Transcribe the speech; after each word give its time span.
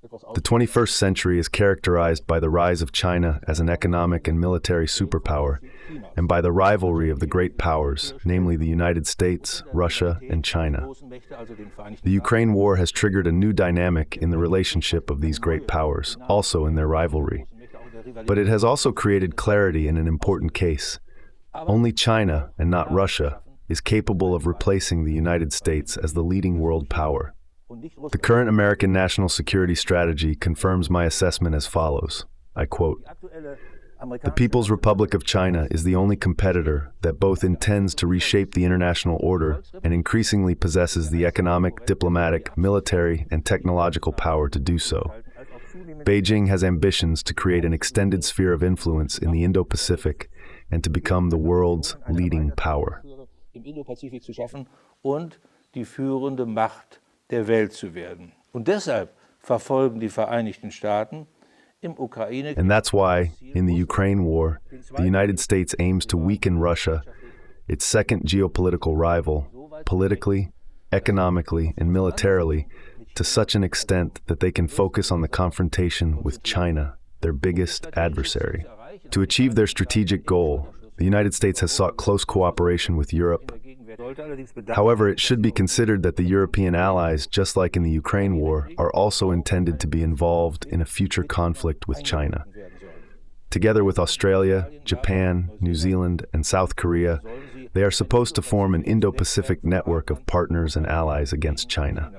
The 0.00 0.40
21st 0.40 0.90
century 0.90 1.40
is 1.40 1.48
characterized 1.48 2.24
by 2.24 2.38
the 2.38 2.48
rise 2.48 2.82
of 2.82 2.92
China 2.92 3.40
as 3.48 3.58
an 3.58 3.68
economic 3.68 4.28
and 4.28 4.38
military 4.38 4.86
superpower, 4.86 5.58
and 6.16 6.28
by 6.28 6.40
the 6.40 6.52
rivalry 6.52 7.10
of 7.10 7.18
the 7.18 7.26
great 7.26 7.58
powers, 7.58 8.14
namely 8.24 8.54
the 8.54 8.68
United 8.68 9.08
States, 9.08 9.64
Russia, 9.72 10.20
and 10.30 10.44
China. 10.44 10.88
The 12.04 12.12
Ukraine 12.12 12.52
war 12.52 12.76
has 12.76 12.92
triggered 12.92 13.26
a 13.26 13.32
new 13.32 13.52
dynamic 13.52 14.16
in 14.16 14.30
the 14.30 14.38
relationship 14.38 15.10
of 15.10 15.20
these 15.20 15.40
great 15.40 15.66
powers, 15.66 16.16
also 16.28 16.64
in 16.64 16.76
their 16.76 16.86
rivalry. 16.86 17.46
But 18.24 18.38
it 18.38 18.46
has 18.46 18.62
also 18.62 18.92
created 18.92 19.34
clarity 19.34 19.88
in 19.88 19.96
an 19.96 20.06
important 20.06 20.54
case. 20.54 21.00
Only 21.52 21.92
China, 21.92 22.50
and 22.56 22.70
not 22.70 22.92
Russia, 22.92 23.40
is 23.68 23.80
capable 23.80 24.32
of 24.32 24.46
replacing 24.46 25.04
the 25.04 25.12
United 25.12 25.52
States 25.52 25.96
as 25.96 26.12
the 26.12 26.22
leading 26.22 26.60
world 26.60 26.88
power. 26.88 27.34
The 27.70 28.18
current 28.18 28.48
American 28.48 28.92
national 28.92 29.28
security 29.28 29.74
strategy 29.74 30.34
confirms 30.34 30.88
my 30.88 31.04
assessment 31.04 31.54
as 31.54 31.66
follows. 31.66 32.24
I 32.56 32.64
quote 32.64 33.04
The 34.22 34.32
People's 34.34 34.70
Republic 34.70 35.12
of 35.12 35.24
China 35.24 35.68
is 35.70 35.84
the 35.84 35.94
only 35.94 36.16
competitor 36.16 36.94
that 37.02 37.20
both 37.20 37.44
intends 37.44 37.94
to 37.96 38.06
reshape 38.06 38.54
the 38.54 38.64
international 38.64 39.18
order 39.22 39.62
and 39.84 39.92
increasingly 39.92 40.54
possesses 40.54 41.10
the 41.10 41.26
economic, 41.26 41.84
diplomatic, 41.84 42.56
military, 42.56 43.26
and 43.30 43.44
technological 43.44 44.12
power 44.12 44.48
to 44.48 44.58
do 44.58 44.78
so. 44.78 45.12
Beijing 46.04 46.48
has 46.48 46.64
ambitions 46.64 47.22
to 47.24 47.34
create 47.34 47.66
an 47.66 47.74
extended 47.74 48.24
sphere 48.24 48.54
of 48.54 48.62
influence 48.62 49.18
in 49.18 49.30
the 49.30 49.44
Indo 49.44 49.62
Pacific 49.62 50.30
and 50.70 50.82
to 50.82 50.90
become 50.90 51.28
the 51.28 51.36
world's 51.36 51.96
leading 52.08 52.50
power. 52.52 53.02
Der 57.30 57.48
Welt 57.48 57.72
zu 57.72 57.94
werden. 57.94 58.32
Und 58.52 58.68
deshalb 58.68 59.14
verfolgen 59.40 60.00
die 60.00 60.08
Vereinigten 60.08 60.70
Staaten 60.70 61.26
And 61.80 62.68
that's 62.68 62.92
why, 62.92 63.30
in 63.40 63.66
the 63.66 63.74
Ukraine 63.74 64.24
war, 64.24 64.60
the 64.96 65.04
United 65.04 65.38
States 65.38 65.76
aims 65.78 66.04
to 66.06 66.16
weaken 66.16 66.58
Russia, 66.58 67.04
its 67.68 67.84
second 67.84 68.24
geopolitical 68.24 68.96
rival, 68.96 69.46
politically, 69.84 70.50
economically, 70.90 71.74
and 71.76 71.92
militarily, 71.92 72.66
to 73.14 73.22
such 73.22 73.54
an 73.54 73.62
extent 73.62 74.20
that 74.26 74.40
they 74.40 74.50
can 74.50 74.66
focus 74.66 75.12
on 75.12 75.20
the 75.20 75.28
confrontation 75.28 76.20
with 76.22 76.42
China, 76.42 76.96
their 77.20 77.32
biggest 77.32 77.86
adversary. 77.94 78.64
To 79.10 79.22
achieve 79.22 79.54
their 79.54 79.68
strategic 79.68 80.26
goal, 80.26 80.74
the 80.96 81.04
United 81.04 81.32
States 81.32 81.60
has 81.60 81.70
sought 81.70 81.96
close 81.96 82.24
cooperation 82.24 82.96
with 82.96 83.12
Europe, 83.12 83.52
However, 84.68 85.08
it 85.08 85.20
should 85.20 85.40
be 85.40 85.52
considered 85.52 86.02
that 86.02 86.16
the 86.16 86.24
European 86.24 86.74
allies, 86.74 87.26
just 87.26 87.56
like 87.56 87.76
in 87.76 87.82
the 87.82 87.90
Ukraine 87.90 88.36
war, 88.36 88.68
are 88.76 88.92
also 88.92 89.30
intended 89.30 89.80
to 89.80 89.86
be 89.86 90.02
involved 90.02 90.66
in 90.66 90.80
a 90.80 90.86
future 90.86 91.24
conflict 91.24 91.88
with 91.88 92.02
China. 92.02 92.44
Together 93.50 93.82
with 93.82 93.98
Australia, 93.98 94.70
Japan, 94.84 95.50
New 95.60 95.74
Zealand, 95.74 96.26
and 96.32 96.44
South 96.44 96.76
Korea, 96.76 97.22
they 97.72 97.82
are 97.82 97.90
supposed 97.90 98.34
to 98.34 98.42
form 98.42 98.74
an 98.74 98.82
Indo 98.84 99.10
Pacific 99.10 99.64
network 99.64 100.10
of 100.10 100.26
partners 100.26 100.76
and 100.76 100.86
allies 100.86 101.32
against 101.32 101.68
China. 101.68 102.12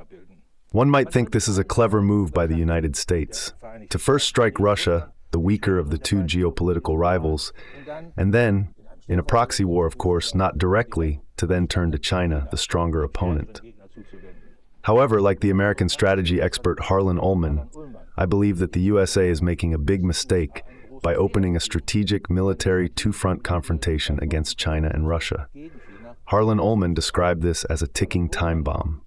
One 0.71 0.89
might 0.89 1.11
think 1.11 1.31
this 1.31 1.47
is 1.47 1.57
a 1.57 1.63
clever 1.63 2.01
move 2.01 2.33
by 2.33 2.47
the 2.47 2.57
United 2.57 2.95
States 2.95 3.53
to 3.89 3.99
first 3.99 4.27
strike 4.27 4.59
Russia, 4.59 5.11
the 5.31 5.39
weaker 5.39 5.77
of 5.77 5.89
the 5.89 5.97
two 5.97 6.21
geopolitical 6.21 6.97
rivals, 6.97 7.53
and 8.17 8.33
then, 8.33 8.73
in 9.09 9.17
a 9.17 9.23
proxy 9.23 9.65
war, 9.65 9.87
of 9.87 9.97
course, 9.97 10.35
not 10.35 10.59
directly, 10.59 11.19
to 11.37 11.47
then 11.47 11.67
turn 11.67 11.91
to 11.91 11.97
China, 11.97 12.47
the 12.51 12.57
stronger 12.57 13.03
opponent. 13.03 13.59
However, 14.83 15.19
like 15.19 15.39
the 15.39 15.49
American 15.49 15.89
strategy 15.89 16.39
expert 16.39 16.79
Harlan 16.79 17.19
Ullman, 17.19 17.67
I 18.15 18.25
believe 18.25 18.59
that 18.59 18.73
the 18.73 18.81
USA 18.81 19.27
is 19.27 19.41
making 19.41 19.73
a 19.73 19.79
big 19.79 20.03
mistake 20.03 20.63
by 21.01 21.15
opening 21.15 21.55
a 21.55 21.59
strategic 21.59 22.29
military 22.29 22.87
two 22.87 23.11
front 23.11 23.43
confrontation 23.43 24.19
against 24.21 24.57
China 24.57 24.91
and 24.93 25.07
Russia. 25.07 25.47
Harlan 26.25 26.59
Ullman 26.59 26.93
described 26.93 27.41
this 27.41 27.63
as 27.65 27.81
a 27.81 27.87
ticking 27.87 28.29
time 28.29 28.61
bomb. 28.61 29.01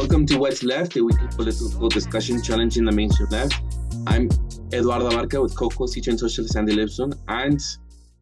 Welcome 0.00 0.26
to 0.26 0.38
What's 0.38 0.62
Left, 0.62 0.96
a 0.96 1.02
weekly 1.02 1.26
political 1.26 1.88
discussion 1.88 2.40
challenging 2.40 2.84
the 2.84 2.92
mainstream 2.92 3.30
left. 3.30 3.60
I'm 4.06 4.28
Eduardo 4.72 5.10
Abarca 5.10 5.42
with 5.42 5.56
co-host 5.56 5.92
teacher 5.92 6.10
and 6.10 6.20
socialist 6.20 6.54
Andy 6.56 6.76
Lipson 6.76 7.18
and 7.26 7.60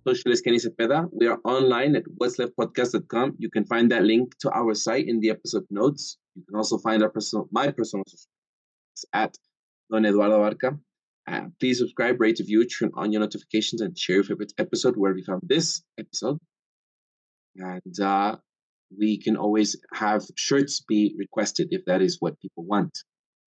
socialist 0.08 0.42
Kenny 0.42 0.56
Cepeda. 0.56 1.06
We 1.12 1.26
are 1.26 1.38
online 1.44 1.94
at 1.94 2.04
what'sleftpodcast.com. 2.18 3.34
You 3.38 3.50
can 3.50 3.66
find 3.66 3.90
that 3.90 4.04
link 4.04 4.38
to 4.38 4.50
our 4.56 4.72
site 4.72 5.06
in 5.06 5.20
the 5.20 5.28
episode 5.28 5.66
notes. 5.68 6.16
You 6.34 6.44
can 6.48 6.56
also 6.56 6.78
find 6.78 7.02
our 7.02 7.10
personal, 7.10 7.46
my 7.52 7.70
personal 7.70 8.04
at 9.12 9.36
Don 9.92 10.06
Eduardo 10.06 10.40
Abarca. 10.40 10.78
Uh, 11.30 11.42
please 11.60 11.78
subscribe, 11.78 12.18
rate, 12.18 12.38
review, 12.38 12.66
turn 12.66 12.90
on 12.94 13.12
your 13.12 13.20
notifications, 13.20 13.82
and 13.82 13.98
share 13.98 14.16
your 14.16 14.24
favorite 14.24 14.54
episode 14.56 14.96
where 14.96 15.12
we 15.12 15.22
found 15.22 15.42
this 15.44 15.82
episode. 15.98 16.38
And 17.54 18.00
uh, 18.00 18.36
we 18.96 19.18
can 19.18 19.36
always 19.36 19.76
have 19.94 20.24
shirts 20.36 20.80
be 20.80 21.14
requested 21.18 21.68
if 21.70 21.84
that 21.86 22.02
is 22.02 22.18
what 22.20 22.40
people 22.40 22.64
want, 22.64 22.98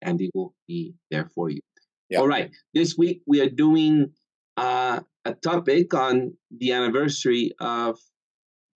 and 0.02 0.20
it 0.22 0.32
will 0.34 0.54
be 0.68 0.94
there 1.12 1.30
for 1.36 1.50
you. 1.50 1.62
Yep. 2.10 2.22
All 2.22 2.28
right. 2.28 2.52
This 2.74 2.98
week 2.98 3.22
we 3.28 3.42
are 3.42 3.50
doing 3.50 4.14
uh, 4.58 5.02
a 5.26 5.34
topic 5.34 5.94
on 5.94 6.34
the 6.52 6.72
anniversary 6.72 7.54
of 7.60 8.00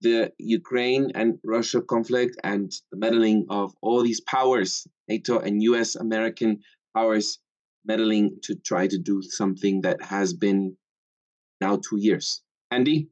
the 0.00 0.32
Ukraine 0.38 1.10
and 1.14 1.38
Russia 1.44 1.80
conflict 1.80 2.36
and 2.44 2.70
the 2.92 2.98
meddling 2.98 3.46
of 3.48 3.74
all 3.80 4.02
these 4.02 4.20
powers, 4.20 4.86
NATO 5.08 5.38
and 5.38 5.62
US 5.62 5.96
American 5.96 6.60
powers 6.94 7.38
meddling 7.84 8.38
to 8.42 8.54
try 8.54 8.86
to 8.86 8.98
do 8.98 9.22
something 9.22 9.80
that 9.82 10.02
has 10.02 10.32
been 10.32 10.76
now 11.60 11.76
two 11.76 11.98
years. 11.98 12.42
Andy? 12.70 13.08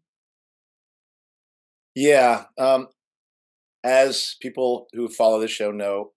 Yeah. 1.95 2.45
Um, 2.59 2.89
as 3.85 4.37
people 4.41 4.87
who 4.93 5.09
follow 5.09 5.41
the 5.41 5.49
show 5.49 5.71
know, 5.71 6.13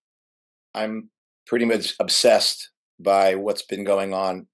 I'm 0.74 1.10
pretty 1.48 1.66
much 1.66 1.96
obsessed 2.00 2.70
by 3.00 3.36
what's 3.36 3.64
been 3.64 3.84
going 3.84 4.14
on 4.14 4.48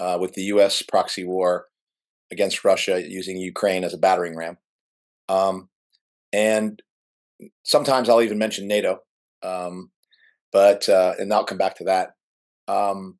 uh, 0.00 0.18
with 0.20 0.34
the 0.34 0.44
U.S. 0.44 0.82
proxy 0.82 1.24
war 1.24 1.66
against 2.30 2.64
Russia 2.64 3.02
using 3.06 3.36
Ukraine 3.36 3.84
as 3.84 3.94
a 3.94 3.98
battering 3.98 4.36
ram. 4.36 4.58
Um, 5.28 5.68
and 6.32 6.82
sometimes 7.62 8.08
I'll 8.08 8.22
even 8.22 8.38
mention 8.38 8.66
NATO, 8.66 9.00
um, 9.42 9.90
but 10.52 10.88
uh, 10.88 11.14
and 11.18 11.32
I'll 11.32 11.44
come 11.44 11.58
back 11.58 11.76
to 11.76 11.84
that. 11.84 12.10
Um, 12.66 13.18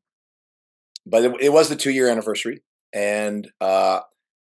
but 1.06 1.24
it, 1.24 1.34
it, 1.40 1.52
was 1.52 1.68
the 1.68 1.76
two-year 1.76 2.08
anniversary, 2.08 2.62
and 2.92 3.46
uh, 3.60 4.00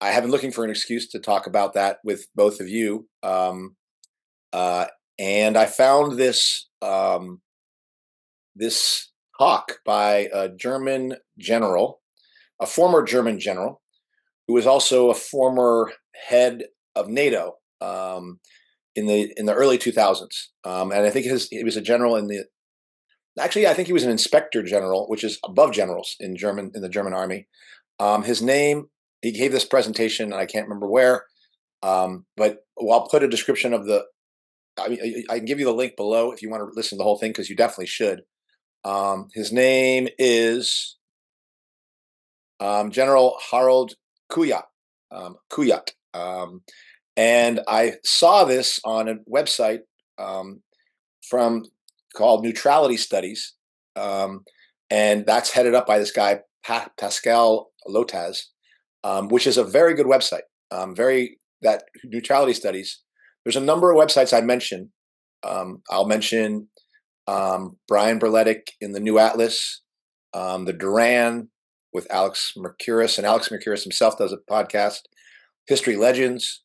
I 0.00 0.11
have 0.11 0.22
been 0.22 0.31
looking 0.31 0.53
for 0.53 0.65
an 0.65 0.71
excuse 0.71 1.09
to 1.09 1.19
talk 1.19 1.47
about 1.47 1.75
that 1.75 1.99
with 2.05 2.28
both 2.34 2.61
of 2.61 2.69
you. 2.69 3.09
Um, 3.22 3.76
uh, 4.54 4.87
and 5.19 5.56
I 5.56 5.66
found 5.66 6.16
this 6.16 6.69
um, 6.81 7.41
this 8.54 9.10
talk 9.37 9.81
by 9.84 10.28
a 10.32 10.48
German 10.48 11.16
general, 11.38 12.00
a 12.60 12.66
former 12.66 13.03
German 13.03 13.41
general, 13.41 13.82
who 14.47 14.54
was 14.54 14.64
also 14.64 15.10
a 15.10 15.14
former 15.14 15.93
head 16.28 16.62
of 16.94 17.09
NATO 17.09 17.56
um, 17.81 18.38
in 18.94 19.06
the 19.06 19.32
in 19.37 19.47
the 19.47 19.54
early 19.54 19.76
2000s, 19.76 20.47
um, 20.62 20.93
and 20.93 21.04
I 21.04 21.10
think 21.10 21.26
his, 21.26 21.48
he 21.48 21.64
was 21.64 21.76
a 21.76 21.82
general 21.82 22.14
in 22.14 22.28
the. 22.28 22.44
Actually, 23.37 23.66
I 23.66 23.75
think 23.75 23.88
he 23.88 23.93
was 23.93 24.04
an 24.04 24.12
inspector 24.12 24.62
general, 24.62 25.09
which 25.09 25.25
is 25.25 25.41
above 25.44 25.72
generals 25.72 26.14
in 26.20 26.37
German 26.37 26.70
in 26.76 26.82
the 26.82 26.88
German 26.88 27.12
army. 27.12 27.49
Um, 27.99 28.23
his 28.23 28.40
name. 28.40 28.88
He 29.20 29.32
gave 29.32 29.52
this 29.52 29.64
presentation, 29.64 30.32
and 30.32 30.40
I 30.40 30.44
can't 30.44 30.69
remember 30.69 30.87
where. 30.87 31.25
Um, 31.82 32.26
but 32.37 32.58
I'll 32.79 33.08
put 33.08 33.23
a 33.23 33.29
description 33.29 33.73
of 33.73 33.87
the 33.87 34.05
I 34.79 34.88
mean, 34.88 35.25
I 35.31 35.37
can 35.37 35.44
give 35.44 35.59
you 35.59 35.67
the 35.67 35.73
link 35.73 35.97
below 35.97 36.32
if 36.32 36.43
you 36.43 36.50
want 36.50 36.62
to 36.62 36.75
listen 36.75 36.97
to 36.97 37.00
the 37.00 37.05
whole 37.05 37.19
thing 37.19 37.31
because 37.31 37.49
you 37.49 37.56
definitely 37.56 37.87
should. 37.87 38.23
Um, 38.85 39.29
his 39.32 39.53
name 39.53 40.09
is 40.19 40.97
um, 42.61 42.91
General 42.91 43.38
Harold 43.50 43.94
Kujat. 44.31 44.65
Um, 45.11 45.37
Kujat. 45.50 45.91
Um, 46.12 46.62
and 47.17 47.61
I 47.69 47.94
saw 48.05 48.44
this 48.44 48.81
on 48.85 49.09
a 49.09 49.17
website 49.31 49.81
um, 50.19 50.61
from 51.29 51.65
called 52.15 52.44
Neutrality 52.44 52.97
Studies, 52.97 53.55
um, 53.97 54.44
and 54.91 55.25
that's 55.27 55.50
headed 55.50 55.75
up 55.75 55.87
by 55.87 55.99
this 55.99 56.11
guy 56.11 56.41
pa- 56.65 56.91
Pascal 56.99 57.70
Lottaz, 57.88 58.47
which 59.29 59.47
is 59.47 59.56
a 59.56 59.65
very 59.65 59.94
good 59.94 60.06
website. 60.06 60.43
very 60.94 61.38
that 61.62 61.85
Neutrality 62.05 62.53
Studies 62.53 63.04
there's 63.44 63.56
a 63.56 63.61
number 63.61 63.91
of 63.91 63.99
websites 63.99 64.37
I 64.37 64.41
mentioned. 64.41 64.88
Um, 65.46 65.82
I'll 65.91 66.06
mention 66.06 66.69
um, 67.26 67.76
Brian 67.88 68.19
Berletic 68.19 68.69
in 68.81 68.93
the 68.93 69.00
New 69.00 69.19
Atlas. 69.19 69.82
um, 70.35 70.64
the 70.64 70.73
Duran 70.73 71.49
with 71.93 72.11
Alex 72.11 72.55
Mercouris, 72.58 73.19
and 73.19 73.26
Alex 73.26 73.49
Mercouris 73.49 73.85
himself 73.85 74.19
does 74.19 74.32
a 74.32 74.52
podcast, 74.52 75.00
History 75.67 75.96
Legends. 75.96 76.62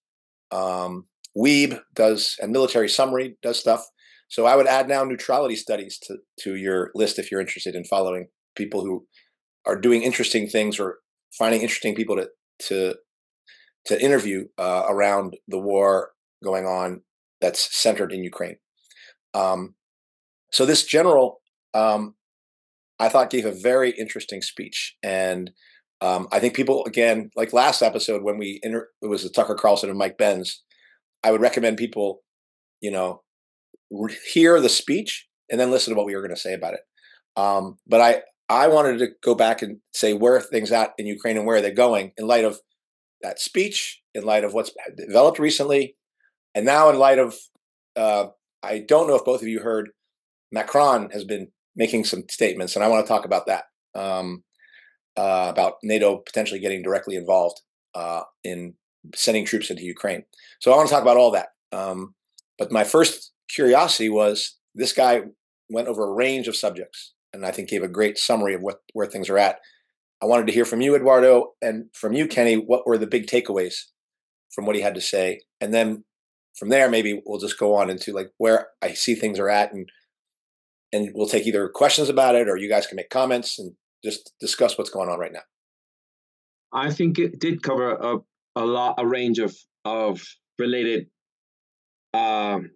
Um, 0.51 1.05
Weeb 1.37 1.79
does, 1.93 2.35
and 2.41 2.51
Military 2.51 2.89
Summary 2.89 3.37
does 3.43 3.59
stuff. 3.59 3.85
So 4.27 4.45
I 4.45 4.55
would 4.55 4.67
add 4.67 4.87
now 4.87 5.03
neutrality 5.03 5.55
studies 5.55 5.99
to, 6.03 6.17
to 6.41 6.55
your 6.55 6.91
list 6.95 7.19
if 7.19 7.31
you're 7.31 7.39
interested 7.39 7.75
in 7.75 7.83
following 7.85 8.27
people 8.55 8.81
who 8.81 9.05
are 9.65 9.79
doing 9.79 10.01
interesting 10.01 10.47
things 10.47 10.79
or 10.79 10.97
finding 11.37 11.61
interesting 11.61 11.95
people 11.95 12.15
to 12.15 12.29
to 12.67 12.95
to 13.85 14.01
interview 14.03 14.45
uh, 14.57 14.83
around 14.89 15.37
the 15.47 15.59
war 15.59 16.11
going 16.43 16.65
on 16.65 17.01
that's 17.41 17.75
centered 17.75 18.11
in 18.11 18.23
Ukraine. 18.23 18.57
Um, 19.33 19.75
so 20.51 20.65
this 20.65 20.85
general, 20.85 21.41
um, 21.73 22.15
I 22.99 23.09
thought, 23.09 23.29
gave 23.29 23.45
a 23.45 23.51
very 23.51 23.91
interesting 23.91 24.41
speech, 24.41 24.95
and 25.03 25.51
um, 26.01 26.27
I 26.31 26.39
think 26.39 26.55
people 26.55 26.83
again, 26.85 27.29
like 27.35 27.53
last 27.53 27.81
episode 27.81 28.23
when 28.23 28.37
we 28.37 28.59
inter- 28.63 28.89
it 29.01 29.07
was 29.07 29.23
the 29.23 29.29
Tucker 29.29 29.55
Carlson 29.55 29.89
and 29.89 29.97
Mike 29.97 30.17
Benz. 30.17 30.63
I 31.23 31.31
would 31.31 31.41
recommend 31.41 31.77
people, 31.77 32.21
you 32.81 32.91
know, 32.91 33.21
re- 33.91 34.17
hear 34.31 34.59
the 34.61 34.69
speech 34.69 35.27
and 35.49 35.59
then 35.59 35.71
listen 35.71 35.93
to 35.93 35.97
what 35.97 36.05
we 36.05 36.15
were 36.15 36.21
going 36.21 36.35
to 36.35 36.39
say 36.39 36.53
about 36.53 36.75
it. 36.75 36.81
Um, 37.35 37.77
but 37.87 38.01
I 38.01 38.21
I 38.49 38.67
wanted 38.67 38.99
to 38.99 39.09
go 39.23 39.35
back 39.35 39.61
and 39.61 39.77
say 39.93 40.13
where 40.13 40.41
things 40.41 40.71
at 40.71 40.93
in 40.97 41.05
Ukraine 41.05 41.37
and 41.37 41.45
where 41.45 41.61
they're 41.61 41.71
going 41.71 42.13
in 42.17 42.25
light 42.25 42.45
of 42.45 42.59
that 43.21 43.39
speech, 43.39 44.01
in 44.15 44.23
light 44.23 44.43
of 44.43 44.53
what's 44.53 44.71
developed 44.97 45.39
recently, 45.39 45.95
and 46.55 46.65
now 46.65 46.89
in 46.89 46.97
light 46.97 47.19
of 47.19 47.35
uh, 47.95 48.27
I 48.63 48.79
don't 48.79 49.07
know 49.07 49.15
if 49.15 49.25
both 49.25 49.41
of 49.41 49.47
you 49.47 49.59
heard 49.59 49.89
Macron 50.51 51.09
has 51.11 51.23
been 51.23 51.49
making 51.75 52.05
some 52.05 52.23
statements, 52.29 52.75
and 52.75 52.83
I 52.83 52.87
want 52.87 53.05
to 53.05 53.07
talk 53.07 53.25
about 53.25 53.47
that 53.47 53.65
um, 53.95 54.43
uh, 55.17 55.47
about 55.49 55.75
NATO 55.83 56.17
potentially 56.17 56.59
getting 56.59 56.81
directly 56.81 57.15
involved 57.15 57.61
uh, 57.95 58.23
in 58.43 58.73
sending 59.15 59.45
troops 59.45 59.69
into 59.69 59.83
Ukraine. 59.83 60.23
So 60.59 60.71
I 60.71 60.75
want 60.75 60.89
to 60.89 60.93
talk 60.93 61.01
about 61.01 61.17
all 61.17 61.31
that. 61.31 61.49
Um, 61.71 62.15
but 62.57 62.71
my 62.71 62.83
first 62.83 63.31
curiosity 63.47 64.09
was 64.09 64.57
this 64.75 64.93
guy 64.93 65.21
went 65.69 65.87
over 65.87 66.03
a 66.03 66.13
range 66.13 66.47
of 66.47 66.55
subjects, 66.55 67.13
and 67.33 67.45
I 67.45 67.51
think 67.51 67.69
gave 67.69 67.83
a 67.83 67.87
great 67.87 68.17
summary 68.17 68.53
of 68.53 68.61
what 68.61 68.81
where 68.93 69.07
things 69.07 69.29
are 69.29 69.37
at. 69.37 69.59
I 70.21 70.25
wanted 70.25 70.47
to 70.47 70.53
hear 70.53 70.65
from 70.65 70.81
you, 70.81 70.95
Eduardo, 70.95 71.53
and 71.61 71.85
from 71.93 72.13
you, 72.13 72.27
Kenny. 72.27 72.55
What 72.55 72.85
were 72.85 72.97
the 72.97 73.07
big 73.07 73.27
takeaways 73.27 73.83
from 74.53 74.65
what 74.65 74.75
he 74.75 74.81
had 74.81 74.95
to 74.95 75.01
say, 75.01 75.41
and 75.61 75.73
then 75.73 76.03
from 76.59 76.69
there, 76.69 76.89
maybe 76.89 77.21
we'll 77.25 77.39
just 77.39 77.57
go 77.57 77.75
on 77.75 77.89
into 77.89 78.11
like 78.11 78.31
where 78.37 78.67
I 78.81 78.93
see 78.93 79.15
things 79.15 79.39
are 79.39 79.49
at, 79.49 79.73
and 79.73 79.89
and 80.91 81.11
we'll 81.15 81.27
take 81.27 81.47
either 81.47 81.69
questions 81.69 82.09
about 82.09 82.35
it 82.35 82.49
or 82.49 82.57
you 82.57 82.67
guys 82.67 82.85
can 82.85 82.97
make 82.97 83.09
comments 83.09 83.57
and 83.57 83.73
just 84.03 84.33
discuss 84.39 84.77
what's 84.77 84.89
going 84.89 85.09
on 85.09 85.19
right 85.19 85.31
now. 85.31 85.41
I 86.73 86.91
think 86.91 87.17
it 87.17 87.39
did 87.39 87.63
cover 87.63 87.91
a, 87.91 88.17
a 88.55 88.65
lot, 88.65 88.95
a 88.97 89.07
range 89.07 89.39
of 89.39 89.55
of 89.85 90.21
related 90.57 91.07
um, 92.13 92.71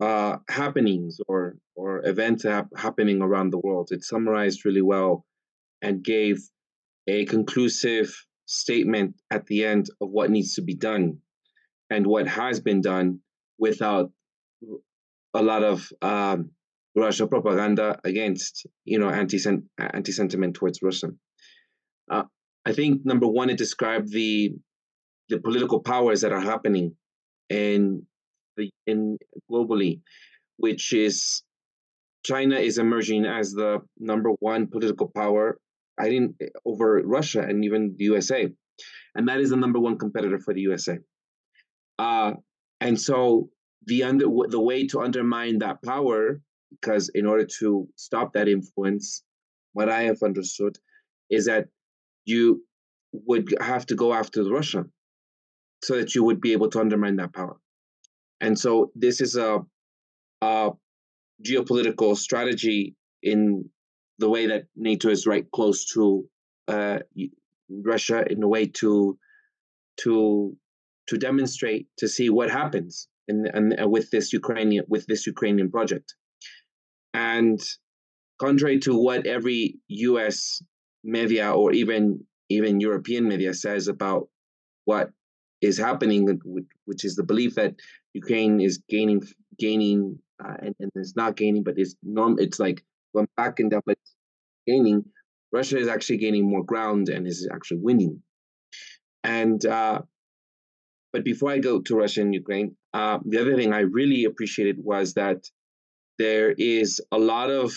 uh, 0.00 0.38
happenings 0.48 1.18
or 1.28 1.56
or 1.76 2.06
events 2.06 2.44
hap- 2.44 2.76
happening 2.76 3.20
around 3.20 3.50
the 3.50 3.58
world. 3.58 3.88
It 3.90 4.02
summarized 4.02 4.64
really 4.64 4.82
well 4.82 5.26
and 5.82 6.02
gave 6.02 6.38
a 7.06 7.26
conclusive 7.26 8.14
statement 8.46 9.16
at 9.30 9.46
the 9.46 9.64
end 9.64 9.90
of 10.00 10.08
what 10.10 10.30
needs 10.30 10.54
to 10.54 10.62
be 10.62 10.74
done 10.74 11.18
and 11.94 12.06
what 12.06 12.26
has 12.26 12.60
been 12.60 12.80
done 12.80 13.20
without 13.58 14.10
a 15.32 15.42
lot 15.42 15.62
of 15.62 15.88
um, 16.02 16.50
Russia 16.96 17.26
propaganda 17.26 17.98
against 18.04 18.66
you 18.84 18.98
know 18.98 19.08
anti 19.08 19.38
anti 19.78 20.12
sentiment 20.12 20.54
towards 20.54 20.80
Russia. 20.82 21.08
Uh, 22.10 22.24
I 22.66 22.72
think 22.72 23.04
number 23.04 23.26
one, 23.26 23.50
it 23.50 23.58
described 23.58 24.10
the 24.10 24.54
the 25.28 25.38
political 25.38 25.80
powers 25.80 26.20
that 26.22 26.32
are 26.32 26.40
happening 26.40 26.96
in 27.48 28.06
the 28.56 28.70
in 28.86 29.18
globally, 29.50 30.00
which 30.56 30.92
is 30.92 31.42
China 32.24 32.56
is 32.56 32.78
emerging 32.78 33.24
as 33.24 33.52
the 33.52 33.80
number 33.98 34.30
one 34.40 34.66
political 34.66 35.10
power. 35.14 35.58
I 35.98 36.08
didn't 36.08 36.36
over 36.64 37.00
Russia 37.04 37.42
and 37.42 37.64
even 37.64 37.94
the 37.96 38.04
USA, 38.04 38.48
and 39.14 39.28
that 39.28 39.40
is 39.40 39.50
the 39.50 39.56
number 39.56 39.78
one 39.78 39.98
competitor 39.98 40.40
for 40.40 40.54
the 40.54 40.62
USA. 40.62 40.98
Uh, 41.98 42.32
and 42.80 43.00
so 43.00 43.50
the 43.86 44.02
under 44.02 44.26
the 44.48 44.60
way 44.60 44.86
to 44.86 45.00
undermine 45.00 45.58
that 45.58 45.82
power, 45.82 46.40
because 46.70 47.08
in 47.14 47.26
order 47.26 47.46
to 47.60 47.88
stop 47.96 48.32
that 48.32 48.48
influence, 48.48 49.22
what 49.72 49.88
I 49.88 50.02
have 50.04 50.22
understood 50.22 50.76
is 51.30 51.46
that 51.46 51.68
you 52.24 52.64
would 53.12 53.54
have 53.60 53.86
to 53.86 53.94
go 53.94 54.12
after 54.12 54.42
Russia, 54.44 54.84
so 55.82 55.96
that 55.96 56.14
you 56.14 56.24
would 56.24 56.40
be 56.40 56.52
able 56.52 56.70
to 56.70 56.80
undermine 56.80 57.16
that 57.16 57.32
power. 57.32 57.56
And 58.40 58.58
so 58.58 58.90
this 58.94 59.20
is 59.20 59.36
a, 59.36 59.60
a 60.40 60.70
geopolitical 61.46 62.16
strategy 62.16 62.96
in 63.22 63.68
the 64.18 64.28
way 64.28 64.46
that 64.46 64.64
NATO 64.76 65.10
is 65.10 65.26
right 65.26 65.46
close 65.52 65.86
to 65.92 66.28
uh, 66.68 66.98
Russia 67.68 68.24
in 68.30 68.42
a 68.42 68.48
way 68.48 68.66
to 68.66 69.18
to 69.98 70.56
to 71.08 71.18
demonstrate 71.18 71.86
to 71.98 72.08
see 72.08 72.30
what 72.30 72.50
happens 72.50 73.08
in, 73.28 73.46
in, 73.54 73.78
uh, 73.78 73.88
with 73.88 74.10
this 74.10 74.32
Ukrainian 74.32 74.84
with 74.88 75.06
this 75.06 75.26
Ukrainian 75.26 75.70
project. 75.70 76.14
And 77.12 77.60
contrary 78.40 78.78
to 78.80 78.96
what 78.96 79.26
every 79.26 79.76
U.S. 79.88 80.62
media 81.04 81.52
or 81.52 81.72
even 81.72 82.24
even 82.48 82.80
European 82.80 83.26
media 83.28 83.54
says 83.54 83.88
about 83.88 84.28
what 84.84 85.10
is 85.60 85.78
happening, 85.78 86.40
which 86.84 87.04
is 87.04 87.16
the 87.16 87.22
belief 87.22 87.54
that 87.54 87.74
Ukraine 88.14 88.60
is 88.60 88.82
gaining 88.88 89.22
gaining 89.58 90.18
uh, 90.44 90.54
and, 90.60 90.74
and 90.80 90.90
it's 90.94 91.16
not 91.16 91.36
gaining, 91.36 91.62
but 91.62 91.74
it's 91.78 91.94
norm. 92.02 92.36
It's 92.38 92.58
like 92.58 92.84
going 93.14 93.28
back 93.36 93.60
and 93.60 93.70
down, 93.70 93.82
but 93.86 93.98
gaining. 94.66 95.04
Russia 95.52 95.78
is 95.78 95.88
actually 95.88 96.16
gaining 96.18 96.48
more 96.48 96.64
ground 96.64 97.08
and 97.08 97.26
is 97.26 97.48
actually 97.52 97.78
winning. 97.80 98.22
And 99.22 99.64
uh, 99.64 100.02
but 101.14 101.22
before 101.22 101.52
I 101.52 101.58
go 101.58 101.80
to 101.80 101.94
Russia 101.94 102.22
and 102.22 102.34
Ukraine, 102.34 102.74
uh, 102.92 103.20
the 103.24 103.40
other 103.40 103.54
thing 103.54 103.72
I 103.72 103.82
really 103.98 104.24
appreciated 104.24 104.78
was 104.82 105.14
that 105.14 105.48
there 106.18 106.50
is 106.50 107.00
a 107.12 107.18
lot 107.18 107.50
of 107.50 107.72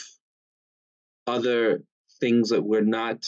other 1.28 1.84
things 2.19 2.50
that 2.50 2.63
we're 2.63 2.81
not 3.00 3.24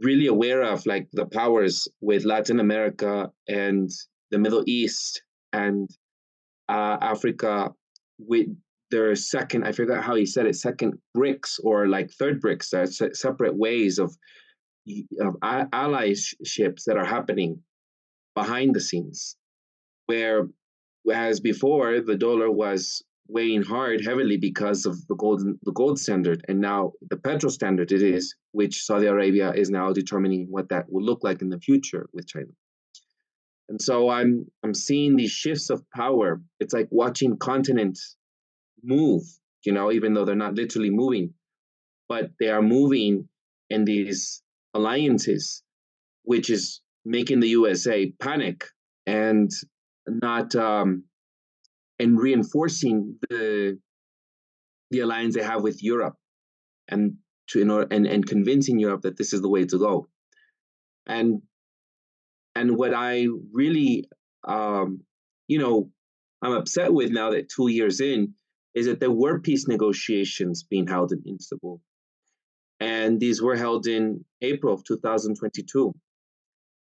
really 0.00 0.26
aware 0.26 0.62
of, 0.62 0.84
like 0.84 1.06
the 1.12 1.26
powers 1.26 1.86
with 2.00 2.24
Latin 2.24 2.58
America 2.58 3.30
and 3.46 3.88
the 4.32 4.38
Middle 4.40 4.64
East 4.66 5.22
and 5.52 5.88
uh, 6.68 6.98
Africa 7.00 7.72
with 8.18 8.48
their 8.90 9.14
second, 9.14 9.62
I 9.62 9.70
forgot 9.70 10.02
how 10.02 10.16
he 10.16 10.26
said 10.26 10.46
it, 10.46 10.56
second 10.56 10.98
BRICS 11.16 11.60
or 11.62 11.86
like 11.86 12.10
third 12.10 12.42
BRICS, 12.42 12.92
se- 12.92 13.12
separate 13.12 13.56
ways 13.56 14.00
of, 14.00 14.16
of 15.20 15.34
allyships 15.40 16.82
that 16.86 16.96
are 16.96 17.04
happening 17.04 17.62
behind 18.34 18.74
the 18.74 18.80
scenes, 18.80 19.36
where 20.06 20.48
whereas 21.02 21.40
before 21.40 22.00
the 22.00 22.16
dollar 22.16 22.50
was 22.50 23.02
weighing 23.28 23.62
hard 23.62 24.04
heavily 24.04 24.36
because 24.36 24.84
of 24.84 25.06
the 25.06 25.14
gold 25.14 25.42
the 25.62 25.72
gold 25.72 25.98
standard 25.98 26.44
and 26.48 26.60
now 26.60 26.92
the 27.08 27.16
petro 27.16 27.48
standard 27.48 27.92
it 27.92 28.02
is 28.02 28.34
which 28.50 28.84
saudi 28.84 29.06
arabia 29.06 29.52
is 29.52 29.70
now 29.70 29.92
determining 29.92 30.46
what 30.50 30.68
that 30.68 30.84
will 30.90 31.02
look 31.02 31.20
like 31.22 31.40
in 31.40 31.48
the 31.48 31.60
future 31.60 32.08
with 32.12 32.26
china. 32.26 32.52
And 33.68 33.80
so 33.80 34.10
i'm 34.10 34.46
i'm 34.62 34.74
seeing 34.74 35.16
these 35.16 35.30
shifts 35.30 35.70
of 35.70 35.88
power. 35.90 36.42
It's 36.60 36.74
like 36.74 36.88
watching 36.90 37.38
continents 37.38 38.16
move 38.82 39.22
you 39.64 39.72
know 39.72 39.92
even 39.92 40.14
though 40.14 40.24
they're 40.24 40.34
not 40.34 40.54
literally 40.54 40.90
moving 40.90 41.32
but 42.08 42.30
they 42.38 42.48
are 42.48 42.62
moving 42.62 43.28
in 43.70 43.84
these 43.84 44.42
alliances 44.74 45.62
which 46.24 46.50
is 46.50 46.80
making 47.04 47.40
the 47.40 47.48
USA 47.48 48.12
panic 48.20 48.64
and 49.06 49.50
not 50.06 50.54
um, 50.54 51.04
and 51.98 52.18
reinforcing 52.18 53.18
the 53.28 53.78
the 54.90 55.00
alliance 55.00 55.34
they 55.34 55.42
have 55.42 55.62
with 55.62 55.82
Europe 55.82 56.14
and 56.88 57.14
to 57.48 57.60
in 57.60 57.70
order, 57.70 57.88
and, 57.90 58.06
and 58.06 58.26
convincing 58.26 58.78
Europe 58.78 59.02
that 59.02 59.16
this 59.16 59.32
is 59.32 59.40
the 59.40 59.48
way 59.48 59.64
to 59.64 59.78
go. 59.78 60.08
And 61.06 61.42
and 62.54 62.76
what 62.76 62.94
I 62.94 63.26
really 63.52 64.08
um, 64.46 65.00
you 65.48 65.58
know 65.58 65.90
I'm 66.42 66.52
upset 66.52 66.92
with 66.92 67.10
now 67.10 67.30
that 67.30 67.48
two 67.48 67.68
years 67.68 68.00
in 68.00 68.34
is 68.74 68.86
that 68.86 69.00
there 69.00 69.10
were 69.10 69.38
peace 69.38 69.68
negotiations 69.68 70.62
being 70.62 70.86
held 70.86 71.12
in 71.12 71.22
Istanbul. 71.34 71.80
And 72.80 73.20
these 73.20 73.40
were 73.40 73.54
held 73.54 73.86
in 73.86 74.24
April 74.40 74.74
of 74.74 74.82
2022 74.84 75.94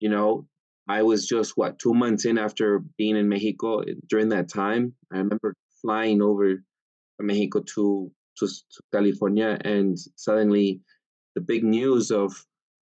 you 0.01 0.09
know, 0.09 0.45
I 0.89 1.03
was 1.03 1.25
just 1.25 1.53
what 1.55 1.79
two 1.79 1.93
months 1.93 2.25
in 2.25 2.37
after 2.37 2.83
being 2.97 3.15
in 3.15 3.29
Mexico. 3.29 3.79
Eh, 3.79 3.93
during 4.09 4.29
that 4.29 4.49
time, 4.49 4.93
I 5.13 5.17
remember 5.19 5.53
flying 5.81 6.21
over 6.21 6.61
from 7.15 7.27
Mexico 7.27 7.61
to 7.75 8.11
to, 8.39 8.47
to 8.47 8.81
California, 8.91 9.57
and 9.63 9.97
suddenly 10.15 10.81
the 11.35 11.41
big 11.41 11.63
news 11.63 12.11
of 12.11 12.45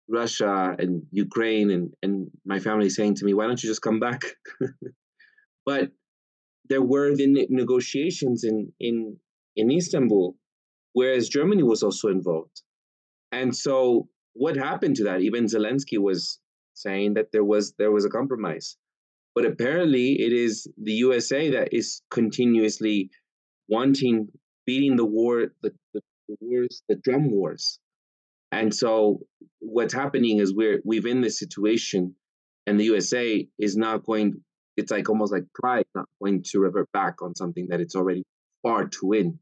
Russia 0.10 0.75
and 0.77 1.03
Ukraine 1.12 1.72
and, 1.72 1.93
and 2.03 2.29
my 2.46 2.60
family 2.60 2.89
saying 2.89 3.15
to 3.15 3.25
me, 3.25 3.34
why 3.34 3.48
don't 3.48 3.62
you 3.63 3.70
just 3.70 3.82
come 3.82 4.00
back? 4.00 4.22
but 5.65 5.91
there 6.70 6.82
were 6.82 7.15
the 7.15 7.48
negotiations 7.50 8.43
in, 8.43 8.72
in, 8.79 9.17
in 9.55 9.72
Istanbul, 9.72 10.36
whereas 10.93 11.29
Germany 11.29 11.63
was 11.63 11.84
also 11.84 12.10
involved. 12.10 12.62
And 13.32 13.55
so 13.55 14.10
what 14.34 14.55
happened 14.55 14.96
to 14.98 15.03
that? 15.05 15.22
Even 15.22 15.46
Zelensky 15.46 15.98
was 15.98 16.39
saying 16.74 17.15
that 17.15 17.32
there 17.32 17.44
was 17.44 17.74
there 17.77 17.92
was 17.92 18.06
a 18.06 18.10
compromise. 18.10 18.77
But 19.36 19.46
apparently 19.46 20.22
it 20.22 20.32
is 20.32 20.68
the 20.77 20.94
USA 20.94 21.51
that 21.51 21.74
is 21.74 22.01
continuously 22.12 23.10
wanting 23.68 24.27
beating 24.65 24.96
the 24.96 25.06
war 25.06 25.48
the, 25.62 25.72
the, 25.94 26.01
the 26.27 26.38
wars, 26.39 26.84
the 26.88 26.96
drum 26.96 27.32
wars. 27.32 27.80
And 28.51 28.74
so 28.74 29.22
what's 29.60 29.94
happening 29.94 30.39
is 30.39 30.53
we're 30.53 30.82
we've 30.86 31.06
in 31.06 31.22
this 31.22 31.39
situation 31.39 32.15
and 32.68 32.80
the 32.80 32.86
USA 32.86 33.48
is 33.58 33.75
not 33.75 34.06
going 34.06 34.44
it's 34.77 34.92
like 34.92 35.10
almost 35.10 35.32
like 35.32 35.46
pride 35.53 35.86
not 35.96 36.08
going 36.22 36.44
to 36.44 36.60
revert 36.60 36.92
back 36.92 37.22
on 37.22 37.36
something 37.36 37.68
that 37.70 37.80
it's 37.80 37.96
already 37.96 38.24
far 38.63 38.88
to 38.88 39.00
win. 39.06 39.39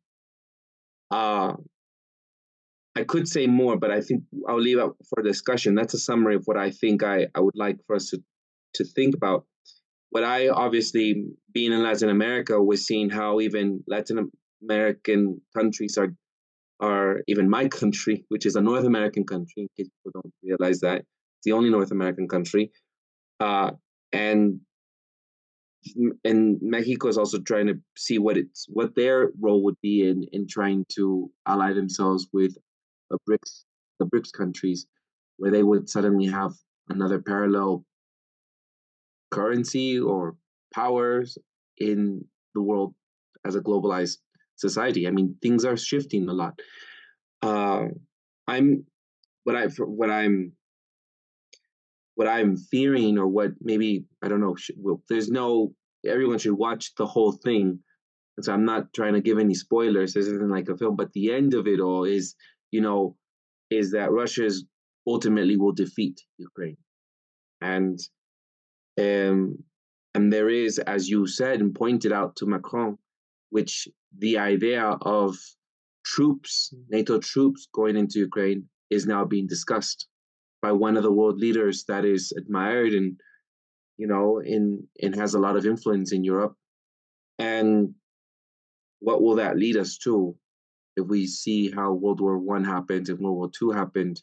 Uh 1.10 1.54
I 2.96 3.04
could 3.04 3.28
say 3.28 3.48
more, 3.48 3.78
but 3.78 3.92
I 3.92 4.02
think 4.02 4.24
I'll 4.48 4.60
leave 4.60 4.78
it 4.78 4.92
for 5.10 5.24
discussion. 5.24 5.76
That's 5.76 5.94
a 5.94 6.00
summary 6.00 6.36
of 6.36 6.44
what 6.46 6.58
I 6.58 6.72
think 6.72 7.04
I, 7.04 7.28
I 7.34 7.40
would 7.40 7.56
like 7.56 7.78
for 7.88 7.96
us 7.96 8.10
to, 8.10 8.22
to 8.76 8.84
think 8.84 9.16
about. 9.16 9.46
What 10.10 10.26
I 10.26 10.50
obviously, 10.50 11.26
being 11.54 11.72
in 11.72 11.84
Latin 11.84 12.10
America, 12.10 12.62
was 12.62 12.86
seeing 12.86 13.10
how 13.10 13.40
even 13.40 13.84
Latin 13.88 14.30
American 14.62 15.42
countries 15.56 15.98
are 15.98 16.14
are 16.82 17.22
even 17.28 17.50
my 17.50 17.68
country, 17.80 18.26
which 18.28 18.46
is 18.46 18.56
a 18.58 18.62
North 18.62 18.86
American 18.86 19.26
country, 19.26 19.64
in 19.64 19.68
case 19.78 19.90
people 20.04 20.22
don't 20.22 20.34
realize 20.44 20.82
that 20.82 20.98
it's 20.98 21.46
the 21.46 21.54
only 21.54 21.70
North 21.70 21.92
American 21.92 22.28
country, 22.28 22.72
uh, 23.40 23.72
and 24.12 24.60
and 26.26 26.60
Mexico 26.62 27.08
is 27.08 27.18
also 27.18 27.40
trying 27.40 27.68
to 27.68 27.76
see 27.98 28.20
what 28.20 28.38
it's 28.38 28.66
what 28.68 28.96
their 28.96 29.32
role 29.40 29.64
would 29.64 29.80
be 29.82 30.08
in 30.08 30.26
in 30.34 30.46
trying 30.46 30.86
to 30.96 31.32
ally 31.48 31.72
themselves 31.74 32.28
with 32.34 32.58
the 33.12 33.20
BRICS 33.30 33.64
the 34.00 34.06
BRICS 34.06 34.32
countries, 34.32 34.88
where 35.38 35.52
they 35.52 35.64
would 35.64 35.90
suddenly 35.90 36.26
have 36.28 36.54
another 36.90 37.22
parallel 37.22 37.86
currency 39.30 40.00
or 40.00 40.36
powers 40.74 41.38
in 41.78 42.26
the 42.56 42.62
world 42.62 42.94
as 43.46 43.56
a 43.56 43.62
globalized 43.62 44.18
society. 44.56 45.08
I 45.08 45.12
mean, 45.12 45.36
things 45.42 45.66
are 45.66 45.78
shifting 45.78 46.28
a 46.28 46.34
lot. 46.34 46.60
Uh, 47.42 47.86
I'm 48.48 48.86
what 49.44 49.56
I 49.56 49.68
what 49.68 50.10
I'm 50.10 50.54
what 52.16 52.28
I'm 52.28 52.58
fearing, 52.58 53.18
or 53.18 53.28
what 53.28 53.52
maybe 53.62 54.06
I 54.24 54.28
don't 54.28 54.42
know. 54.42 54.56
Should, 54.56 54.76
well, 54.80 55.02
there's 55.10 55.30
no 55.30 55.74
everyone 56.08 56.40
should 56.40 56.58
watch 56.58 56.94
the 56.96 57.06
whole 57.06 57.32
thing. 57.32 57.80
So 58.40 58.54
I'm 58.54 58.66
not 58.66 58.94
trying 58.94 59.14
to 59.14 59.22
give 59.22 59.38
any 59.38 59.54
spoilers. 59.54 60.14
This 60.14 60.26
isn't 60.26 60.50
like 60.50 60.70
a 60.70 60.78
film, 60.78 60.96
but 60.96 61.14
the 61.14 61.32
end 61.32 61.54
of 61.54 61.68
it 61.68 61.80
all 61.80 62.06
is, 62.06 62.36
you 62.72 62.82
know, 62.82 63.16
is 63.70 63.92
that 63.92 64.12
Russia 64.12 64.50
ultimately 65.08 65.58
will 65.58 65.74
defeat 65.74 66.22
Ukraine, 66.38 66.78
and 67.62 68.00
um, 69.00 69.58
and 70.14 70.32
there 70.32 70.50
is, 70.50 70.80
as 70.80 71.10
you 71.10 71.28
said 71.28 71.62
and 71.62 71.74
pointed 71.74 72.12
out 72.12 72.36
to 72.38 72.46
Macron, 72.46 72.98
which 73.50 73.88
the 74.18 74.38
idea 74.38 74.84
of 75.02 75.38
troops, 76.06 76.74
NATO 76.90 77.20
troops 77.20 77.68
going 77.74 77.96
into 77.96 78.20
Ukraine 78.20 78.68
is 78.90 79.06
now 79.06 79.24
being 79.24 79.48
discussed 79.48 80.08
by 80.62 80.72
one 80.72 80.98
of 80.98 81.04
the 81.04 81.12
world 81.12 81.40
leaders 81.40 81.86
that 81.88 82.06
is 82.06 82.32
admired 82.38 82.94
and 82.94 83.20
you 83.98 84.08
know 84.08 84.42
in 84.44 84.88
and 85.02 85.16
has 85.16 85.34
a 85.34 85.40
lot 85.40 85.56
of 85.56 85.66
influence 85.66 86.12
in 86.12 86.24
Europe. 86.24 86.56
And 87.40 87.96
what 89.00 89.22
will 89.22 89.36
that 89.36 89.58
lead 89.58 89.78
us 89.78 89.98
to 90.00 90.36
if 90.98 91.08
we 91.08 91.26
see 91.28 91.72
how 91.72 91.94
World 91.94 92.22
War 92.22 92.38
One 92.38 92.64
happened, 92.64 93.10
if 93.10 93.20
World 93.20 93.38
War 93.38 93.50
Two 93.50 93.72
happened, 93.72 94.22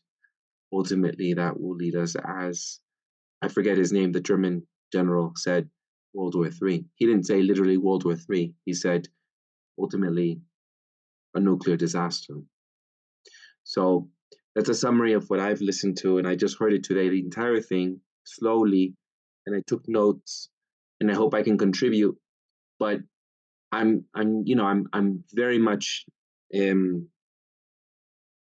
ultimately 0.73 1.35
that 1.35 1.59
will 1.59 1.77
lead 1.77 1.97
us 1.97 2.17
as 2.17 2.81
I 3.43 3.49
forget 3.49 3.79
his 3.79 3.93
name, 3.93 4.13
the 4.13 4.21
German 4.21 4.67
general 4.93 5.33
said 5.37 5.69
World 6.15 6.35
War 6.35 6.51
Three. 6.51 6.85
He 6.97 7.07
didn't 7.07 7.27
say 7.27 7.43
literally 7.43 7.77
World 7.77 8.05
War 8.05 8.17
Three. 8.17 8.55
He 8.65 8.75
said 8.75 9.09
ultimately 9.79 10.41
a 11.35 11.41
nuclear 11.41 11.77
disaster. 11.77 12.35
So 13.65 14.09
that's 14.55 14.71
a 14.71 14.75
summary 14.75 15.13
of 15.13 15.29
what 15.31 15.41
I've 15.41 15.61
listened 15.61 15.99
to, 15.99 16.19
and 16.19 16.27
I 16.27 16.35
just 16.35 16.59
heard 16.59 16.73
it 16.73 16.83
today, 16.83 17.09
the 17.09 17.21
entire 17.21 17.61
thing, 17.61 18.01
slowly, 18.25 18.95
and 19.47 19.55
I 19.55 19.63
took 19.67 19.89
notes, 19.89 20.49
and 21.01 21.11
I 21.11 21.15
hope 21.15 21.35
I 21.35 21.43
can 21.43 21.57
contribute. 21.57 22.17
But 22.79 23.01
I'm, 23.71 24.05
I'm, 24.15 24.43
you 24.47 24.57
know, 24.57 24.65
I'm, 24.65 24.89
I'm 24.93 25.23
very 25.35 25.59
much 25.59 26.07
um, 26.55 27.09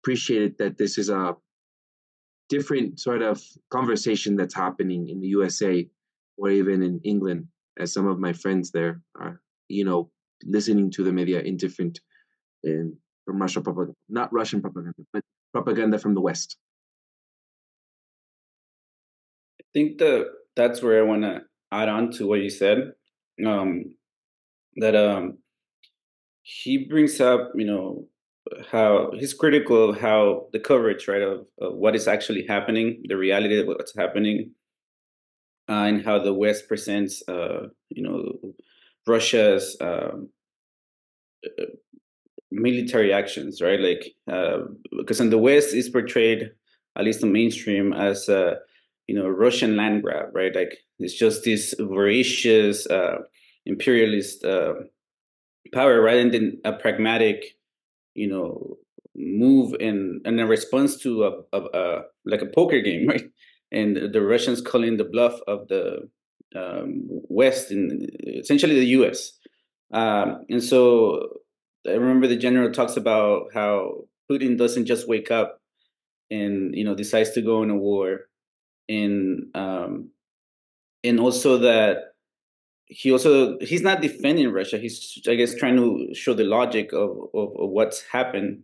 appreciated 0.02 0.58
that 0.58 0.78
this 0.78 0.98
is 0.98 1.10
a 1.10 1.36
different 2.50 3.00
sort 3.00 3.22
of 3.22 3.42
conversation 3.70 4.36
that's 4.36 4.56
happening 4.56 5.10
in 5.10 5.22
the 5.22 5.28
USA 5.28 5.88
or 6.38 6.50
even 6.50 6.84
in 6.84 7.00
England, 7.04 7.48
as 7.80 7.94
some 7.94 8.08
of 8.08 8.20
my 8.20 8.34
friends 8.34 8.72
there 8.72 9.02
are, 9.20 9.42
you 9.70 9.86
know, 9.86 10.10
listening 10.44 10.90
to 10.92 11.04
the 11.04 11.12
media 11.12 11.40
in 11.42 11.56
different 11.56 12.00
in 12.64 12.96
from 13.26 13.40
Russian 13.40 13.64
propaganda, 13.64 13.96
not 14.10 14.34
Russian 14.34 14.62
propaganda, 14.62 14.98
but 15.14 15.24
propaganda 15.54 16.00
from 16.00 16.14
the 16.14 16.22
West. 16.22 16.58
I 19.62 19.66
think 19.74 20.00
that 20.00 20.26
that's 20.56 20.82
where 20.82 21.00
I 21.00 21.08
want 21.08 21.22
to 21.24 21.42
add 21.72 21.90
on 21.90 22.12
to 22.14 22.28
what 22.28 22.42
you 22.42 22.50
said. 22.50 22.92
Um, 23.46 23.96
that 24.78 24.96
um, 24.96 25.38
he 26.44 26.86
brings 26.86 27.20
up, 27.22 27.52
you 27.56 27.66
know, 27.66 28.06
how 28.72 29.12
he's 29.18 29.34
critical 29.34 29.92
of 29.92 30.00
how 30.00 30.48
the 30.52 30.60
coverage, 30.60 31.08
right, 31.08 31.22
of, 31.22 31.46
of 31.60 31.76
what 31.76 31.96
is 31.96 32.08
actually 32.08 32.46
happening, 32.48 33.02
the 33.08 33.16
reality 33.18 33.60
of 33.60 33.68
what's 33.68 33.96
happening, 33.96 34.52
uh, 35.70 35.84
and 35.86 36.04
how 36.04 36.20
the 36.20 36.34
West 36.34 36.68
presents, 36.68 37.24
uh, 37.28 37.68
you 37.90 38.04
know, 38.04 38.54
Russia's 39.08 39.78
um, 39.80 40.30
uh, 41.46 41.66
military 42.52 43.14
actions, 43.14 43.62
right? 43.62 43.80
Like 43.80 44.14
uh, 44.32 44.66
because 44.98 45.20
in 45.20 45.30
the 45.30 45.38
West 45.38 45.74
is 45.74 45.90
portrayed, 45.90 46.52
at 46.98 47.06
least 47.06 47.22
the 47.22 47.28
mainstream, 47.28 47.94
as 47.94 48.28
a 48.28 48.58
you 49.08 49.16
know 49.16 49.28
Russian 49.28 49.76
land 49.76 50.04
grab, 50.04 50.30
right? 50.34 50.54
Like 50.54 50.78
it's 51.00 51.14
just 51.14 51.44
this 51.44 51.74
voracious 51.80 52.86
uh, 52.88 53.20
imperialist 53.66 54.44
uh, 54.44 54.74
power 55.74 56.02
rather 56.02 56.30
than 56.30 56.60
a 56.66 56.74
pragmatic, 56.74 57.58
you 58.14 58.28
know, 58.28 58.78
move 59.16 59.76
in 59.80 60.22
and 60.26 60.40
a 60.40 60.46
response 60.46 60.98
to 60.98 61.24
a, 61.26 61.32
a, 61.54 61.62
a 61.74 62.02
like 62.26 62.42
a 62.42 62.46
poker 62.48 62.82
game, 62.82 63.08
right? 63.10 63.26
And 63.72 64.14
the 64.14 64.22
Russians 64.22 64.62
calling 64.62 64.98
the 64.98 65.06
bluff 65.06 65.40
of 65.48 65.68
the 65.68 66.10
um, 66.56 67.04
West 67.08 67.72
and 67.72 68.10
essentially 68.26 68.80
the 68.80 68.88
U.S. 68.88 69.34
Um, 69.94 70.46
and 70.50 70.64
so 70.64 71.40
I 71.88 71.92
remember 71.92 72.28
the 72.28 72.36
general 72.36 72.72
talks 72.72 72.98
about 72.98 73.54
how 73.54 74.06
Putin 74.30 74.58
doesn't 74.58 74.86
just 74.86 75.08
wake 75.08 75.32
up 75.32 75.62
and 76.30 76.76
you 76.76 76.84
know 76.84 76.96
decides 76.96 77.32
to 77.32 77.42
go 77.42 77.64
in 77.64 77.70
a 77.70 77.76
war, 77.76 78.22
and 78.88 79.46
um, 79.56 80.10
and 81.04 81.20
also 81.20 81.58
that 81.60 82.11
he 82.92 83.10
also 83.12 83.58
he's 83.60 83.82
not 83.82 84.02
defending 84.02 84.52
Russia. 84.52 84.78
He's 84.78 85.18
I 85.28 85.36
guess 85.36 85.56
trying 85.56 85.78
to 85.78 86.14
show 86.14 86.34
the 86.34 86.44
logic 86.44 86.92
of 86.92 87.10
of, 87.34 87.50
of 87.58 87.70
what's 87.70 88.04
happened 88.12 88.64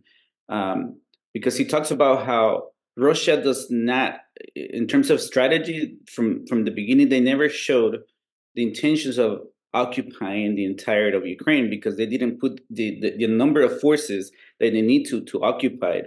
um, 0.50 1.00
because 1.32 1.56
he 1.56 1.64
talks 1.64 1.90
about 1.90 2.26
how 2.26 2.68
Russia 2.96 3.40
does 3.40 3.68
not, 3.70 4.20
in 4.54 4.86
terms 4.86 5.08
of 5.10 5.20
strategy, 5.20 5.96
from 6.06 6.46
from 6.46 6.64
the 6.64 6.70
beginning 6.70 7.08
they 7.08 7.20
never 7.20 7.48
showed 7.48 8.02
the 8.54 8.62
intentions 8.62 9.16
of 9.18 9.40
occupying 9.72 10.56
the 10.56 10.64
entirety 10.64 11.16
of 11.16 11.26
Ukraine 11.26 11.70
because 11.70 11.96
they 11.96 12.06
didn't 12.06 12.40
put 12.40 12.60
the, 12.70 12.98
the, 13.00 13.16
the 13.18 13.26
number 13.26 13.60
of 13.62 13.80
forces 13.80 14.30
that 14.60 14.72
they 14.72 14.82
need 14.82 15.04
to 15.04 15.24
to 15.24 15.42
occupy, 15.42 16.02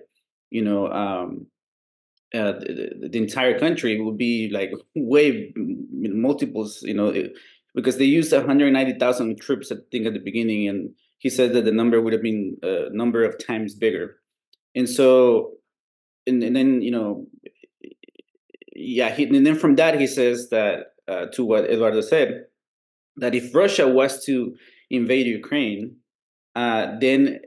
you 0.51 0.63
know, 0.63 0.91
um, 0.91 1.47
uh, 2.35 2.53
the, 2.53 3.09
the, 3.11 3.17
entire 3.17 3.57
country 3.59 3.99
would 3.99 4.17
be 4.17 4.49
like 4.51 4.71
way 4.95 5.53
multiples, 5.55 6.81
you 6.83 6.93
know, 6.93 7.11
because 7.73 7.97
they 7.97 8.05
used 8.05 8.31
190,000 8.31 9.39
troops, 9.39 9.71
I 9.71 9.75
think, 9.91 10.05
at 10.05 10.13
the 10.13 10.19
beginning, 10.19 10.67
and 10.67 10.89
he 11.17 11.29
said 11.29 11.53
that 11.53 11.65
the 11.65 11.71
number 11.71 12.01
would 12.01 12.13
have 12.13 12.21
been 12.21 12.57
a 12.63 12.89
number 12.91 13.23
of 13.23 13.43
times 13.45 13.75
bigger, 13.75 14.17
and 14.75 14.89
so, 14.89 15.53
and, 16.25 16.43
and 16.43 16.55
then 16.55 16.81
you 16.81 16.91
know, 16.91 17.27
yeah, 18.75 19.13
he, 19.13 19.23
and 19.23 19.45
then 19.45 19.55
from 19.55 19.75
that 19.75 19.99
he 19.99 20.07
says 20.07 20.49
that 20.49 20.93
uh, 21.07 21.25
to 21.33 21.45
what 21.45 21.69
Eduardo 21.69 22.01
said 22.01 22.45
that 23.17 23.35
if 23.35 23.53
Russia 23.53 23.87
was 23.87 24.23
to 24.25 24.55
invade 24.89 25.27
Ukraine, 25.27 25.97
uh, 26.55 26.97
then 26.99 27.39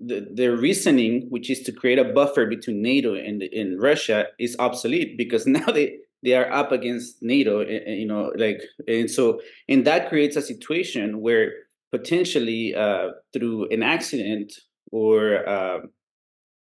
the, 0.00 0.48
reasoning, 0.48 1.26
which 1.28 1.50
is 1.50 1.60
to 1.60 1.72
create 1.72 1.98
a 1.98 2.04
buffer 2.04 2.46
between 2.46 2.82
NATO 2.82 3.14
and 3.14 3.42
in 3.42 3.78
Russia, 3.78 4.26
is 4.38 4.56
obsolete 4.58 5.16
because 5.18 5.46
now 5.58 5.66
they 5.66 5.98
they 6.22 6.34
are 6.34 6.50
up 6.52 6.70
against 6.72 7.22
NATO, 7.22 7.60
you 7.60 8.06
know, 8.06 8.32
like 8.36 8.60
and 8.86 9.10
so 9.10 9.40
and 9.68 9.86
that 9.86 10.08
creates 10.08 10.36
a 10.36 10.42
situation 10.42 11.20
where 11.20 11.52
potentially 11.90 12.74
uh, 12.74 13.08
through 13.32 13.68
an 13.70 13.82
accident 13.82 14.52
or 14.92 15.48
uh, 15.48 15.78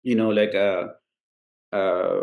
you 0.04 0.16
know 0.16 0.30
like 0.30 0.54
a, 0.54 0.90
uh, 1.74 2.22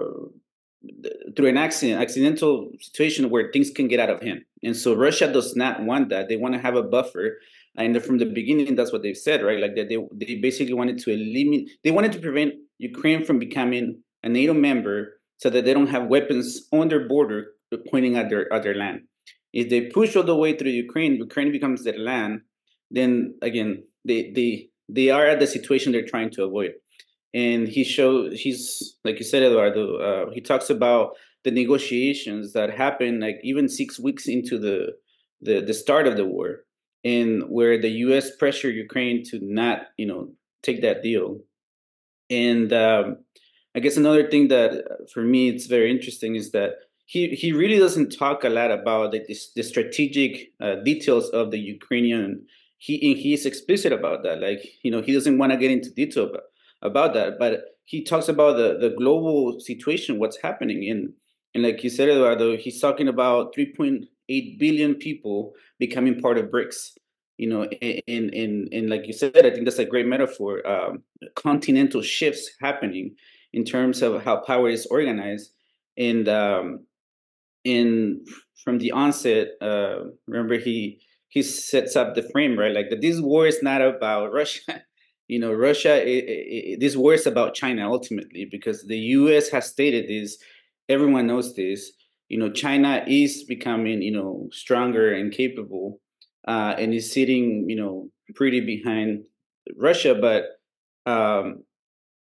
through 1.37 1.49
an 1.49 1.57
accident 1.57 2.01
accidental 2.01 2.71
situation 2.81 3.31
where 3.31 3.51
things 3.53 3.71
can 3.71 3.89
get 3.89 4.01
out 4.01 4.11
of 4.11 4.23
hand. 4.23 4.43
And 4.63 4.77
so 4.77 4.95
russia 4.95 5.33
does 5.33 5.57
not 5.57 5.83
want 5.83 6.09
that. 6.11 6.29
They 6.29 6.37
want 6.37 6.55
to 6.55 6.61
have 6.61 6.77
a 6.77 6.83
buffer. 6.83 7.39
And 7.77 8.01
from 8.03 8.19
the 8.19 8.27
beginning 8.27 8.77
that's 8.77 8.93
what 8.93 9.03
they've 9.03 9.17
said 9.17 9.43
right? 9.43 9.61
Like 9.61 9.75
that 9.77 9.89
they, 9.89 9.99
they 10.13 10.37
basically 10.37 10.75
wanted 10.75 10.99
to 10.99 11.11
eliminate 11.11 11.71
they 11.83 11.91
wanted 11.91 12.13
to 12.13 12.21
prevent 12.21 12.55
ukraine 12.79 13.25
from 13.25 13.39
becoming 13.39 14.03
a 14.23 14.29
nato 14.29 14.55
member 14.55 15.21
so 15.45 15.51
that 15.51 15.67
they 15.67 15.75
don't 15.75 15.89
have 15.89 16.07
weapons 16.07 16.67
on 16.73 16.89
their 16.89 17.07
border 17.07 17.49
pointing 17.91 18.17
at 18.17 18.31
their 18.31 18.51
at 18.51 18.63
their 18.63 18.75
land. 18.75 19.01
If 19.53 19.69
they 19.69 19.83
push 19.99 20.17
all 20.17 20.23
the 20.23 20.35
way 20.35 20.57
through 20.57 20.71
ukraine 20.71 21.17
ukraine 21.17 21.53
becomes 21.53 21.85
their 21.85 21.99
land 21.99 22.41
then 22.91 23.35
again 23.43 23.71
they 24.09 24.33
they 24.37 24.51
they 24.89 25.11
are 25.11 25.27
at 25.27 25.41
the 25.41 25.47
situation 25.47 25.93
they're 25.93 26.13
trying 26.15 26.31
to 26.31 26.45
avoid. 26.45 26.73
And 27.35 27.69
he 27.69 27.85
shows 27.85 28.41
he's 28.45 28.97
like 29.05 29.19
you 29.19 29.27
said 29.31 29.43
eduardo 29.43 29.85
uh, 30.09 30.25
he 30.33 30.41
talks 30.41 30.71
about 30.71 31.11
the 31.45 31.51
negotiations 31.51 32.55
that 32.55 32.81
happened 32.85 33.21
like 33.27 33.39
even 33.51 33.69
six 33.69 34.01
weeks 34.01 34.25
into 34.37 34.59
the 34.67 34.79
the, 35.47 35.61
the 35.61 35.75
start 35.75 36.07
of 36.07 36.17
the 36.17 36.25
war 36.25 36.49
and 37.05 37.43
where 37.57 37.77
the 37.85 37.91
us 37.91 38.27
pressured 38.43 38.77
ukraine 38.87 39.19
to 39.31 39.37
not 39.43 39.79
you 39.99 40.07
know 40.11 40.23
take 40.63 40.81
that 40.81 41.03
deal. 41.03 41.41
And 42.31 42.73
um, 42.73 43.07
i 43.75 43.81
guess 43.81 43.97
another 43.97 44.29
thing 44.29 44.49
that 44.49 44.73
uh, 44.73 45.05
for 45.13 45.23
me 45.23 45.49
it's 45.49 45.67
very 45.67 45.91
interesting 45.91 46.35
is 46.37 46.51
that 46.53 46.73
he, 47.07 47.29
he 47.29 47.53
really 47.53 47.79
doesn't 47.79 48.17
talk 48.17 48.45
a 48.45 48.49
lot 48.49 48.71
about 48.71 49.13
the, 49.13 49.21
the 49.57 49.63
strategic 49.63 50.53
uh, 50.61 50.77
details 50.77 51.29
of 51.31 51.51
the 51.51 51.59
ukrainian 51.59 52.45
he 52.85 53.15
he's 53.15 53.47
explicit 53.47 53.93
about 53.93 54.23
that. 54.25 54.41
Like 54.41 54.63
you 54.83 54.91
know, 54.91 55.01
he 55.01 55.13
doesn't 55.13 55.39
want 55.39 55.53
to 55.53 55.59
get 55.59 55.71
into 55.71 55.91
detail 55.91 56.25
about, 56.25 56.43
about 56.83 57.15
that, 57.15 57.39
but 57.39 57.65
he 57.85 58.05
talks 58.05 58.29
about 58.29 58.57
the 58.57 58.77
the 58.79 58.95
global 58.97 59.59
situation, 59.61 60.19
what's 60.19 60.41
happening, 60.41 60.91
and 60.91 61.13
and 61.55 61.63
like 61.63 61.83
you 61.83 61.91
said, 61.91 62.09
Eduardo, 62.11 62.57
he's 62.57 62.81
talking 62.81 63.09
about 63.09 63.55
3.8 63.55 64.59
billion 64.59 64.95
people 64.97 65.53
becoming 65.79 66.21
part 66.21 66.37
of 66.37 66.47
BRICS. 66.47 66.99
You 67.39 67.49
know, 67.49 67.63
and 67.63 68.35
and 68.35 68.69
and 68.73 68.91
like 68.91 69.07
you 69.07 69.15
said, 69.15 69.47
I 69.47 69.51
think 69.51 69.65
that's 69.65 69.79
a 69.79 69.87
great 69.87 70.07
metaphor. 70.07 70.67
Um, 70.67 71.03
continental 71.35 72.03
shifts 72.03 72.51
happening 72.61 73.17
in 73.55 73.65
terms 73.65 74.03
of 74.03 74.25
how 74.25 74.37
power 74.39 74.69
is 74.69 74.85
organized, 74.87 75.53
and 75.97 76.29
um, 76.29 76.87
in 77.63 78.25
from 78.65 78.79
the 78.79 78.91
onset, 78.91 79.49
uh, 79.63 80.01
remember 80.27 80.59
he 80.59 81.01
he 81.29 81.41
sets 81.43 81.95
up 81.97 82.15
the 82.15 82.29
frame 82.33 82.59
right? 82.59 82.75
Like 82.75 82.91
that 82.91 83.01
this 83.01 83.21
war 83.21 83.47
is 83.47 83.63
not 83.63 83.81
about 83.81 84.33
russia. 84.33 84.83
You 85.27 85.41
know 85.41 85.55
russia 85.55 86.07
it, 86.07 86.25
it, 86.29 86.81
this 86.81 86.97
war 86.97 87.15
is 87.15 87.27
about 87.27 87.55
china 87.55 87.91
ultimately 87.91 88.47
because 88.51 88.85
the 88.87 88.99
us 88.99 89.49
has 89.49 89.65
stated 89.65 90.07
this. 90.07 90.37
Everyone 90.87 91.27
knows 91.27 91.55
this. 91.55 91.93
You 92.29 92.39
know 92.39 92.51
china 92.53 93.03
is 93.09 93.43
becoming 93.45 94.03
you 94.03 94.13
know 94.13 94.51
stronger 94.53 95.15
and 95.15 95.33
capable 95.33 95.99
uh, 96.47 96.75
and 96.79 96.93
is 96.93 97.11
sitting 97.11 97.65
you 97.71 97.77
know 97.77 98.11
pretty 98.35 98.61
behind 98.61 99.25
russia 99.79 100.15
but 100.15 100.43
um, 101.11 101.65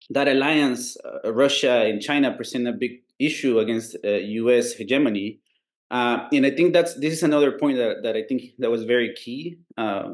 that 0.09 0.27
alliance 0.27 0.97
uh, 0.97 1.33
russia 1.33 1.85
and 1.85 2.01
china 2.01 2.33
present 2.35 2.67
a 2.67 2.73
big 2.73 3.01
issue 3.19 3.59
against 3.59 3.95
uh, 4.03 4.09
us 4.09 4.73
hegemony 4.73 5.39
uh, 5.91 6.27
and 6.33 6.45
I 6.45 6.51
think 6.51 6.73
that's 6.73 6.95
this 6.95 7.13
is 7.13 7.23
another 7.23 7.51
point 7.51 7.77
that, 7.77 8.03
that 8.03 8.15
I 8.15 8.23
think 8.23 8.41
that 8.59 8.71
was 8.71 8.83
very 8.83 9.13
key 9.13 9.57
uh, 9.77 10.13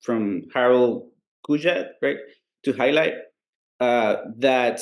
from 0.00 0.42
Harold 0.52 1.08
Kujat, 1.48 1.90
right, 2.02 2.18
to 2.64 2.72
highlight 2.72 3.14
uh, 3.80 4.16
that 4.38 4.80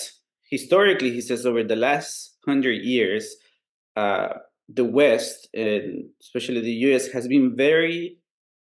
historically, 0.51 1.11
he 1.11 1.21
says 1.21 1.45
over 1.45 1.63
the 1.63 1.77
last 1.77 2.37
hundred 2.47 2.83
years, 2.83 3.37
uh, 3.97 4.29
the 4.69 4.85
West 4.85 5.49
and 5.53 6.07
especially 6.21 6.61
the 6.61 6.73
U.S. 6.89 7.09
has 7.09 7.29
been 7.29 7.55
very 7.55 8.17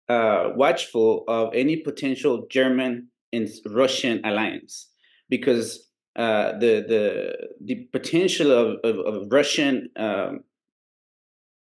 uh, 0.09 0.51
watchful 0.57 1.25
of 1.29 1.55
any 1.55 1.77
potential 1.77 2.47
German 2.51 3.09
and 3.33 3.49
Russian 3.67 4.25
alliance 4.25 4.89
because 5.31 5.89
uh, 6.17 6.53
the 6.59 6.85
the 6.87 7.33
the 7.65 7.89
potential 7.93 8.53
of, 8.53 8.77
of, 8.85 8.97
of 9.07 9.33
Russian 9.33 9.89
um, 9.97 10.41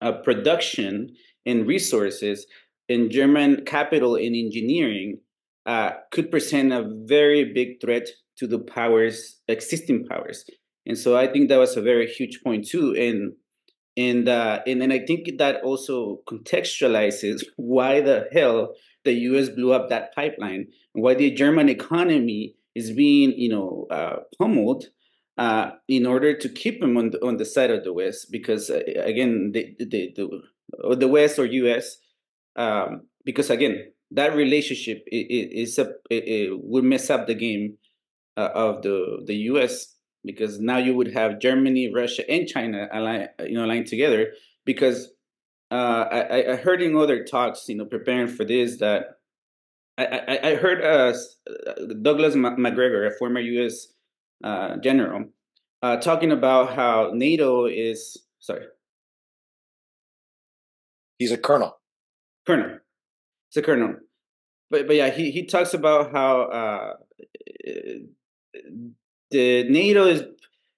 uh, 0.01 0.13
production 0.13 1.15
and 1.47 1.67
resources 1.67 2.47
in 2.89 3.11
German 3.11 3.65
capital 3.65 4.17
and 4.17 4.35
engineering 4.35 5.21
uh, 5.67 5.91
could 6.11 6.31
present 6.31 6.73
a 6.73 6.91
very 7.05 7.53
big 7.53 7.81
threat 7.81 8.09
to 8.39 8.47
the 8.47 8.59
powers, 8.59 9.41
existing 9.49 10.07
powers. 10.07 10.45
And 10.87 10.97
so 10.97 11.17
I 11.17 11.27
think 11.27 11.49
that 11.49 11.59
was 11.59 11.77
a 11.77 11.83
very 11.83 12.07
huge 12.07 12.41
point 12.43 12.67
too. 12.67 12.95
And 12.95 13.35
and 13.97 14.29
uh, 14.29 14.61
and 14.67 14.81
then 14.81 14.93
I 14.93 15.01
think 15.01 15.39
that 15.39 15.63
also 15.63 16.21
contextualizes 16.29 17.45
why 17.57 18.01
the 18.01 18.29
hell 18.33 18.75
the 19.05 19.13
U.S. 19.13 19.49
blew 19.49 19.73
up 19.73 19.89
that 19.91 20.15
pipeline, 20.15 20.69
why 20.93 21.15
the 21.15 21.31
German 21.31 21.69
economy 21.69 22.55
is 22.79 22.91
being 22.93 23.31
you 23.45 23.51
know 23.55 23.87
uh, 23.91 24.17
pummeled 24.39 24.85
uh, 25.39 25.71
in 25.87 26.05
order 26.05 26.37
to 26.37 26.49
keep 26.49 26.81
them 26.81 26.97
on 26.97 27.11
the, 27.11 27.25
on 27.25 27.37
the 27.37 27.45
side 27.45 27.71
of 27.71 27.85
the 27.85 27.93
West, 27.93 28.33
because 28.33 28.71
uh, 28.71 28.83
again, 28.97 29.53
the, 29.55 29.75
the, 29.79 30.13
the, 30.17 30.97
the 30.97 31.09
West 31.09 31.39
or 31.39 31.47
US, 31.47 31.97
um, 32.57 33.03
because 33.25 33.49
again, 33.49 33.93
that 34.11 34.35
relationship 34.35 35.05
is 35.07 35.79
a, 35.79 36.49
would 36.51 36.83
mess 36.83 37.09
up 37.09 37.29
the 37.29 37.35
game 37.35 37.79
uh, 38.37 38.51
of 38.53 38.83
the, 38.83 39.23
the 39.27 39.37
US 39.53 39.95
because 40.25 40.59
now 40.59 40.79
you 40.79 40.95
would 40.97 41.13
have 41.13 41.39
Germany, 41.39 41.93
Russia, 41.95 42.29
and 42.29 42.49
China 42.49 42.89
align, 42.93 43.29
you 43.47 43.55
know, 43.55 43.65
aligned 43.65 43.87
together. 43.87 44.33
Because 44.65 45.09
uh, 45.71 46.05
I, 46.11 46.53
I 46.53 46.57
heard 46.57 46.83
in 46.83 46.97
other 46.97 47.25
talks, 47.25 47.69
you 47.69 47.77
know, 47.77 47.85
preparing 47.85 48.27
for 48.27 48.45
this 48.45 48.79
that 48.79 49.18
I, 49.99 50.05
I, 50.05 50.49
I 50.51 50.55
heard 50.55 50.83
uh, 50.83 51.13
Douglas 52.03 52.35
Macgregor, 52.35 53.07
a 53.07 53.11
former 53.19 53.41
U.S 53.41 53.89
uh, 54.45 54.77
general, 54.77 55.27
uh, 55.83 55.97
talking 55.97 56.33
about 56.33 56.75
how 56.75 57.11
NATO 57.13 57.67
is 57.67 58.19
sorry. 58.41 58.67
He's 61.19 61.33
a 61.33 61.39
colonel. 61.39 61.79
Colonel. 62.47 62.79
It's 63.49 63.57
a 63.57 63.63
colonel. 63.63 63.97
But 64.71 64.87
but 64.87 64.97
yeah, 64.97 65.11
he, 65.11 65.31
he 65.31 65.47
talks 65.47 65.75
about 65.75 66.13
how 66.13 66.43
uh, 66.43 66.93
the 69.31 69.65
NATO 69.65 70.07
is 70.07 70.23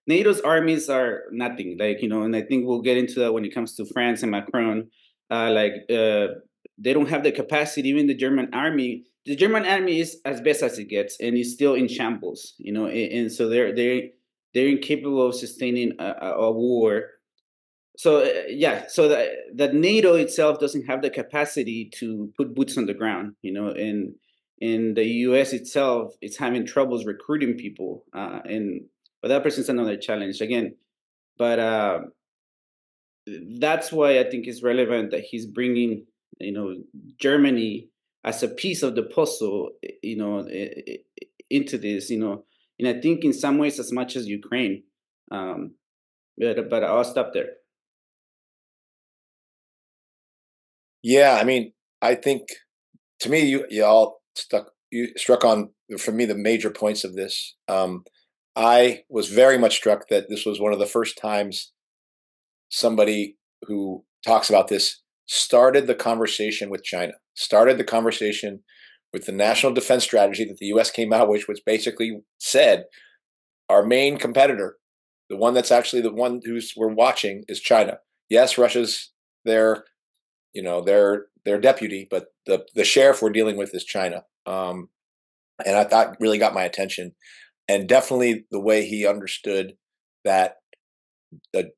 NATO's 0.07 0.41
armies 0.41 0.89
are 0.89 1.25
nothing. 1.31 1.77
Like 1.79 2.01
you 2.03 2.09
know, 2.09 2.23
and 2.23 2.35
I 2.35 2.43
think 2.43 2.67
we'll 2.67 2.83
get 2.83 2.97
into 2.97 3.21
that 3.21 3.33
when 3.33 3.45
it 3.45 3.55
comes 3.55 3.75
to 3.77 3.85
France 3.85 4.23
and 4.23 4.31
Macron. 4.31 4.91
Uh, 5.31 5.51
like 5.51 5.73
uh, 5.91 6.27
they 6.83 6.93
don't 6.93 7.11
have 7.11 7.23
the 7.23 7.33
capacity. 7.33 7.89
Even 7.91 8.07
the 8.07 8.15
German 8.15 8.49
army 8.53 9.05
the 9.27 9.37
German 9.37 9.67
army 9.67 10.01
is 10.01 10.19
as 10.25 10.41
best 10.41 10.63
as 10.63 10.79
it 10.79 10.89
gets, 10.89 11.17
and 11.21 11.37
is 11.37 11.53
still 11.53 11.75
in 11.75 11.89
shambles. 11.89 12.55
You 12.59 12.73
know, 12.73 12.87
and, 12.87 13.13
and 13.13 13.33
so 13.33 13.49
they're 13.49 13.75
they're 13.75 14.03
they're 14.55 14.69
incapable 14.69 15.27
of 15.27 15.35
sustaining 15.35 15.93
a, 15.99 16.05
a 16.05 16.51
war. 16.51 17.05
So 17.97 18.25
uh, 18.25 18.43
yeah, 18.49 18.87
so 18.89 19.09
that 19.09 19.29
that 19.57 19.75
NATO 19.75 20.15
itself 20.15 20.59
doesn't 20.59 20.87
have 20.87 21.03
the 21.03 21.11
capacity 21.11 21.91
to 21.97 22.33
put 22.37 22.55
boots 22.55 22.79
on 22.79 22.87
the 22.87 22.95
ground. 22.95 23.35
You 23.43 23.53
know, 23.53 23.69
and 23.69 24.15
in 24.59 24.95
the 24.95 25.05
U.S. 25.05 25.53
itself, 25.53 26.15
it's 26.21 26.39
having 26.39 26.67
troubles 26.67 27.05
recruiting 27.05 27.55
people, 27.55 28.05
uh, 28.15 28.41
and 28.45 28.83
but 29.21 29.29
that 29.29 29.43
presents 29.43 29.69
another 29.69 29.97
challenge 29.97 30.41
again. 30.41 30.77
But 31.37 31.59
uh, 31.59 31.99
that's 33.59 33.93
why 33.93 34.19
I 34.19 34.29
think 34.29 34.47
it's 34.47 34.63
relevant 34.63 35.11
that 35.11 35.25
he's 35.25 35.47
bringing, 35.47 36.07
you 36.41 36.53
know, 36.53 36.75
Germany 37.19 37.89
as 38.25 38.43
a 38.43 38.49
piece 38.49 38.83
of 38.83 38.95
the 38.95 39.03
puzzle, 39.03 39.71
you 40.03 40.17
know, 40.17 40.47
into 41.49 41.79
this, 41.79 42.11
you 42.11 42.19
know, 42.19 42.45
and 42.79 42.89
I 42.89 43.01
think 43.01 43.25
in 43.25 43.33
some 43.33 43.59
ways 43.59 43.79
as 43.79 43.93
much 43.93 44.17
as 44.17 44.27
Ukraine. 44.27 44.83
Um, 45.31 45.75
but 46.39 46.71
but 46.71 46.85
I'll 46.85 47.05
stop 47.05 47.33
there. 47.33 47.51
Yeah, 51.03 51.39
I 51.41 51.45
mean, 51.45 51.73
I 52.03 52.15
think 52.15 52.49
to 53.21 53.31
me, 53.31 53.41
you 53.41 53.67
you 53.71 53.85
all 53.85 54.23
stuck 54.35 54.73
you 54.91 55.09
struck 55.17 55.45
on 55.45 55.71
for 55.99 56.13
me 56.13 56.25
the 56.25 56.35
major 56.35 56.71
points 56.71 57.05
of 57.05 57.15
this. 57.15 57.55
Um, 57.69 58.05
I 58.57 59.05
was 59.09 59.29
very 59.29 59.59
much 59.59 59.77
struck 59.77 60.09
that 60.09 60.29
this 60.29 60.45
was 60.45 60.61
one 60.61 60.73
of 60.73 60.79
the 60.79 60.87
first 60.87 61.17
times 61.19 61.73
somebody 62.71 63.37
who 63.67 64.05
talks 64.27 64.49
about 64.49 64.69
this 64.69 65.01
started 65.31 65.87
the 65.87 65.95
conversation 65.95 66.71
with 66.71 66.83
China, 66.83 67.13
started 67.35 67.79
the 67.79 67.85
conversation 67.85 68.65
with 69.13 69.27
the 69.27 69.33
national 69.33 69.73
defense 69.73 70.03
strategy 70.03 70.45
that 70.45 70.59
the 70.59 70.67
US 70.67 70.91
came 70.91 71.13
out 71.13 71.29
with, 71.29 71.47
which 71.47 71.61
basically 71.65 72.21
said 72.39 72.87
our 73.69 73.87
main 73.87 74.19
competitor, 74.19 74.77
the 75.29 75.37
one 75.37 75.55
that's 75.55 75.71
actually 75.71 76.03
the 76.03 76.13
one 76.13 76.41
who's 76.45 76.75
we're 76.77 76.89
watching, 76.89 77.45
is 77.47 77.61
China. 77.61 77.99
Yes, 78.29 78.59
Russia's 78.59 79.13
their, 79.45 79.85
you 80.53 80.65
know, 80.65 80.83
their 80.83 81.27
their 81.45 81.61
deputy, 81.61 82.09
but 82.11 82.27
the 82.47 82.67
the 82.75 82.83
sheriff 82.83 83.23
we're 83.23 83.31
dealing 83.31 83.57
with 83.57 83.73
is 83.73 83.85
China. 83.85 84.25
Um, 84.47 84.89
and 85.65 85.77
I 85.77 85.85
thought 85.85 86.17
really 86.19 86.39
got 86.39 86.55
my 86.55 86.65
attention, 86.65 87.15
and 87.69 87.89
definitely 87.89 88.47
the 88.51 88.61
way 88.61 88.85
he 88.85 89.07
understood 89.07 89.75
that 90.25 90.57
the 91.53 91.71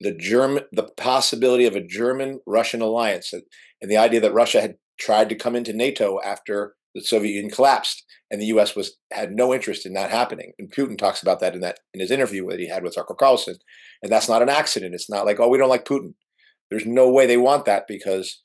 the 0.00 0.14
German 0.14 0.64
the 0.72 0.88
possibility 0.96 1.66
of 1.66 1.74
a 1.74 1.84
German 1.84 2.40
Russian 2.46 2.80
alliance 2.80 3.32
and 3.32 3.90
the 3.90 3.96
idea 3.96 4.20
that 4.20 4.32
Russia 4.32 4.60
had 4.60 4.76
tried 4.98 5.28
to 5.28 5.34
come 5.34 5.56
into 5.56 5.72
NATO 5.72 6.20
after 6.24 6.74
the 6.94 7.02
Soviet 7.02 7.32
Union 7.32 7.50
collapsed 7.50 8.04
and 8.30 8.40
the 8.40 8.46
US 8.46 8.76
was 8.76 8.96
had 9.12 9.32
no 9.32 9.54
interest 9.54 9.86
in 9.86 9.94
that 9.94 10.10
happening. 10.10 10.52
And 10.58 10.70
Putin 10.70 10.98
talks 10.98 11.22
about 11.22 11.40
that 11.40 11.54
in 11.54 11.60
that 11.60 11.80
in 11.94 12.00
his 12.00 12.10
interview 12.10 12.48
that 12.48 12.60
he 12.60 12.68
had 12.68 12.82
with 12.82 12.94
Tucker 12.94 13.14
Carlson. 13.14 13.56
And 14.02 14.12
that's 14.12 14.28
not 14.28 14.42
an 14.42 14.48
accident. 14.48 14.94
It's 14.94 15.10
not 15.10 15.26
like 15.26 15.40
oh 15.40 15.48
we 15.48 15.58
don't 15.58 15.68
like 15.68 15.84
Putin. 15.84 16.14
There's 16.70 16.86
no 16.86 17.10
way 17.10 17.26
they 17.26 17.36
want 17.36 17.64
that 17.64 17.86
because 17.88 18.42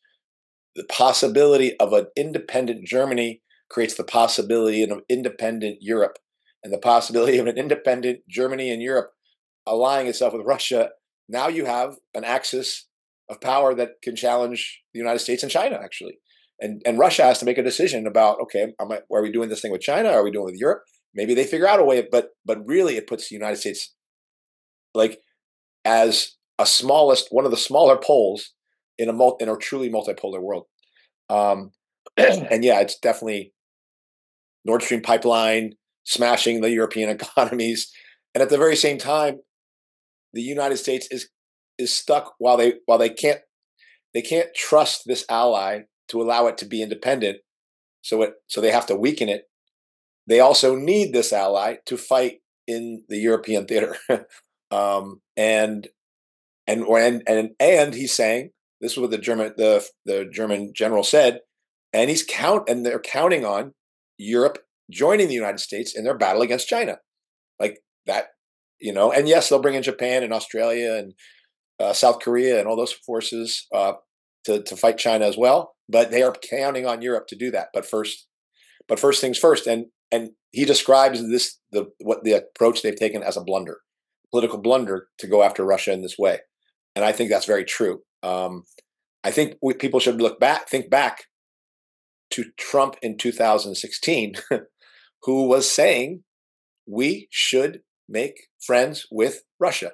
the 0.76 0.86
possibility 0.86 1.78
of 1.80 1.94
an 1.94 2.08
independent 2.16 2.86
Germany 2.86 3.42
creates 3.70 3.96
the 3.96 4.04
possibility 4.04 4.84
of 4.84 4.92
an 4.92 5.02
independent 5.10 5.78
Europe. 5.82 6.18
And 6.63 6.72
the 6.72 6.80
possibility 6.80 7.38
of 7.38 7.48
an 7.48 7.58
independent 7.58 8.20
Germany 8.30 8.72
and 8.72 8.82
Europe 8.82 9.12
allying 9.68 10.08
itself 10.08 10.34
with 10.34 10.46
Russia 10.46 10.89
now 11.29 11.47
you 11.47 11.65
have 11.65 11.95
an 12.13 12.23
axis 12.23 12.88
of 13.29 13.41
power 13.41 13.73
that 13.75 14.01
can 14.01 14.15
challenge 14.15 14.81
the 14.93 14.99
United 14.99 15.19
States 15.19 15.43
and 15.43 15.51
China, 15.51 15.79
actually. 15.81 16.17
And 16.59 16.81
and 16.86 16.99
Russia 16.99 17.23
has 17.23 17.39
to 17.39 17.45
make 17.45 17.57
a 17.57 17.63
decision 17.63 18.05
about 18.07 18.39
okay, 18.41 18.73
I, 18.79 18.83
are 18.83 19.21
we 19.21 19.31
doing 19.31 19.49
this 19.49 19.62
thing 19.62 19.71
with 19.71 19.81
China? 19.81 20.09
Are 20.09 20.23
we 20.23 20.31
doing 20.31 20.43
it 20.43 20.51
with 20.51 20.59
Europe? 20.59 20.83
Maybe 21.15 21.33
they 21.33 21.45
figure 21.45 21.67
out 21.67 21.79
a 21.79 21.83
way, 21.83 22.07
but 22.09 22.29
but 22.45 22.65
really, 22.65 22.97
it 22.97 23.07
puts 23.07 23.29
the 23.29 23.36
United 23.36 23.57
States 23.57 23.93
like 24.93 25.19
as 25.86 26.36
a 26.59 26.65
smallest 26.65 27.27
one 27.31 27.45
of 27.45 27.51
the 27.51 27.57
smaller 27.57 27.97
poles 27.97 28.51
in 28.97 29.09
a 29.09 29.13
multi, 29.13 29.43
in 29.43 29.49
a 29.49 29.57
truly 29.57 29.89
multipolar 29.89 30.41
world. 30.41 30.65
Um, 31.29 31.71
and 32.17 32.63
yeah, 32.63 32.79
it's 32.79 32.97
definitely 32.99 33.53
Nord 34.65 34.83
Stream 34.83 35.01
pipeline 35.01 35.73
smashing 36.05 36.62
the 36.62 36.69
European 36.69 37.09
economies, 37.21 37.91
and 38.33 38.41
at 38.41 38.49
the 38.49 38.57
very 38.57 38.75
same 38.75 38.97
time, 38.97 39.39
the 40.34 40.41
United 40.41 40.78
States 40.78 41.08
is 41.12 41.30
is 41.78 41.93
stuck 41.93 42.36
while 42.38 42.58
they 42.58 42.76
while 42.86 42.98
they 42.98 43.10
can't 43.10 43.39
they 44.13 44.22
can't 44.22 44.54
trust 44.56 45.04
this 45.06 45.26
ally 45.30 45.82
to 46.10 46.22
allow 46.22 46.48
it 46.48 46.58
to 46.60 46.65
be 46.65 46.82
independent. 46.82 47.38
So 48.02 48.22
it 48.22 48.34
so 48.48 48.62
they 48.62 48.72
have 48.72 48.86
to 48.88 48.96
weaken 48.96 49.30
it. 49.30 49.46
They 50.28 50.39
also 50.39 50.76
need 50.76 51.13
this 51.13 51.34
ally 51.34 51.78
to 51.86 51.98
fight 51.98 52.39
in 52.67 53.04
the 53.10 53.17
European 53.17 53.65
theater. 53.65 53.98
um, 54.72 55.22
and 55.36 55.88
and 56.67 56.84
and 56.84 57.24
and 57.28 57.50
and 57.60 57.93
he's 57.93 58.13
saying 58.13 58.52
this 58.82 58.93
is 58.93 58.98
what 58.98 59.12
the 59.12 59.17
German 59.17 59.54
the 59.58 59.86
the 60.06 60.26
German 60.26 60.74
general 60.76 61.04
said, 61.04 61.39
and 61.91 62.10
he's 62.10 62.24
count 62.24 62.69
and 62.69 62.86
they're 62.86 63.00
counting 63.00 63.46
on 63.46 63.74
Europe 64.17 64.60
joining 64.91 65.28
the 65.28 65.34
United 65.34 65.60
States 65.60 65.96
in 65.96 66.04
their 66.04 66.17
battle 66.17 66.41
against 66.41 66.67
China. 66.67 66.98
Like 67.60 67.80
that 68.06 68.28
you 68.84 68.91
know, 68.91 69.13
and 69.13 69.30
yes, 69.30 69.48
they'll 69.48 69.62
bring 69.62 69.76
in 69.76 69.82
Japan 69.82 70.24
and 70.24 70.34
Australia 70.34 70.96
and 70.96 71.13
uh, 71.80 71.93
South 71.93 72.19
Korea 72.19 72.60
and 72.60 72.67
all 72.67 72.76
those 72.76 72.91
forces 72.91 73.65
uh, 73.74 73.93
to 74.43 74.62
to 74.62 74.76
fight 74.76 74.98
China 74.98 75.26
as 75.26 75.38
well. 75.38 75.76
But 75.88 76.12
they 76.12 76.22
are 76.22 76.36
counting 76.50 76.86
on 76.86 77.02
Europe 77.02 77.28
to 77.28 77.38
do 77.38 77.50
that. 77.52 77.69
But 77.74 77.86
first, 77.86 78.28
but 78.89 79.00
first 79.00 79.22
things 79.22 79.38
first. 79.38 79.67
And 79.67 79.86
and 80.12 80.32
he 80.52 80.65
describes 80.65 81.26
this 81.30 81.60
the 81.72 81.91
what 82.00 82.26
the 82.26 82.34
approach 82.34 82.82
they've 82.82 82.93
taken 82.93 83.24
as 83.24 83.38
a 83.38 83.43
blunder, 83.43 83.80
political 84.32 84.60
blunder 84.60 85.08
to 85.19 85.28
go 85.28 85.43
after 85.43 85.63
Russia 85.63 85.93
in 85.93 86.02
this 86.02 86.17
way. 86.19 86.39
And 86.93 87.06
I 87.06 87.13
think 87.13 87.30
that's 87.30 87.46
very 87.46 87.63
true. 87.63 88.02
Um, 88.22 88.65
I 89.24 89.32
think 89.32 89.56
we, 89.62 89.74
people 89.76 90.02
should 90.02 90.22
look 90.22 90.41
back, 90.41 90.67
think 90.67 90.89
back 90.89 91.24
to 92.32 92.46
Trump 92.58 92.98
in 93.02 93.17
2016, 93.17 94.34
who 95.24 95.48
was 95.48 95.72
saying 95.72 96.24
we 96.86 97.30
should 97.32 97.82
make 98.10 98.48
friends 98.65 99.06
with 99.12 99.43
Russia. 99.60 99.91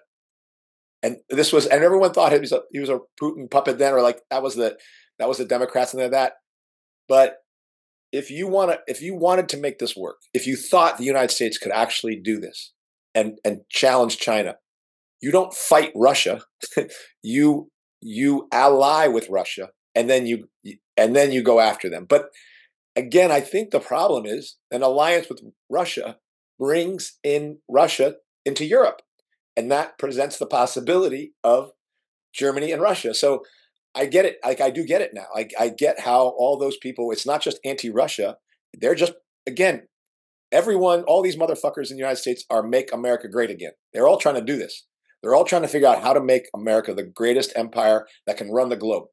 And 1.01 1.17
this 1.29 1.53
was, 1.53 1.65
and 1.65 1.83
everyone 1.83 2.13
thought 2.13 2.33
he 2.33 2.39
was 2.39 2.51
a 2.51 2.61
he 2.71 2.79
was 2.79 2.89
a 2.89 2.99
Putin 3.21 3.49
puppet 3.49 3.77
then, 3.77 3.93
or 3.93 4.01
like 4.01 4.21
that 4.29 4.43
was 4.43 4.55
the 4.55 4.77
that 5.17 5.29
was 5.29 5.37
the 5.37 5.45
Democrats 5.45 5.93
and 5.93 6.13
that. 6.13 6.33
But 7.07 7.37
if 8.11 8.29
you 8.29 8.47
want 8.47 8.71
to, 8.71 8.79
if 8.87 9.01
you 9.01 9.15
wanted 9.15 9.47
to 9.49 9.57
make 9.57 9.79
this 9.79 9.95
work, 9.95 10.17
if 10.33 10.45
you 10.45 10.57
thought 10.57 10.97
the 10.97 11.05
United 11.05 11.31
States 11.31 11.57
could 11.57 11.71
actually 11.71 12.17
do 12.17 12.39
this 12.39 12.73
and 13.15 13.39
and 13.45 13.61
challenge 13.69 14.17
China, 14.17 14.55
you 15.21 15.31
don't 15.31 15.53
fight 15.53 15.91
Russia. 15.95 16.41
you 17.23 17.69
you 18.01 18.47
ally 18.51 19.07
with 19.07 19.29
Russia, 19.29 19.69
and 19.95 20.09
then 20.09 20.25
you 20.25 20.47
and 20.97 21.15
then 21.15 21.31
you 21.31 21.41
go 21.41 21.59
after 21.61 21.89
them. 21.89 22.05
But 22.09 22.29
again, 22.95 23.31
I 23.31 23.39
think 23.39 23.71
the 23.71 23.79
problem 23.79 24.25
is 24.25 24.57
an 24.69 24.83
alliance 24.83 25.29
with 25.29 25.41
Russia 25.69 26.17
brings 26.59 27.17
in 27.23 27.59
Russia 27.69 28.15
into 28.45 28.65
Europe. 28.65 29.01
And 29.55 29.71
that 29.71 29.97
presents 29.97 30.37
the 30.37 30.45
possibility 30.45 31.33
of 31.43 31.71
Germany 32.33 32.71
and 32.71 32.81
Russia. 32.81 33.13
So 33.13 33.43
I 33.95 34.05
get 34.05 34.25
it. 34.25 34.37
Like 34.43 34.61
I 34.61 34.69
do 34.69 34.85
get 34.85 35.01
it 35.01 35.11
now. 35.13 35.25
Like 35.33 35.51
I 35.59 35.69
get 35.69 35.99
how 35.99 36.33
all 36.37 36.57
those 36.57 36.77
people, 36.77 37.11
it's 37.11 37.25
not 37.25 37.41
just 37.41 37.59
anti-Russia. 37.65 38.37
They're 38.73 38.95
just 38.95 39.13
again, 39.47 39.87
everyone, 40.51 41.03
all 41.03 41.21
these 41.21 41.35
motherfuckers 41.35 41.89
in 41.89 41.97
the 41.97 42.01
United 42.01 42.17
States 42.17 42.45
are 42.49 42.63
make 42.63 42.93
America 42.93 43.27
great 43.27 43.49
again. 43.49 43.71
They're 43.93 44.07
all 44.07 44.17
trying 44.17 44.35
to 44.35 44.41
do 44.41 44.57
this. 44.57 44.85
They're 45.21 45.35
all 45.35 45.43
trying 45.43 45.63
to 45.63 45.67
figure 45.67 45.87
out 45.87 46.01
how 46.01 46.13
to 46.13 46.21
make 46.21 46.43
America 46.55 46.93
the 46.93 47.03
greatest 47.03 47.51
empire 47.55 48.07
that 48.25 48.37
can 48.37 48.51
run 48.51 48.69
the 48.69 48.77
globe. 48.77 49.05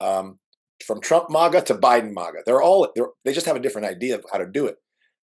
Um, 0.00 0.38
from 0.84 1.00
Trump 1.00 1.30
MAGA 1.30 1.62
to 1.62 1.74
Biden 1.74 2.12
MAGA. 2.12 2.38
They're 2.44 2.62
all 2.62 2.90
they're, 2.94 3.08
they 3.24 3.32
just 3.32 3.46
have 3.46 3.56
a 3.56 3.60
different 3.60 3.86
idea 3.86 4.16
of 4.16 4.24
how 4.32 4.38
to 4.38 4.46
do 4.46 4.66
it 4.66 4.76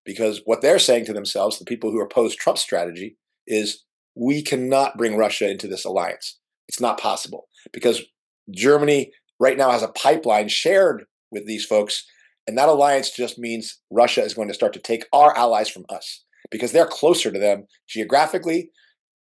because 0.04 0.40
what 0.44 0.62
they're 0.62 0.78
saying 0.78 1.04
to 1.06 1.12
themselves, 1.12 1.58
the 1.58 1.64
people 1.64 1.90
who 1.90 2.00
oppose 2.00 2.34
Trump's 2.34 2.62
strategy, 2.62 3.16
is 3.46 3.84
we 4.14 4.42
cannot 4.42 4.96
bring 4.96 5.16
Russia 5.16 5.50
into 5.50 5.66
this 5.66 5.84
alliance. 5.84 6.38
It's 6.68 6.80
not 6.80 7.00
possible 7.00 7.48
because 7.72 8.02
Germany 8.50 9.12
right 9.40 9.56
now 9.56 9.70
has 9.70 9.82
a 9.82 9.88
pipeline 9.88 10.48
shared 10.48 11.04
with 11.30 11.46
these 11.46 11.64
folks, 11.64 12.04
and 12.46 12.58
that 12.58 12.68
alliance 12.68 13.10
just 13.10 13.38
means 13.38 13.78
Russia 13.90 14.22
is 14.22 14.34
going 14.34 14.48
to 14.48 14.54
start 14.54 14.72
to 14.74 14.80
take 14.80 15.06
our 15.12 15.36
allies 15.36 15.68
from 15.68 15.84
us 15.88 16.24
because 16.50 16.72
they're 16.72 16.86
closer 16.86 17.30
to 17.30 17.38
them 17.38 17.66
geographically, 17.88 18.70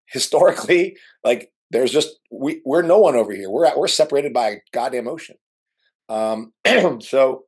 historically. 0.07 0.97
Like 1.23 1.51
there's 1.69 1.91
just 1.91 2.17
we 2.31 2.63
we're 2.65 2.81
no 2.81 2.97
one 2.97 3.15
over 3.15 3.31
here. 3.31 3.47
We're 3.47 3.65
at, 3.65 3.77
we're 3.77 3.87
separated 3.87 4.33
by 4.33 4.49
a 4.49 4.55
goddamn 4.73 5.07
ocean. 5.07 5.35
Um, 6.09 6.51
so 6.99 7.43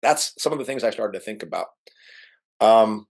that's 0.00 0.32
some 0.38 0.54
of 0.54 0.58
the 0.58 0.64
things 0.64 0.84
I 0.84 0.90
started 0.90 1.18
to 1.18 1.24
think 1.24 1.42
about. 1.42 1.66
Um, 2.60 3.06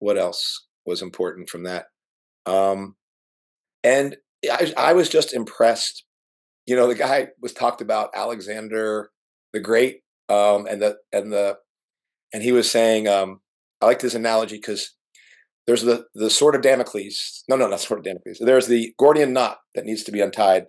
what 0.00 0.18
else 0.18 0.66
was 0.88 1.02
important 1.02 1.48
from 1.48 1.64
that? 1.64 1.86
Um, 2.46 2.96
and 3.84 4.16
I, 4.50 4.72
I 4.76 4.92
was 4.94 5.08
just 5.08 5.32
impressed. 5.32 6.04
You 6.66 6.76
know, 6.76 6.86
the 6.86 6.94
guy 6.94 7.28
was 7.40 7.52
talked 7.52 7.80
about 7.80 8.10
Alexander 8.14 9.10
the 9.52 9.60
Great, 9.60 10.02
um, 10.28 10.66
and 10.66 10.82
the 10.82 10.96
and 11.12 11.32
the 11.32 11.58
and 12.32 12.42
he 12.42 12.52
was 12.52 12.70
saying, 12.70 13.08
um, 13.08 13.40
I 13.80 13.86
like 13.86 14.00
this 14.00 14.14
analogy 14.14 14.56
because 14.56 14.94
there's 15.66 15.82
the 15.82 16.06
the 16.14 16.30
sword 16.30 16.54
of 16.54 16.62
Damocles. 16.62 17.44
No, 17.48 17.56
no, 17.56 17.68
not 17.68 17.80
sword 17.80 18.00
of 18.00 18.04
Damocles. 18.04 18.38
There's 18.40 18.66
the 18.66 18.94
Gordian 18.98 19.32
knot 19.32 19.58
that 19.74 19.84
needs 19.84 20.04
to 20.04 20.12
be 20.12 20.20
untied, 20.20 20.66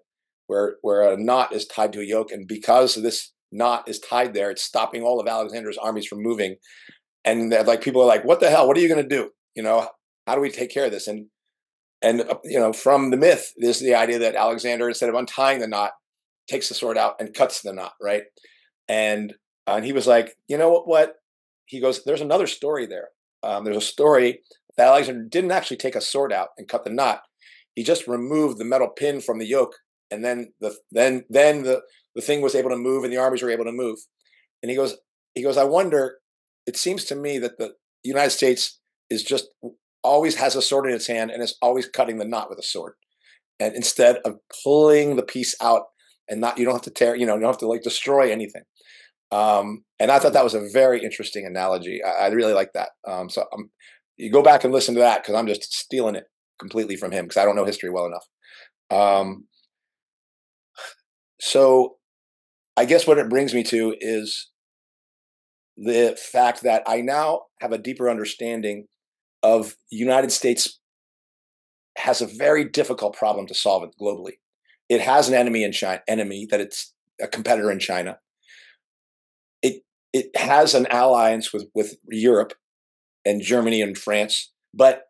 where 0.48 0.76
where 0.82 1.12
a 1.12 1.18
knot 1.18 1.54
is 1.54 1.66
tied 1.66 1.94
to 1.94 2.02
a 2.02 2.06
yoke, 2.06 2.32
and 2.32 2.48
because 2.48 2.96
this 2.96 3.34
knot 3.52 3.88
is 3.88 4.00
tied 4.00 4.34
there. 4.34 4.52
It's 4.52 4.62
stopping 4.62 5.04
all 5.04 5.20
of 5.20 5.28
Alexander's 5.28 5.78
armies 5.78 6.08
from 6.08 6.22
moving. 6.22 6.58
And 7.26 7.52
like 7.52 7.82
people 7.82 8.02
are 8.02 8.08
like, 8.08 8.24
"What 8.24 8.40
the 8.40 8.50
hell? 8.50 8.68
What 8.68 8.78
are 8.78 8.80
you 8.80 8.88
going 8.88 9.08
to 9.08 9.16
do? 9.16 9.32
You 9.56 9.64
know, 9.64 9.88
how 10.30 10.36
do 10.36 10.42
we 10.42 10.52
take 10.52 10.72
care 10.72 10.86
of 10.86 10.92
this?" 10.92 11.08
And 11.08 11.28
and 12.02 12.22
uh, 12.22 12.38
you 12.44 12.60
know, 12.60 12.74
from 12.74 13.12
the 13.12 13.18
myth, 13.18 13.54
there's 13.58 13.80
the 13.80 13.96
idea 13.96 14.20
that 14.20 14.36
Alexander, 14.36 14.88
instead 14.88 15.10
of 15.10 15.16
untying 15.16 15.60
the 15.60 15.68
knot, 15.68 15.92
takes 16.48 16.70
the 16.70 16.76
sword 16.76 16.98
out 16.98 17.16
and 17.20 17.34
cuts 17.34 17.62
the 17.62 17.74
knot, 17.74 17.94
right? 18.02 18.24
And 18.88 19.34
uh, 19.68 19.76
and 19.76 19.86
he 19.86 19.94
was 19.94 20.08
like, 20.08 20.36
"You 20.48 20.58
know 20.58 20.70
what? 20.70 20.88
What?" 20.88 21.16
He 21.66 21.80
goes, 21.80 22.04
"There's 22.04 22.22
another 22.22 22.48
story 22.48 22.86
there. 22.86 23.10
Um, 23.44 23.64
there's 23.64 23.78
a 23.78 23.82
story 23.82 24.42
that 24.78 24.88
Alexander 24.88 25.24
didn't 25.24 25.52
actually 25.52 25.78
take 25.78 25.96
a 25.96 26.02
sword 26.02 26.32
out 26.32 26.50
and 26.58 26.68
cut 26.68 26.84
the 26.84 26.90
knot. 26.90 27.22
He 27.76 27.84
just 27.84 28.08
removed 28.08 28.58
the 28.58 28.66
metal 28.66 28.90
pin 28.90 29.22
from 29.22 29.40
the 29.40 29.46
yoke, 29.46 29.76
and 30.12 30.24
then 30.24 30.54
the 30.60 30.76
then 30.92 31.26
then 31.30 31.64
the 31.64 31.82
the 32.16 32.22
thing 32.22 32.42
was 32.42 32.56
able 32.56 32.70
to 32.70 32.76
move 32.76 33.04
and 33.04 33.14
the 33.14 33.18
armies 33.18 33.42
were 33.42 33.52
able 33.52 33.66
to 33.66 33.72
move. 33.72 34.00
And 34.62 34.70
he 34.70 34.76
goes, 34.76 34.98
he 35.36 35.44
goes, 35.44 35.58
I 35.58 35.64
wonder, 35.64 36.18
it 36.66 36.76
seems 36.76 37.06
to 37.06 37.16
me 37.16 37.38
that 37.40 37.58
the 37.58 37.74
United 38.04 38.32
States 38.32 38.80
is 39.10 39.24
just 39.24 39.48
always 40.04 40.36
has 40.36 40.56
a 40.56 40.62
sword 40.62 40.88
in 40.88 40.94
its 40.94 41.08
hand 41.08 41.32
and 41.32 41.42
is 41.42 41.58
always 41.62 41.88
cutting 41.88 42.18
the 42.18 42.26
knot 42.26 42.50
with 42.50 42.60
a 42.60 42.64
sword. 42.64 42.94
And 43.60 43.76
instead 43.76 44.18
of 44.26 44.38
pulling 44.64 45.16
the 45.16 45.24
piece 45.24 45.56
out 45.62 45.84
and 46.30 46.40
not, 46.40 46.58
you 46.58 46.66
don't 46.66 46.76
have 46.76 46.84
to 46.84 46.92
tear, 46.92 47.16
you 47.16 47.26
know, 47.26 47.36
you 47.36 47.42
don't 47.42 47.50
have 47.50 47.58
to 47.60 47.68
like 47.68 47.84
destroy 47.84 48.32
anything. 48.32 48.64
Um, 49.32 49.84
and 50.00 50.12
I 50.12 50.20
thought 50.20 50.34
that 50.34 50.44
was 50.44 50.54
a 50.54 50.70
very 50.72 51.04
interesting 51.04 51.46
analogy. 51.46 52.02
I, 52.04 52.26
I 52.26 52.28
really 52.30 52.54
like 52.54 52.74
that. 52.74 52.90
Um, 53.08 53.30
so 53.30 53.46
um, 53.54 53.70
you 54.18 54.32
go 54.32 54.42
back 54.42 54.64
and 54.64 54.74
listen 54.74 54.96
to 54.96 55.02
that 55.02 55.22
because 55.22 55.36
I'm 55.36 55.48
just 55.48 55.74
stealing 55.74 56.16
it 56.16 56.26
completely 56.60 56.96
from 56.96 57.12
him 57.12 57.26
because 57.26 57.38
I 57.38 57.46
don't 57.46 57.56
know 57.56 57.66
history 57.66 57.90
well 57.90 58.06
enough. 58.06 58.26
Um, 58.92 59.46
so 61.40 61.98
I 62.76 62.86
guess 62.86 63.06
what 63.06 63.18
it 63.18 63.30
brings 63.30 63.54
me 63.54 63.64
to 63.64 63.96
is 64.00 64.50
the 65.78 66.18
fact 66.32 66.64
that 66.64 66.84
I 66.88 67.02
now 67.02 67.44
have 67.62 67.72
a 67.72 67.78
deeper 67.78 68.10
understanding 68.10 68.88
of 69.44 69.76
United 69.90 70.32
States 70.32 70.80
has 71.98 72.22
a 72.22 72.28
very 72.28 72.64
difficult 72.64 73.16
problem 73.16 73.46
to 73.48 73.54
solve 73.54 73.84
it 73.84 73.96
globally. 74.00 74.34
It 74.88 75.02
has 75.02 75.28
an 75.28 75.36
enemy 75.36 75.64
in 75.64 75.72
China, 75.72 76.02
enemy 76.08 76.48
that 76.50 76.60
it's 76.60 76.94
a 77.22 77.28
competitor 77.28 77.72
in 77.72 77.80
China. 77.80 78.20
It 79.62 79.84
it 80.14 80.36
has 80.36 80.74
an 80.74 80.88
alliance 80.90 81.54
with 81.54 81.68
with 81.76 81.96
Europe 82.10 82.54
and 83.26 83.42
Germany 83.42 83.82
and 83.82 83.98
France, 83.98 84.52
but 84.74 85.04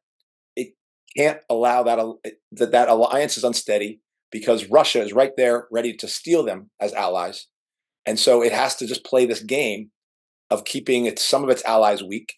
it 0.55 0.73
can't 1.15 1.39
allow 1.49 1.83
that 1.83 1.99
that 2.51 2.71
that 2.71 2.89
alliance 2.89 3.37
is 3.37 3.43
unsteady 3.43 4.01
because 4.31 4.69
Russia 4.69 5.01
is 5.01 5.13
right 5.13 5.35
there 5.37 5.67
ready 5.71 5.93
to 5.93 6.07
steal 6.07 6.43
them 6.43 6.69
as 6.79 6.93
allies. 6.93 7.47
And 8.05 8.19
so 8.19 8.43
it 8.43 8.51
has 8.51 8.75
to 8.77 8.87
just 8.87 9.03
play 9.03 9.25
this 9.25 9.41
game 9.41 9.91
of 10.49 10.65
keeping 10.65 11.15
some 11.17 11.43
of 11.43 11.49
its 11.49 11.63
allies 11.65 12.03
weak 12.03 12.35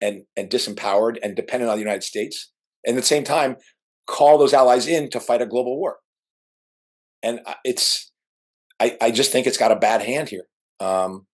and 0.00 0.22
and 0.36 0.50
disempowered 0.50 1.16
and 1.22 1.36
dependent 1.36 1.70
on 1.70 1.76
the 1.76 1.82
United 1.82 2.02
States, 2.04 2.52
and 2.84 2.96
at 2.96 3.00
the 3.00 3.06
same 3.06 3.24
time 3.24 3.56
call 4.08 4.38
those 4.38 4.54
allies 4.54 4.88
in 4.88 5.10
to 5.10 5.20
fight 5.20 5.42
a 5.42 5.46
global 5.46 5.78
war. 5.78 5.98
And 7.22 7.40
it's, 7.64 8.10
I, 8.80 8.96
I 9.00 9.10
just 9.10 9.30
think 9.30 9.46
it's 9.46 9.58
got 9.58 9.70
a 9.70 9.76
bad 9.76 10.02
hand 10.02 10.28
here. 10.28 10.44
Um, 10.80 11.26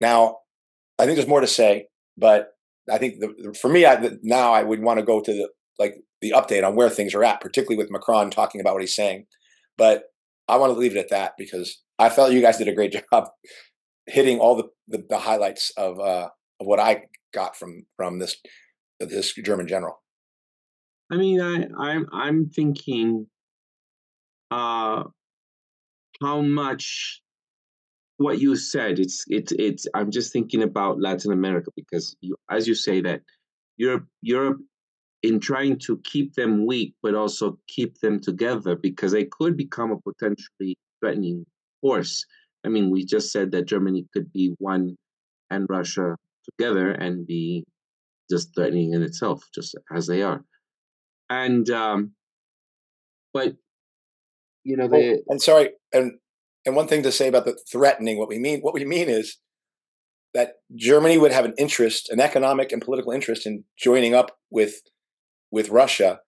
now, 0.00 0.38
I 0.98 1.04
think 1.04 1.16
there's 1.16 1.28
more 1.28 1.40
to 1.40 1.46
say, 1.46 1.86
but 2.18 2.48
I 2.90 2.98
think 2.98 3.20
the, 3.20 3.56
for 3.60 3.68
me, 3.68 3.86
I, 3.86 4.10
now 4.22 4.52
I 4.52 4.62
would 4.62 4.82
want 4.82 4.98
to 4.98 5.04
go 5.04 5.20
to 5.20 5.32
the 5.32 5.48
like 5.78 5.94
the 6.20 6.32
update 6.36 6.66
on 6.66 6.76
where 6.76 6.90
things 6.90 7.14
are 7.14 7.24
at, 7.24 7.40
particularly 7.40 7.76
with 7.76 7.90
Macron 7.90 8.30
talking 8.30 8.60
about 8.60 8.74
what 8.74 8.82
he's 8.82 8.94
saying. 8.94 9.26
But 9.78 10.04
I 10.48 10.56
want 10.56 10.72
to 10.72 10.78
leave 10.78 10.94
it 10.96 11.00
at 11.00 11.10
that 11.10 11.32
because 11.38 11.80
I 11.98 12.08
felt 12.08 12.32
you 12.32 12.42
guys 12.42 12.58
did 12.58 12.68
a 12.68 12.74
great 12.74 12.92
job 13.12 13.28
hitting 14.06 14.38
all 14.38 14.56
the, 14.56 14.64
the, 14.88 15.04
the 15.08 15.18
highlights 15.18 15.72
of 15.76 16.00
uh, 16.00 16.28
of 16.60 16.66
what 16.66 16.80
I 16.80 17.04
got 17.32 17.56
from 17.56 17.86
from 17.96 18.18
this 18.18 18.36
this 19.00 19.32
German 19.34 19.68
general. 19.68 20.02
I 21.10 21.16
mean, 21.16 21.40
I 21.40 21.66
I'm 21.78 22.06
I'm 22.12 22.48
thinking, 22.48 23.26
uh, 24.50 25.04
how 26.20 26.40
much 26.40 27.22
what 28.16 28.40
you 28.40 28.56
said. 28.56 28.98
It's 28.98 29.24
it's 29.28 29.52
it's. 29.52 29.86
I'm 29.94 30.10
just 30.10 30.32
thinking 30.32 30.62
about 30.62 31.00
Latin 31.00 31.32
America 31.32 31.70
because 31.76 32.16
you, 32.20 32.36
as 32.50 32.66
you 32.66 32.74
say 32.74 33.00
that 33.02 33.20
Europe 33.76 34.06
Europe 34.22 34.60
in 35.22 35.38
trying 35.38 35.78
to 35.78 35.98
keep 36.04 36.34
them 36.34 36.66
weak, 36.66 36.94
but 37.02 37.14
also 37.14 37.58
keep 37.68 37.98
them 38.00 38.20
together 38.20 38.76
because 38.76 39.12
they 39.12 39.24
could 39.24 39.56
become 39.56 39.92
a 39.92 40.00
potentially 40.00 40.76
threatening 41.00 41.44
force. 41.80 42.24
I 42.64 42.68
mean, 42.68 42.90
we 42.90 43.04
just 43.04 43.30
said 43.32 43.50
that 43.52 43.66
Germany 43.66 44.06
could 44.12 44.32
be 44.32 44.54
one 44.58 44.96
and 45.50 45.66
Russia 45.68 46.16
together 46.44 46.90
and 46.90 47.26
be 47.26 47.64
just 48.30 48.54
threatening 48.54 48.92
in 48.92 49.02
itself, 49.02 49.42
just 49.54 49.76
as 49.94 50.06
they 50.06 50.22
are. 50.22 50.44
And 51.30 51.68
um, 51.70 52.12
but 53.32 53.54
you 54.64 54.76
know, 54.76 54.88
they. 54.88 55.14
Oh, 55.14 55.18
and 55.28 55.42
sorry, 55.42 55.70
and 55.92 56.12
and 56.64 56.76
one 56.76 56.86
thing 56.86 57.02
to 57.02 57.12
say 57.12 57.28
about 57.28 57.44
the 57.44 57.58
threatening, 57.70 58.18
what 58.18 58.28
we 58.28 58.38
mean, 58.38 58.60
what 58.60 58.74
we 58.74 58.84
mean 58.84 59.08
is 59.08 59.38
that 60.34 60.54
Germany 60.74 61.18
would 61.18 61.32
have 61.32 61.44
an 61.44 61.54
interest, 61.58 62.10
an 62.10 62.20
economic 62.20 62.72
and 62.72 62.80
political 62.80 63.12
interest 63.12 63.46
in 63.46 63.64
joining 63.78 64.14
up 64.14 64.36
with 64.50 64.80
with 65.50 65.68
Russia, 65.68 66.20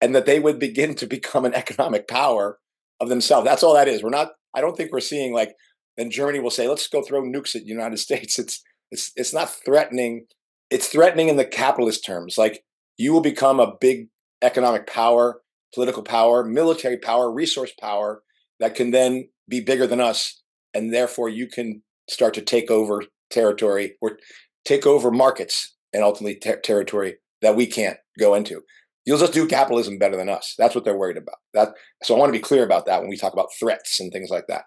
and 0.00 0.14
that 0.14 0.26
they 0.26 0.40
would 0.40 0.58
begin 0.58 0.94
to 0.96 1.06
become 1.06 1.44
an 1.44 1.54
economic 1.54 2.08
power 2.08 2.58
of 3.00 3.08
themselves. 3.08 3.46
That's 3.46 3.62
all 3.62 3.74
that 3.74 3.88
is. 3.88 4.02
We're 4.02 4.10
not. 4.10 4.32
I 4.54 4.60
don't 4.60 4.76
think 4.76 4.92
we're 4.92 5.00
seeing 5.00 5.32
like 5.32 5.54
then 5.96 6.10
Germany 6.10 6.40
will 6.40 6.50
say, 6.50 6.68
"Let's 6.68 6.88
go 6.88 7.02
throw 7.02 7.22
nukes 7.22 7.54
at 7.54 7.62
the 7.62 7.68
United 7.68 7.98
States." 8.06 8.38
It's 8.38 8.62
it's 8.90 9.12
it's 9.16 9.32
not 9.32 9.50
threatening. 9.50 10.26
It's 10.70 10.88
threatening 10.88 11.28
in 11.28 11.36
the 11.36 11.44
capitalist 11.44 12.04
terms. 12.04 12.36
Like 12.38 12.64
you 12.96 13.12
will 13.12 13.20
become 13.20 13.60
a 13.60 13.74
big 13.80 14.08
economic 14.42 14.86
power, 14.86 15.42
political 15.74 16.02
power, 16.02 16.44
military 16.44 16.98
power, 16.98 17.30
resource 17.30 17.72
power 17.80 18.22
that 18.58 18.74
can 18.74 18.90
then 18.90 19.28
be 19.48 19.60
bigger 19.60 19.86
than 19.86 20.00
us, 20.00 20.42
and 20.74 20.92
therefore 20.92 21.28
you 21.28 21.48
can 21.48 21.82
start 22.08 22.34
to 22.34 22.42
take 22.42 22.70
over 22.70 23.02
territory 23.30 23.96
or 24.00 24.18
take 24.64 24.86
over 24.86 25.10
markets 25.10 25.74
and 25.92 26.02
ultimately 26.02 26.36
ter- 26.36 26.60
territory 26.60 27.16
that 27.42 27.56
we 27.56 27.66
can't 27.66 27.96
go 28.18 28.34
into. 28.34 28.62
You'll 29.06 29.18
just 29.18 29.32
do 29.32 29.46
capitalism 29.46 29.98
better 29.98 30.16
than 30.16 30.28
us. 30.28 30.54
That's 30.58 30.74
what 30.74 30.84
they're 30.84 30.96
worried 30.96 31.16
about. 31.16 31.36
That 31.54 31.70
so 32.02 32.14
I 32.14 32.18
want 32.18 32.30
to 32.30 32.38
be 32.38 32.42
clear 32.42 32.64
about 32.64 32.86
that 32.86 33.00
when 33.00 33.08
we 33.08 33.16
talk 33.16 33.32
about 33.32 33.48
threats 33.58 33.98
and 33.98 34.12
things 34.12 34.30
like 34.30 34.46
that. 34.48 34.64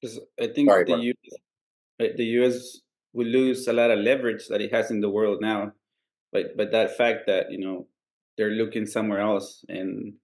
Because 0.00 0.18
I 0.40 0.48
think 0.48 0.68
Sorry, 0.68 0.84
the 0.84 1.14
US, 2.00 2.12
the 2.16 2.24
US 2.24 2.80
will 3.12 3.26
lose 3.26 3.68
a 3.68 3.72
lot 3.72 3.90
of 3.90 3.98
leverage 3.98 4.48
that 4.48 4.60
it 4.60 4.72
has 4.72 4.90
in 4.90 5.00
the 5.00 5.10
world 5.10 5.38
now, 5.40 5.72
but 6.32 6.56
but 6.56 6.72
that 6.72 6.96
fact 6.96 7.26
that 7.26 7.50
you 7.50 7.58
know 7.58 7.86
they're 8.36 8.50
looking 8.50 8.86
somewhere 8.86 9.20
else 9.20 9.64
and 9.68 10.14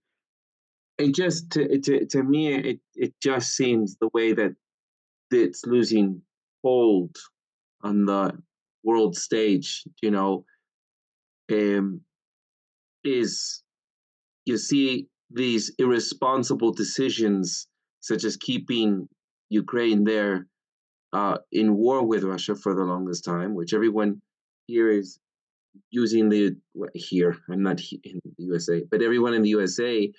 it 0.99 1.15
just 1.15 1.51
to, 1.51 1.79
to, 1.79 2.07
to 2.07 2.23
me 2.23 2.55
it 2.55 2.81
it 2.95 3.15
just 3.23 3.55
seems 3.55 3.97
the 4.01 4.09
way 4.13 4.33
that 4.33 4.55
it's 5.31 5.65
losing 5.67 6.21
hold 6.63 7.17
on 7.83 8.07
the 8.07 8.33
world 8.83 9.17
stage 9.17 9.85
you 10.03 10.11
know 10.11 10.45
um 11.53 12.01
is 13.05 13.63
you 14.47 14.57
see 14.57 15.07
these 15.31 15.73
irresponsible 15.79 16.73
decisions 16.73 17.69
such 18.01 18.25
as 18.25 18.37
keeping 18.37 19.09
ukraine 19.51 20.05
there 20.05 20.47
uh, 21.13 21.39
in 21.53 21.75
war 21.75 22.05
with 22.07 22.25
russia 22.25 22.55
for 22.55 22.75
the 22.75 22.83
longest 22.83 23.25
time 23.25 23.55
which 23.55 23.75
everyone 23.75 24.21
here 24.67 24.91
is 24.91 25.19
using 25.91 26.29
the 26.29 26.57
here 26.95 27.37
i'm 27.51 27.63
not 27.63 27.81
in 28.05 28.21
the 28.25 28.45
usa 28.45 28.83
but 28.91 29.03
everyone 29.03 29.35
in 29.35 29.43
the 29.43 29.51
usa 29.51 30.13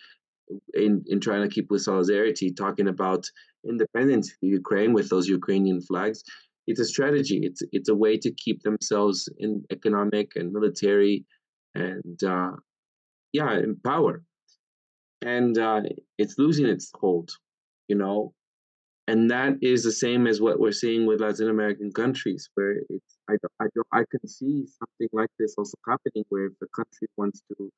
in, 0.74 1.04
in 1.08 1.20
trying 1.20 1.48
to 1.48 1.54
keep 1.54 1.70
with 1.70 1.82
solidarity 1.82 2.52
talking 2.52 2.88
about 2.88 3.24
independence 3.68 4.34
ukraine 4.42 4.94
with 4.94 5.10
those 5.10 5.28
ukrainian 5.28 5.82
flags 5.82 6.24
it's 6.70 6.80
a 6.80 6.86
strategy. 6.86 7.40
It's 7.42 7.62
it's 7.72 7.90
a 7.90 7.96
way 7.96 8.16
to 8.18 8.32
keep 8.32 8.62
themselves 8.62 9.28
in 9.40 9.64
economic 9.72 10.34
and 10.36 10.54
military 10.54 11.26
and 11.74 12.24
uh, 12.24 12.52
yeah 13.34 13.58
in 13.58 13.76
power. 13.84 14.22
And 15.24 15.58
uh, 15.58 15.82
it's 16.20 16.38
losing 16.38 16.68
its 16.68 16.92
hold 16.94 17.32
you 17.88 17.96
know 17.96 18.34
and 19.10 19.32
that 19.32 19.54
is 19.62 19.84
the 19.84 19.92
same 19.92 20.28
as 20.28 20.40
what 20.40 20.60
we're 20.60 20.72
seeing 20.84 21.08
with 21.08 21.20
Latin 21.20 21.50
American 21.50 21.92
countries, 21.92 22.48
where 22.54 22.74
it's 22.90 23.18
I 23.28 23.34
I, 23.60 23.66
don't, 23.74 23.88
I 23.92 24.04
can 24.12 24.28
see 24.28 24.68
something 24.80 25.10
like 25.12 25.32
this 25.40 25.56
also 25.58 25.78
happening, 25.88 26.26
where 26.30 26.46
if 26.46 26.54
a 26.62 26.68
country 26.76 27.08
wants 27.18 27.42
to 27.50 27.72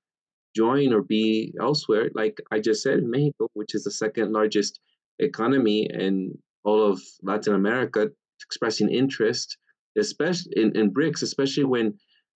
join 0.53 0.91
or 0.91 1.01
be 1.01 1.53
elsewhere, 1.57 2.09
like 2.13 2.41
I 2.51 2.59
just 2.59 2.83
said, 2.83 3.03
Mexico, 3.03 3.47
which 3.53 3.73
is 3.75 3.85
the 3.85 3.91
second 3.91 4.33
largest 4.33 4.81
economy 5.19 5.89
in 5.89 6.37
all 6.65 6.81
of 6.91 7.01
Latin 7.23 7.55
America, 7.55 8.09
expressing 8.45 8.89
interest, 8.89 9.57
especially 9.97 10.51
in, 10.57 10.75
in 10.75 10.93
BRICS, 10.93 11.23
especially 11.23 11.63
when 11.63 11.93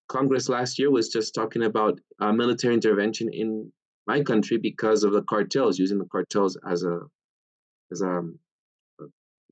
Congress 0.08 0.48
last 0.48 0.80
year 0.80 0.90
was 0.90 1.10
just 1.10 1.36
talking 1.36 1.64
about 1.64 2.00
uh, 2.22 2.32
military 2.32 2.74
intervention 2.74 3.28
in 3.34 3.74
my 4.08 4.22
country 4.22 4.58
because 4.58 5.04
of 5.04 5.12
the 5.12 5.24
cartels, 5.24 5.78
using 5.78 5.98
the 5.98 6.12
cartels 6.14 6.58
as 6.72 6.84
a 6.84 7.00
as 7.92 8.02
a 8.02 8.22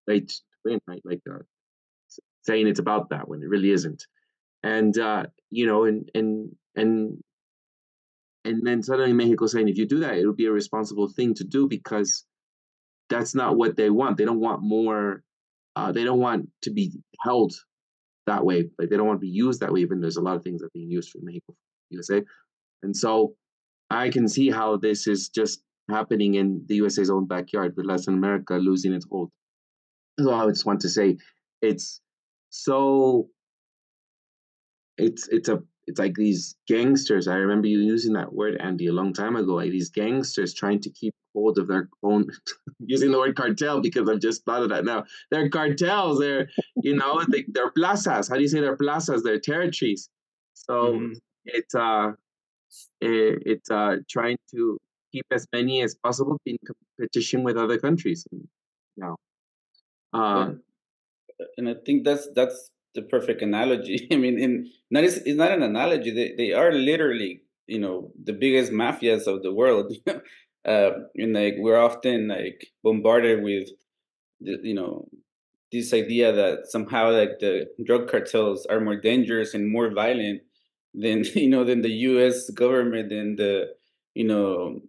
to 0.08 0.22
win, 0.66 0.80
right? 0.88 1.02
Like 1.04 1.22
uh, 1.30 1.40
saying 2.44 2.68
it's 2.68 2.80
about 2.80 3.10
that 3.10 3.28
when 3.28 3.42
it 3.42 3.50
really 3.50 3.72
isn't. 3.72 4.06
And 4.64 4.98
uh, 4.98 5.26
you 5.50 5.66
know, 5.66 5.86
and 5.86 6.10
and 6.16 6.56
and 6.76 7.18
and 8.46 8.66
then 8.66 8.84
suddenly 8.84 9.14
Mexico 9.14 9.48
saying 9.48 9.70
if 9.70 9.78
you 9.78 9.86
do 9.86 10.00
that, 10.00 10.18
it'll 10.18 10.34
be 10.34 10.46
a 10.46 10.52
responsible 10.52 11.10
thing 11.10 11.34
to 11.36 11.44
do 11.44 11.68
because 11.68 12.26
that's 13.10 13.36
not 13.36 13.58
what 13.58 13.76
they 13.76 13.90
want. 13.90 14.18
They 14.18 14.26
don't 14.26 14.40
want 14.40 14.62
more. 14.62 15.24
Uh, 15.76 15.92
they 15.92 16.04
don't 16.04 16.20
want 16.20 16.50
to 16.62 16.72
be 16.72 16.92
held 17.24 17.54
that 18.28 18.46
way. 18.46 18.70
Like 18.80 18.90
they 18.90 18.98
don't 18.98 19.08
want 19.08 19.18
to 19.18 19.26
be 19.26 19.28
used 19.28 19.60
that 19.60 19.72
way. 19.72 19.82
Even 19.82 20.00
there's 20.00 20.18
a 20.18 20.22
lot 20.22 20.36
of 20.36 20.44
things 20.44 20.62
that 20.62 20.68
are 20.68 20.72
being 20.74 20.90
used 20.90 21.12
for 21.12 21.20
Mexico, 21.22 21.56
USA, 21.90 22.22
and 22.84 22.96
so 22.96 23.36
I 23.90 24.10
can 24.10 24.28
see 24.28 24.50
how 24.50 24.78
this 24.78 25.08
is 25.08 25.30
just 25.30 25.62
happening 25.90 26.36
in 26.36 26.64
the 26.68 26.76
USA's 26.76 27.10
own 27.10 27.26
backyard 27.26 27.74
with 27.76 27.86
Latin 27.86 28.14
America 28.14 28.56
losing 28.56 28.94
its 28.94 29.06
hold 29.10 29.32
I 30.20 30.48
just 30.48 30.66
want 30.66 30.82
to 30.82 30.90
say 30.90 31.18
it's 31.62 32.02
so 32.50 33.30
it's 34.98 35.28
it's 35.30 35.50
a 35.50 35.62
it's 35.88 36.00
like 36.00 36.14
these 36.16 36.56
gangsters. 36.68 37.28
I 37.28 37.36
remember 37.36 37.68
you 37.68 37.80
using 37.80 38.14
that 38.14 38.32
word, 38.34 38.56
Andy, 38.62 38.88
a 38.88 38.94
long 38.94 39.12
time 39.12 39.36
ago. 39.36 39.56
Like 39.56 39.72
these 39.72 39.90
gangsters 39.90 40.54
trying 40.54 40.80
to 40.82 40.90
keep 40.92 41.14
hold 41.34 41.58
of 41.58 41.68
their 41.68 41.90
own 42.04 42.28
using 42.80 43.12
the 43.12 43.18
word 43.18 43.36
cartel 43.36 43.82
because 43.82 44.08
I've 44.08 44.22
just 44.22 44.46
thought 44.46 44.64
of 44.64 44.70
that 44.70 44.86
now. 44.86 45.04
They're 45.32 45.50
cartels, 45.50 46.20
they're 46.20 46.48
you 46.84 46.96
know, 46.96 47.24
they, 47.30 47.46
they're 47.50 47.72
plazas. 47.72 48.30
How 48.30 48.36
do 48.36 48.42
you 48.42 48.48
say 48.48 48.62
they're 48.62 48.78
plazas? 48.78 49.24
They're 49.24 49.40
territories. 49.40 50.10
So 50.54 50.94
Mhm. 50.94 51.16
it's 51.46 51.76
uh 51.76 52.12
it, 53.02 53.44
it's 53.46 53.72
uh 53.72 53.98
trying 54.10 54.38
to 54.52 54.78
keep 55.12 55.26
as 55.32 55.48
many 55.54 55.82
as 55.82 55.96
possible 55.96 56.40
in 56.46 56.58
competition 56.98 57.44
with 57.44 57.58
other 57.58 57.78
countries. 57.80 58.26
You 58.32 58.48
know. 58.98 59.16
Uh, 60.14 60.54
and 61.58 61.70
I 61.70 61.76
think 61.86 62.04
that's 62.04 62.28
that's 62.36 62.70
the 62.96 63.02
perfect 63.02 63.42
analogy. 63.42 64.08
I 64.12 64.16
mean, 64.16 64.40
in 64.40 64.70
not 64.92 65.04
it's, 65.04 65.18
it's 65.18 65.38
not 65.38 65.52
an 65.52 65.64
analogy. 65.64 66.12
They 66.12 66.34
they 66.38 66.54
are 66.54 66.72
literally 66.72 67.42
you 67.68 67.80
know 67.80 68.12
the 68.24 68.34
biggest 68.34 68.72
mafias 68.72 69.28
of 69.28 69.44
the 69.44 69.54
world. 69.54 69.94
uh, 70.66 70.92
and 71.16 71.34
like 71.34 71.56
we're 71.58 71.80
often 71.80 72.28
like 72.28 72.68
bombarded 72.84 73.44
with 73.44 73.70
the, 74.42 74.60
you 74.64 74.74
know 74.74 75.08
this 75.72 75.94
idea 75.94 76.32
that 76.34 76.68
somehow 76.68 77.12
like 77.12 77.40
the 77.40 77.68
drug 77.86 78.10
cartels 78.10 78.66
are 78.68 78.80
more 78.80 78.96
dangerous 78.96 79.54
and 79.54 79.72
more 79.72 79.92
violent 79.94 80.42
than 80.94 81.24
you 81.36 81.50
know 81.50 81.64
than 81.64 81.82
the 81.82 81.92
U.S. 82.12 82.50
government 82.52 83.12
and 83.12 83.38
the 83.38 83.68
you 84.14 84.26
know 84.26 84.82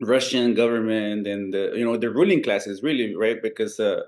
Russian 0.00 0.54
government 0.54 1.26
and 1.26 1.52
the 1.54 1.72
you 1.76 1.84
know 1.84 1.96
the 1.96 2.10
ruling 2.10 2.42
classes 2.42 2.82
really 2.82 3.14
right 3.14 3.42
because 3.42 3.78
uh, 3.80 4.02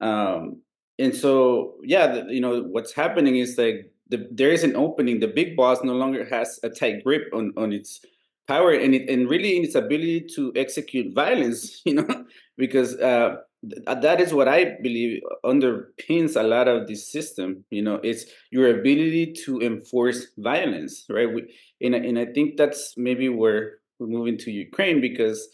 um 0.00 0.60
and 0.98 1.14
so 1.14 1.74
yeah 1.82 2.06
the, 2.06 2.34
you 2.34 2.40
know 2.40 2.62
what's 2.62 2.92
happening 2.92 3.36
is 3.36 3.56
like 3.58 3.90
the, 4.08 4.28
there 4.30 4.50
is 4.50 4.62
an 4.62 4.76
opening. 4.76 5.20
The 5.20 5.28
big 5.28 5.56
boss 5.56 5.82
no 5.82 5.94
longer 5.94 6.24
has 6.26 6.60
a 6.62 6.70
tight 6.70 7.02
grip 7.04 7.28
on 7.32 7.52
on 7.56 7.72
its 7.72 8.00
power 8.46 8.70
and 8.70 8.94
it 8.94 9.10
and 9.10 9.28
really 9.28 9.56
in 9.56 9.64
its 9.64 9.74
ability 9.74 10.26
to 10.36 10.52
execute 10.54 11.12
violence 11.14 11.82
you 11.84 11.94
know 11.94 12.24
because 12.56 12.94
uh 12.98 13.36
th- 13.68 13.82
that 14.02 14.20
is 14.20 14.32
what 14.32 14.46
i 14.46 14.76
believe 14.82 15.20
underpins 15.44 16.40
a 16.40 16.44
lot 16.44 16.68
of 16.68 16.86
this 16.86 17.10
system 17.10 17.64
you 17.70 17.82
know 17.82 17.96
it's 18.04 18.26
your 18.52 18.78
ability 18.78 19.32
to 19.32 19.60
enforce 19.60 20.28
violence 20.38 21.06
right? 21.10 21.32
We, 21.34 21.52
and, 21.80 21.96
and 21.96 22.18
i 22.20 22.26
think 22.26 22.56
that's 22.56 22.94
maybe 22.96 23.28
where 23.28 23.78
we're 23.98 24.06
moving 24.06 24.38
to 24.38 24.52
ukraine 24.52 25.00
because 25.00 25.48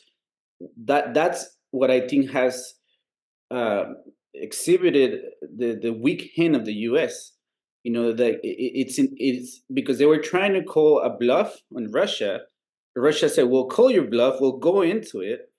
that 0.84 1.14
that's 1.14 1.56
what 1.70 1.90
i 1.90 2.06
think 2.06 2.30
has 2.30 2.74
uh, 3.50 3.84
exhibited 4.34 5.22
the 5.42 5.78
the 5.80 5.92
weak 5.92 6.32
hand 6.36 6.56
of 6.56 6.64
the 6.64 6.74
U.S. 6.90 7.32
You 7.84 7.92
know 7.92 8.12
that 8.12 8.34
i- 8.34 8.58
i- 8.66 8.74
it's 8.82 8.98
in, 8.98 9.08
it's 9.16 9.62
because 9.72 9.98
they 9.98 10.06
were 10.06 10.18
trying 10.18 10.54
to 10.54 10.62
call 10.62 11.00
a 11.00 11.10
bluff 11.10 11.60
on 11.76 11.90
Russia. 11.90 12.42
Russia 12.96 13.28
said, 13.28 13.44
"We'll 13.48 13.68
call 13.68 13.90
your 13.90 14.04
bluff. 14.06 14.40
We'll 14.40 14.58
go 14.58 14.82
into 14.82 15.20
it." 15.20 15.50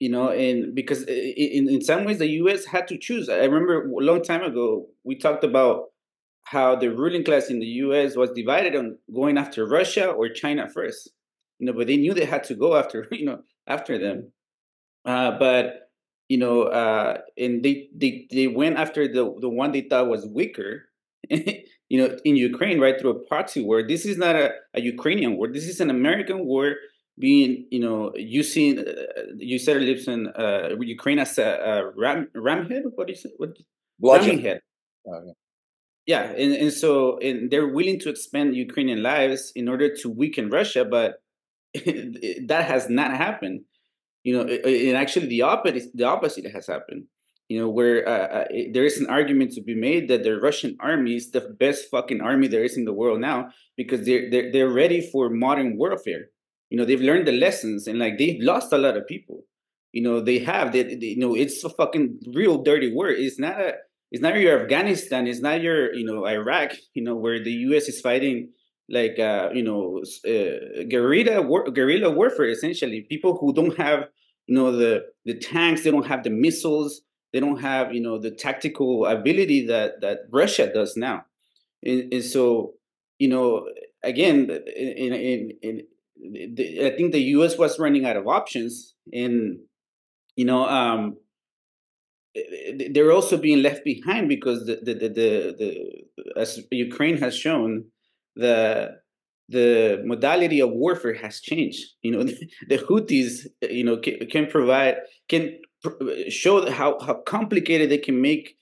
You 0.00 0.10
know, 0.10 0.30
and 0.30 0.74
because 0.74 1.04
in 1.04 1.68
in 1.68 1.80
some 1.82 2.04
ways 2.04 2.18
the 2.18 2.28
U.S. 2.42 2.64
had 2.66 2.88
to 2.88 2.98
choose. 2.98 3.28
I 3.28 3.44
remember 3.44 3.84
a 3.88 4.04
long 4.04 4.22
time 4.22 4.42
ago 4.42 4.88
we 5.04 5.16
talked 5.16 5.44
about 5.44 5.86
how 6.44 6.76
the 6.76 6.88
ruling 6.90 7.24
class 7.24 7.50
in 7.50 7.60
the 7.60 7.66
U.S. 7.86 8.16
was 8.16 8.30
divided 8.32 8.76
on 8.76 8.98
going 9.14 9.38
after 9.38 9.66
Russia 9.66 10.08
or 10.10 10.28
China 10.28 10.68
first. 10.68 11.10
You 11.58 11.66
know, 11.66 11.72
but 11.72 11.86
they 11.86 11.96
knew 11.96 12.14
they 12.14 12.24
had 12.24 12.44
to 12.44 12.54
go 12.54 12.76
after 12.76 13.08
you 13.12 13.26
know 13.26 13.42
after 13.68 13.98
them. 13.98 14.32
Uh, 15.04 15.38
but 15.38 15.90
you 16.32 16.38
know, 16.38 16.62
uh, 16.62 17.18
and 17.36 17.62
they 17.62 17.74
they 17.94 18.26
they 18.30 18.46
went 18.46 18.78
after 18.78 19.06
the 19.06 19.24
the 19.44 19.50
one 19.50 19.72
they 19.72 19.82
thought 19.82 20.08
was 20.08 20.24
weaker. 20.24 20.70
you 21.28 21.98
know, 22.00 22.08
in 22.24 22.36
Ukraine, 22.36 22.80
right 22.80 22.98
through 22.98 23.10
a 23.10 23.20
proxy 23.30 23.62
war. 23.62 23.82
This 23.86 24.06
is 24.06 24.16
not 24.16 24.34
a, 24.34 24.46
a 24.72 24.80
Ukrainian 24.80 25.36
war. 25.36 25.46
This 25.52 25.68
is 25.72 25.78
an 25.78 25.90
American 25.90 26.46
war 26.46 26.66
being, 27.18 27.66
you 27.70 27.80
know, 27.80 28.12
using. 28.16 28.78
Uh, 28.78 28.84
you 29.36 29.58
said 29.58 29.76
Lipson, 29.88 30.20
uh, 30.44 30.74
Ukraine 30.80 31.18
as 31.18 31.36
a, 31.36 31.50
a 31.72 31.74
ram 32.02 32.20
ramhead. 32.34 32.84
What 32.94 33.10
is 33.10 33.26
it? 33.26 33.32
What 33.36 33.50
Bludgeon. 34.00 34.30
ramming 34.30 34.44
head? 34.46 34.60
Oh, 35.06 35.20
yeah. 35.26 35.36
Yeah, 36.12 36.24
and, 36.42 36.52
and 36.62 36.72
so 36.72 37.18
and 37.18 37.50
they're 37.50 37.72
willing 37.78 37.98
to 38.04 38.08
expend 38.08 38.56
Ukrainian 38.56 39.02
lives 39.02 39.52
in 39.54 39.68
order 39.68 39.88
to 40.00 40.06
weaken 40.08 40.48
Russia, 40.48 40.82
but 40.96 41.08
that 42.50 42.64
has 42.72 42.88
not 42.88 43.10
happened 43.26 43.58
you 44.24 44.32
know 44.36 44.42
and 44.44 44.96
actually 44.96 45.26
the 45.26 45.42
opposite 45.42 45.90
the 45.94 46.04
opposite 46.04 46.46
has 46.52 46.66
happened 46.66 47.04
you 47.48 47.58
know 47.60 47.68
where 47.68 48.08
uh, 48.08 48.26
uh, 48.38 48.44
there 48.72 48.84
is 48.84 48.98
an 48.98 49.06
argument 49.08 49.52
to 49.52 49.60
be 49.62 49.74
made 49.74 50.08
that 50.08 50.22
the 50.22 50.38
russian 50.40 50.76
army 50.80 51.14
is 51.16 51.30
the 51.30 51.40
best 51.58 51.90
fucking 51.90 52.20
army 52.20 52.46
there 52.48 52.64
is 52.64 52.76
in 52.76 52.84
the 52.84 52.92
world 52.92 53.20
now 53.20 53.48
because 53.76 54.04
they're 54.06 54.30
they're, 54.30 54.52
they're 54.52 54.68
ready 54.70 55.00
for 55.10 55.28
modern 55.30 55.76
warfare. 55.76 56.26
You 56.70 56.78
know 56.78 56.84
they've 56.84 57.00
learned 57.00 57.26
the 57.28 57.32
lessons 57.32 57.86
and 57.86 57.98
like 57.98 58.16
they've 58.18 58.40
lost 58.40 58.72
a 58.72 58.78
lot 58.78 58.96
of 58.96 59.06
people. 59.06 59.44
You 59.92 60.02
know 60.02 60.20
they 60.20 60.38
have 60.40 60.72
they- 60.72 60.88
you 61.00 61.18
know 61.18 61.34
it's 61.34 61.62
a 61.64 61.68
fucking 61.68 62.20
real 62.34 62.62
dirty 62.62 62.92
war. 62.92 63.08
It's 63.10 63.38
not 63.38 63.60
a 63.60 63.74
it's 64.10 64.22
not 64.22 64.36
your 64.38 64.60
afghanistan 64.62 65.26
it's 65.26 65.40
not 65.40 65.62
your 65.62 65.92
you 65.94 66.04
know 66.04 66.26
iraq 66.26 66.72
you 66.92 67.02
know 67.02 67.16
where 67.16 67.42
the 67.42 67.50
us 67.52 67.88
is 67.88 68.00
fighting 68.00 68.50
like 68.92 69.18
uh, 69.18 69.48
you 69.52 69.64
know 69.64 70.02
uh, 70.28 70.84
guerrilla 70.88 71.42
war, 71.42 71.64
guerrilla 71.70 72.10
warfare 72.10 72.50
essentially. 72.50 73.06
People 73.08 73.38
who 73.38 73.52
don't 73.52 73.76
have 73.78 74.04
you 74.46 74.54
know 74.54 74.70
the 74.70 75.06
the 75.24 75.34
tanks 75.34 75.82
they 75.82 75.90
don't 75.90 76.06
have 76.06 76.22
the 76.22 76.30
missiles 76.30 77.02
they 77.32 77.40
don't 77.40 77.60
have 77.60 77.94
you 77.94 78.00
know 78.00 78.18
the 78.18 78.30
tactical 78.30 79.06
ability 79.06 79.66
that 79.66 80.00
that 80.00 80.18
russia 80.30 80.70
does 80.72 80.96
now. 80.96 81.24
And, 81.84 82.12
and 82.12 82.24
so 82.24 82.74
you 83.18 83.28
know 83.28 83.66
again 84.04 84.50
in, 84.76 85.12
in, 85.12 85.50
in, 85.62 85.82
the, 86.54 86.86
i 86.86 86.96
think 86.96 87.12
the 87.12 87.20
us 87.20 87.58
was 87.58 87.78
running 87.78 88.04
out 88.04 88.16
of 88.16 88.28
options 88.28 88.94
and 89.12 89.58
you 90.36 90.44
know 90.44 90.64
um 90.66 91.16
they're 92.90 93.12
also 93.12 93.36
being 93.36 93.62
left 93.62 93.84
behind 93.84 94.28
because 94.28 94.66
the 94.66 94.76
the 94.82 94.94
the, 94.94 95.08
the, 95.08 95.56
the 95.58 96.40
as 96.40 96.60
Ukraine 96.70 97.18
has 97.18 97.36
shown 97.36 97.84
the 98.36 99.00
the 99.48 100.00
modality 100.04 100.60
of 100.60 100.70
warfare 100.70 101.14
has 101.14 101.40
changed. 101.40 101.84
You 102.02 102.12
know, 102.12 102.22
the, 102.68 102.78
Houthis, 102.78 103.46
you 103.62 103.84
know, 103.84 103.98
can, 103.98 104.26
can 104.30 104.46
provide 104.46 104.96
can 105.28 105.58
pr- 105.82 106.28
show 106.28 106.70
how 106.70 106.98
how 107.00 107.14
complicated 107.14 107.90
they 107.90 107.98
can 107.98 108.20
make 108.20 108.56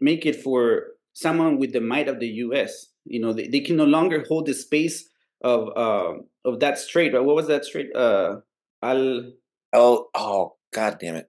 make 0.00 0.26
it 0.26 0.36
for 0.42 0.88
someone 1.12 1.58
with 1.58 1.72
the 1.72 1.80
might 1.80 2.08
of 2.08 2.18
the 2.18 2.28
U.S. 2.46 2.86
You 3.04 3.20
know, 3.20 3.32
they, 3.32 3.48
they 3.48 3.60
can 3.60 3.76
no 3.76 3.84
longer 3.84 4.24
hold 4.28 4.46
the 4.46 4.54
space 4.54 5.08
of 5.42 5.68
uh, 5.76 6.14
of 6.44 6.60
that 6.60 6.78
strait. 6.78 7.12
What 7.12 7.36
was 7.36 7.46
that 7.48 7.64
strait? 7.64 7.94
Uh, 7.94 8.36
Al 8.82 9.32
Oh, 9.74 10.08
oh, 10.14 10.56
god 10.72 10.98
damn 11.00 11.16
it. 11.16 11.28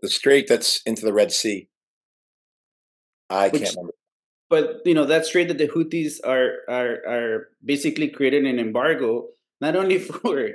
The 0.00 0.08
strait 0.08 0.46
that's 0.48 0.80
into 0.86 1.04
the 1.04 1.12
Red 1.12 1.32
Sea. 1.32 1.68
I 3.28 3.48
Which- 3.48 3.62
can't 3.62 3.76
remember. 3.76 3.93
But 4.50 4.80
you 4.84 4.94
know 4.94 5.04
that 5.04 5.26
strait 5.26 5.48
that 5.48 5.58
the 5.58 5.68
Houthis 5.68 6.20
are 6.24 6.58
are 6.68 7.02
are 7.06 7.48
basically 7.64 8.08
creating 8.08 8.46
an 8.46 8.58
embargo 8.58 9.26
not 9.60 9.76
only 9.76 9.98
for 10.10 10.50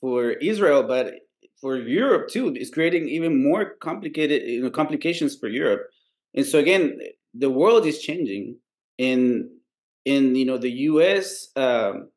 for 0.00 0.30
Israel 0.30 0.82
but 0.82 1.14
for 1.62 1.76
Europe 1.76 2.28
too. 2.28 2.52
It's 2.56 2.70
creating 2.70 3.08
even 3.08 3.42
more 3.42 3.76
complicated 3.80 4.42
you 4.42 4.62
know 4.62 4.70
complications 4.70 5.36
for 5.36 5.48
Europe. 5.48 5.88
And 6.34 6.44
so 6.44 6.58
again, 6.58 6.98
the 7.32 7.50
world 7.50 7.86
is 7.86 8.02
changing, 8.02 8.56
and 8.98 9.48
in 10.04 10.34
you 10.34 10.44
know 10.44 10.58
the 10.58 10.72
U.S. 10.92 11.48
Um, 11.56 12.10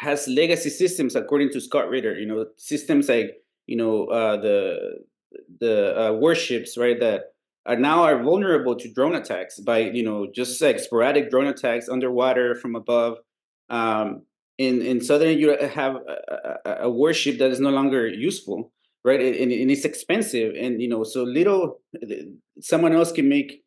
has 0.00 0.26
legacy 0.26 0.70
systems 0.70 1.14
according 1.14 1.50
to 1.50 1.60
Scott 1.60 1.88
Ritter. 1.88 2.18
You 2.18 2.26
know 2.26 2.46
systems 2.56 3.08
like 3.08 3.36
you 3.66 3.76
know 3.76 4.06
uh, 4.06 4.36
the 4.38 4.98
the 5.60 6.08
uh, 6.08 6.12
warships 6.12 6.76
right 6.76 6.98
that 7.00 7.33
are 7.66 7.76
now 7.76 8.02
are 8.02 8.22
vulnerable 8.22 8.76
to 8.76 8.92
drone 8.92 9.14
attacks 9.14 9.58
by 9.58 9.78
you 9.78 10.02
know 10.02 10.26
just 10.34 10.60
like 10.60 10.78
sporadic 10.78 11.30
drone 11.30 11.46
attacks 11.46 11.88
underwater 11.88 12.54
from 12.54 12.76
above. 12.76 13.18
Um, 13.70 14.22
in 14.58 14.82
in 14.82 15.00
southern 15.02 15.38
you 15.38 15.56
have 15.58 15.96
a, 15.96 16.58
a, 16.64 16.76
a 16.82 16.90
warship 16.90 17.38
that 17.38 17.50
is 17.50 17.60
no 17.60 17.70
longer 17.70 18.06
useful, 18.06 18.72
right? 19.04 19.20
And, 19.20 19.50
and 19.50 19.70
it's 19.70 19.84
expensive, 19.84 20.54
and 20.58 20.80
you 20.80 20.88
know 20.88 21.02
so 21.04 21.22
little 21.22 21.80
someone 22.60 22.92
else 22.92 23.12
can 23.12 23.28
make 23.28 23.62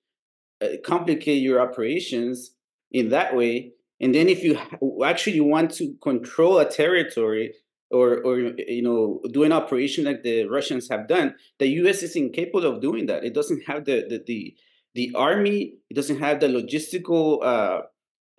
uh, 0.61 0.77
complicate 0.85 1.41
your 1.41 1.59
operations 1.59 2.51
in 2.91 3.09
that 3.09 3.35
way. 3.35 3.71
And 3.99 4.13
then 4.13 4.29
if 4.29 4.43
you 4.43 4.59
actually 5.03 5.41
want 5.41 5.71
to 5.75 5.95
control 6.03 6.59
a 6.59 6.69
territory 6.69 7.53
or 7.91 8.21
or 8.23 8.39
you 8.39 8.81
know 8.81 9.21
do 9.31 9.43
an 9.43 9.51
operation 9.51 10.05
like 10.05 10.23
the 10.23 10.45
Russians 10.45 10.89
have 10.89 11.07
done, 11.07 11.35
the 11.59 11.67
U.S. 11.81 12.03
is 12.03 12.15
incapable 12.15 12.65
of 12.65 12.81
doing 12.81 13.05
that. 13.07 13.23
It 13.23 13.33
doesn't 13.33 13.63
have 13.67 13.85
the 13.85 14.05
the 14.09 14.23
the, 14.25 14.55
the 14.95 15.11
army. 15.15 15.75
It 15.89 15.93
doesn't 15.93 16.19
have 16.19 16.39
the 16.39 16.47
logistical 16.47 17.43
uh, 17.43 17.81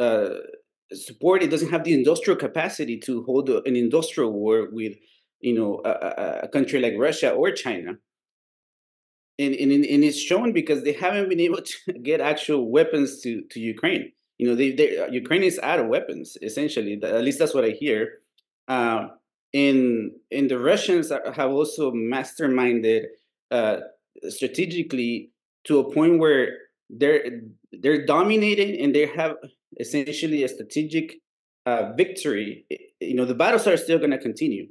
uh, 0.03 0.35
support. 0.93 1.43
It 1.43 1.51
doesn't 1.51 1.71
have 1.71 1.85
the 1.85 1.95
industrial 1.95 2.39
capacity 2.39 2.99
to 3.01 3.23
hold 3.25 3.49
an 3.49 3.77
industrial 3.77 4.33
war 4.33 4.69
with 4.71 4.95
you 5.41 5.55
know 5.55 5.81
a, 5.85 6.43
a, 6.45 6.49
country 6.49 6.81
like 6.81 6.95
Russia 6.99 7.31
or 7.31 7.51
China. 7.53 7.99
And, 9.41 9.55
and, 9.55 9.71
and 9.71 10.03
it's 10.03 10.19
shown 10.19 10.53
because 10.53 10.83
they 10.83 10.95
haven't 10.95 11.29
been 11.29 11.39
able 11.39 11.63
to 11.63 11.93
get 12.03 12.21
actual 12.21 12.69
weapons 12.73 13.21
to, 13.23 13.43
to 13.51 13.61
Ukraine. 13.61 14.11
You 14.37 14.49
know, 14.49 14.57
they, 14.57 14.73
they 14.73 15.09
Ukraine 15.13 15.45
is 15.45 15.61
out 15.61 15.79
of 15.79 15.87
weapons 15.87 16.37
essentially. 16.43 16.99
At 17.03 17.23
least 17.23 17.39
that's 17.39 17.55
what 17.55 17.65
I 17.65 17.71
hear. 17.71 18.19
Um, 18.67 19.13
and 19.55 20.13
and 20.31 20.51
the 20.51 20.59
Russians 20.59 21.11
have 21.11 21.51
also 21.51 21.91
masterminded 21.93 23.05
uh, 23.51 23.79
strategically 24.29 25.31
to 25.65 25.79
a 25.79 25.93
point 25.93 26.19
where 26.19 26.57
they're 26.91 27.25
they're 27.73 28.05
dominating 28.05 28.81
and 28.81 28.95
they 28.95 29.07
have 29.07 29.37
essentially 29.79 30.43
a 30.43 30.49
strategic 30.49 31.17
uh, 31.67 31.93
victory. 31.97 32.67
You 33.01 33.15
know, 33.15 33.25
the 33.25 33.35
battles 33.35 33.67
are 33.67 33.77
still 33.77 33.99
going 33.99 34.11
to 34.11 34.19
continue, 34.19 34.69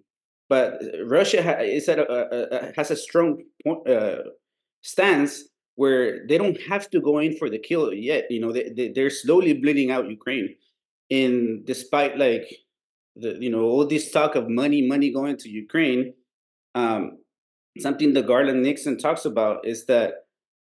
but 0.49 0.82
Russia 1.05 1.43
ha- 1.43 1.61
is 1.61 1.88
at 1.89 1.99
a, 1.99 2.11
a, 2.11 2.69
a, 2.69 2.73
has 2.75 2.91
a 2.91 2.95
strong 2.95 3.43
point, 3.63 3.88
uh, 3.88 4.23
stance 4.82 5.43
where 5.75 6.25
they 6.28 6.38
don't 6.38 6.59
have 6.69 6.89
to 6.89 6.99
go 6.99 7.19
in 7.19 7.36
for 7.38 7.49
the 7.49 7.59
kill 7.59 7.93
yet. 7.93 8.25
You 8.30 8.41
know, 8.41 8.51
they, 8.51 8.69
they 8.75 8.89
they're 8.89 9.09
slowly 9.09 9.53
bleeding 9.53 9.91
out 9.91 10.09
Ukraine, 10.09 10.55
and 11.09 11.65
despite 11.65 12.17
like 12.17 12.47
the 13.20 13.38
you 13.39 13.49
know 13.49 13.63
all 13.63 13.86
this 13.86 14.11
talk 14.11 14.36
of 14.36 14.49
money, 14.49 14.88
money 14.88 15.11
going 15.11 15.38
to 15.38 15.49
Ukraine, 15.49 16.13
um, 16.76 17.18
something 17.80 18.13
that 18.13 18.28
Garland 18.28 18.63
Nixon 18.63 18.97
talks 18.97 19.26
about 19.26 19.65
is 19.65 19.86
that 19.86 20.26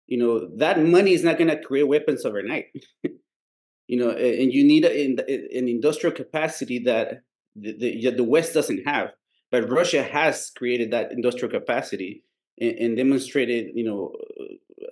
you 0.06 0.18
know 0.18 0.48
that 0.56 0.82
money 0.82 1.12
is 1.12 1.24
not 1.24 1.38
going 1.38 1.50
to 1.50 1.60
create 1.60 1.88
weapons 1.88 2.24
overnight. 2.24 2.66
you 3.88 3.98
know, 3.98 4.10
and 4.10 4.52
you 4.52 4.64
need 4.64 4.84
an, 4.84 5.20
an 5.28 5.68
industrial 5.68 6.14
capacity 6.14 6.80
that 6.80 7.22
the, 7.54 7.72
the, 7.78 8.10
the 8.10 8.24
West 8.24 8.52
doesn't 8.52 8.86
have, 8.86 9.10
but 9.50 9.70
Russia 9.70 10.02
has 10.02 10.50
created 10.56 10.90
that 10.90 11.12
industrial 11.12 11.50
capacity 11.50 12.24
and, 12.58 12.76
and 12.78 12.96
demonstrated, 12.96 13.70
you 13.74 13.84
know, 13.84 14.12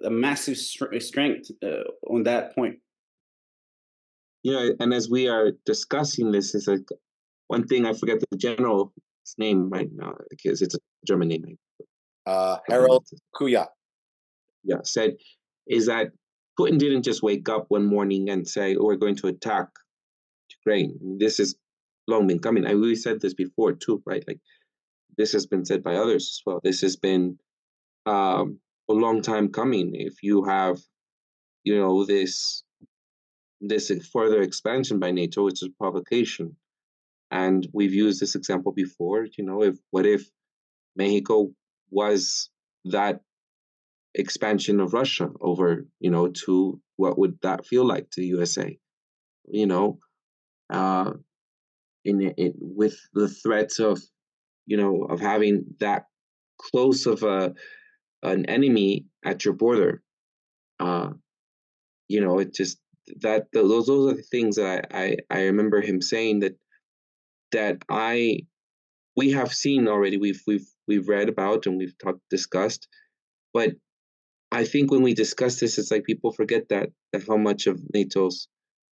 a 0.04 0.10
massive 0.10 0.56
strength 0.56 1.50
uh, 1.62 1.84
on 2.08 2.22
that 2.24 2.54
point. 2.54 2.76
Yeah, 4.42 4.70
and 4.78 4.92
as 4.92 5.08
we 5.08 5.26
are 5.28 5.52
discussing 5.64 6.30
this, 6.30 6.54
is 6.54 6.68
like 6.68 6.86
one 7.54 7.66
thing 7.68 7.86
I 7.86 7.92
forget 7.92 8.18
the 8.20 8.36
general's 8.36 8.90
name 9.38 9.70
right 9.70 9.92
now 10.02 10.12
because 10.30 10.60
it's 10.62 10.74
a 10.74 10.78
German 11.06 11.28
name. 11.28 11.58
Uh, 12.26 12.56
Harold 12.68 13.06
Kujat. 13.36 13.68
Yeah, 14.64 14.82
said 14.82 15.10
is 15.66 15.86
that 15.86 16.06
Putin 16.58 16.78
didn't 16.78 17.04
just 17.10 17.22
wake 17.22 17.48
up 17.48 17.66
one 17.68 17.86
morning 17.96 18.30
and 18.32 18.48
say, 18.56 18.76
oh, 18.76 18.84
"We're 18.86 19.04
going 19.04 19.18
to 19.22 19.28
attack 19.28 19.68
Ukraine." 20.58 21.18
This 21.22 21.38
has 21.38 21.54
long 22.12 22.26
been 22.26 22.42
coming. 22.46 22.66
I 22.66 22.74
we 22.74 22.96
said 22.96 23.20
this 23.20 23.36
before 23.44 23.72
too, 23.84 24.02
right? 24.10 24.24
Like 24.30 24.40
this 25.18 25.32
has 25.36 25.46
been 25.52 25.64
said 25.64 25.82
by 25.88 25.94
others 25.96 26.24
as 26.32 26.40
well. 26.44 26.60
This 26.68 26.80
has 26.86 26.96
been 27.08 27.38
um, 28.14 28.46
a 28.92 28.94
long 29.04 29.22
time 29.30 29.46
coming. 29.60 29.86
If 30.10 30.22
you 30.28 30.36
have, 30.54 30.78
you 31.68 31.76
know, 31.78 32.04
this 32.14 32.64
this 33.72 33.92
further 34.12 34.40
expansion 34.42 34.98
by 35.04 35.10
NATO, 35.20 35.46
it's 35.50 35.62
a 35.62 35.70
provocation. 35.82 36.56
And 37.34 37.66
we've 37.72 37.92
used 37.92 38.20
this 38.20 38.36
example 38.36 38.70
before. 38.72 39.26
You 39.36 39.44
know, 39.44 39.64
if 39.64 39.76
what 39.90 40.06
if 40.06 40.22
Mexico 40.94 41.50
was 41.90 42.48
that 42.84 43.22
expansion 44.14 44.78
of 44.78 44.94
Russia 44.94 45.30
over, 45.40 45.84
you 45.98 46.12
know, 46.12 46.28
to 46.46 46.80
what 46.94 47.18
would 47.18 47.40
that 47.42 47.66
feel 47.66 47.84
like 47.84 48.08
to 48.10 48.22
USA? 48.22 48.78
You 49.48 49.66
know, 49.66 49.98
uh, 50.70 51.10
in 52.04 52.22
it 52.36 52.54
with 52.56 52.96
the 53.14 53.28
threats 53.28 53.80
of, 53.80 54.00
you 54.66 54.76
know, 54.76 55.02
of 55.02 55.18
having 55.18 55.64
that 55.80 56.04
close 56.60 57.04
of 57.06 57.24
a 57.24 57.52
an 58.22 58.46
enemy 58.46 59.06
at 59.24 59.44
your 59.44 59.54
border. 59.54 60.02
Uh, 60.78 61.10
you 62.06 62.20
know, 62.20 62.38
it 62.38 62.54
just 62.54 62.78
that 63.22 63.48
those 63.52 63.86
those 63.88 64.12
are 64.12 64.14
the 64.14 64.22
things 64.22 64.54
that 64.54 64.86
I, 64.92 65.04
I 65.04 65.16
I 65.30 65.42
remember 65.46 65.80
him 65.80 66.00
saying 66.00 66.40
that 66.40 66.56
that 67.54 67.78
I 67.88 68.40
we 69.16 69.32
have 69.32 69.52
seen 69.52 69.88
already. 69.88 70.18
We've 70.18 70.42
we've 70.46 70.68
we've 70.86 71.08
read 71.08 71.28
about 71.28 71.66
and 71.66 71.78
we've 71.78 71.96
talked 71.98 72.20
discussed, 72.30 72.88
but 73.52 73.74
I 74.54 74.64
think 74.64 74.92
when 74.92 75.02
we 75.02 75.14
discuss 75.14 75.58
this, 75.58 75.78
it's 75.78 75.90
like 75.90 76.04
people 76.04 76.30
forget 76.30 76.68
that, 76.68 76.90
that 77.12 77.26
how 77.26 77.36
much 77.36 77.66
of 77.66 77.80
NATO's 77.92 78.46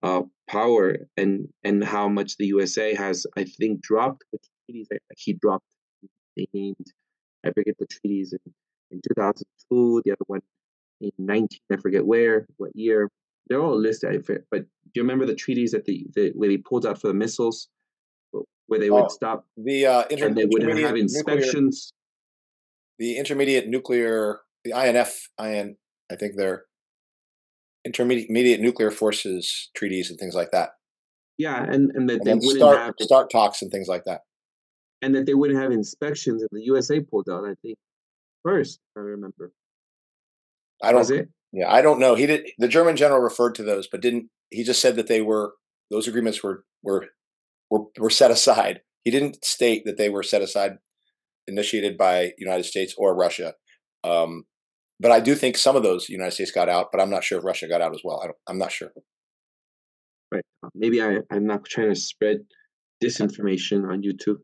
uh, 0.03 0.24
power 0.49 0.97
and 1.16 1.47
and 1.64 1.82
how 1.82 2.10
much 2.10 2.36
the 2.36 2.47
USA 2.47 2.93
has, 2.93 3.26
I 3.38 3.45
think, 3.45 3.82
dropped 3.82 4.26
the 4.34 4.39
treaties. 4.66 4.89
He 5.18 5.32
dropped. 5.32 5.66
They 6.36 6.47
named, 6.53 6.88
I 7.45 7.51
forget 7.53 7.76
the 7.80 7.88
treaties 7.88 8.34
in, 8.34 8.53
in 8.91 9.01
2002. 9.08 10.01
The 10.03 10.12
other 10.12 10.26
one 10.28 10.41
in 10.99 11.12
19, 11.18 11.47
I 11.72 11.78
forget 11.78 12.06
where, 12.06 12.45
what 12.58 12.76
year. 12.76 13.10
They're 13.47 13.62
all 13.62 13.80
listed. 13.80 14.28
But 14.51 14.62
do 14.62 14.91
you 14.95 15.03
remember 15.03 15.26
the 15.26 15.36
treaties 15.36 15.72
that 15.72 15.86
the, 15.86 16.06
the 16.14 16.32
where 16.36 16.49
they 16.49 16.58
pulled 16.58 16.86
out 16.86 16.99
for 16.99 17.08
the 17.08 17.14
missiles, 17.14 17.70
where 18.67 18.79
they 18.79 18.89
would 18.89 19.05
oh, 19.05 19.09
stop 19.09 19.45
the 19.57 19.86
uh, 19.86 20.03
inter- 20.09 20.27
and 20.27 20.36
they 20.36 20.45
wouldn't 20.45 20.79
have 20.79 20.95
inspections. 20.95 21.91
Nuclear, 22.99 23.13
the 23.13 23.17
intermediate 23.17 23.67
nuclear 23.67 24.39
the 24.63 24.71
INF, 24.71 25.29
IN, 25.39 25.77
I 26.11 26.15
think 26.15 26.33
they're 26.36 26.65
intermediate 27.86 28.59
nuclear 28.59 28.89
forces 28.91 29.69
treaties 29.75 30.09
and 30.09 30.19
things 30.19 30.33
like 30.33 30.51
that. 30.51 30.71
Yeah, 31.38 31.63
and 31.63 31.91
and 31.93 32.09
that 32.09 32.19
and 32.19 32.25
they 32.25 32.33
wouldn't 32.33 32.57
start, 32.57 32.77
have 32.77 32.93
start 32.99 33.31
talks 33.31 33.61
and 33.61 33.71
things 33.71 33.88
like 33.88 34.05
that. 34.05 34.21
And 35.01 35.13
that 35.15 35.25
they 35.25 35.33
wouldn't 35.33 35.61
have 35.61 35.71
inspections, 35.71 36.41
and 36.41 36.49
the 36.51 36.63
USA 36.65 36.99
pulled 36.99 37.29
out. 37.29 37.45
I 37.45 37.53
think 37.61 37.77
first, 38.43 38.79
I 38.97 39.01
remember. 39.01 39.51
I 40.81 40.91
don't. 40.91 40.99
Was 40.99 41.11
it? 41.11 41.29
Yeah, 41.51 41.71
I 41.71 41.81
don't 41.81 41.99
know. 41.99 42.15
He 42.15 42.25
did. 42.25 42.49
The 42.57 42.67
German 42.67 42.95
general 42.95 43.19
referred 43.19 43.55
to 43.55 43.63
those, 43.63 43.88
but 43.88 44.01
didn't. 44.01 44.29
He 44.49 44.63
just 44.63 44.81
said 44.81 44.95
that 44.95 45.07
they 45.07 45.21
were 45.21 45.53
those 45.91 46.07
agreements 46.07 46.41
were 46.41 46.63
were 46.81 47.07
were, 47.70 47.86
were 47.99 48.09
set 48.09 48.32
aside. 48.32 48.82
He 49.03 49.11
didn't 49.11 49.43
state 49.45 49.84
that 49.86 49.97
they 49.97 50.09
were 50.09 50.24
set 50.24 50.41
aside, 50.41 50.78
initiated 51.47 51.97
by 51.97 52.34
United 52.38 52.63
States 52.63 52.93
or 52.97 53.16
Russia. 53.16 53.53
Um, 54.03 54.45
but 54.99 55.11
I 55.11 55.20
do 55.20 55.36
think 55.36 55.57
some 55.57 55.76
of 55.76 55.84
those 55.84 56.09
United 56.09 56.32
States 56.32 56.51
got 56.51 56.70
out, 56.70 56.88
but 56.91 57.01
I'm 57.01 57.09
not 57.09 57.24
sure 57.24 57.38
if 57.38 57.43
Russia 57.43 57.68
got 57.68 57.82
out 57.82 57.93
as 57.93 58.01
well. 58.03 58.24
I 58.24 58.51
am 58.51 58.57
not 58.57 58.72
sure. 58.72 58.91
Right. 60.32 60.43
Maybe 60.74 61.01
I, 61.01 61.18
I'm 61.32 61.45
not 61.45 61.66
trying 61.66 61.89
to 61.89 61.99
spread 61.99 62.38
disinformation 63.03 63.89
on 63.89 64.01
YouTube. 64.01 64.38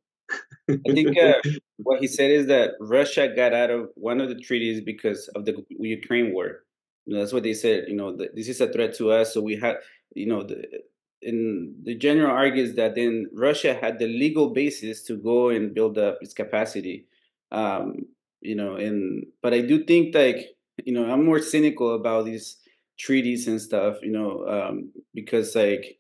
I 0.70 0.92
think 0.94 1.18
uh, 1.18 1.34
what 1.78 2.00
he 2.00 2.08
said 2.08 2.32
is 2.32 2.48
that 2.48 2.72
Russia 2.80 3.30
got 3.36 3.54
out 3.54 3.70
of 3.70 3.90
one 3.96 4.22
of 4.22 4.30
the 4.30 4.36
treaties 4.36 4.82
because 4.82 5.28
of 5.36 5.46
the 5.46 5.56
Ukraine 5.70 6.34
war. 6.34 6.64
You 7.06 7.16
know, 7.16 7.22
that's 7.22 7.34
what 7.34 7.44
they 7.44 7.54
said. 7.54 7.86
You 7.88 7.96
know, 7.96 8.16
the, 8.16 8.30
this 8.34 8.48
is 8.48 8.62
a 8.62 8.72
threat 8.72 8.96
to 8.96 9.12
us, 9.12 9.34
so 9.34 9.42
we 9.42 9.56
had, 9.56 9.78
you 10.16 10.28
know, 10.28 10.44
the, 10.44 10.64
and 11.24 11.76
the 11.84 11.96
general 11.96 12.32
argues 12.32 12.76
that 12.76 12.96
then 12.96 13.28
Russia 13.34 13.78
had 13.80 14.00
the 14.00 14.08
legal 14.08 14.50
basis 14.50 15.04
to 15.04 15.18
go 15.18 15.50
and 15.50 15.74
build 15.74 15.98
up 15.98 16.18
its 16.22 16.34
capacity. 16.34 17.06
Um, 17.52 18.08
you 18.42 18.56
know 18.56 18.76
and 18.76 19.26
but 19.42 19.54
i 19.54 19.62
do 19.62 19.84
think 19.86 20.14
like 20.14 20.58
you 20.84 20.94
know 20.94 21.06
i'm 21.06 21.24
more 21.24 21.40
cynical 21.40 21.96
about 21.96 22.26
these 22.26 22.58
treaties 23.00 23.48
and 23.48 23.62
stuff 23.62 23.98
you 24.02 24.12
know 24.12 24.46
um 24.48 24.92
because 25.14 25.56
like 25.56 26.00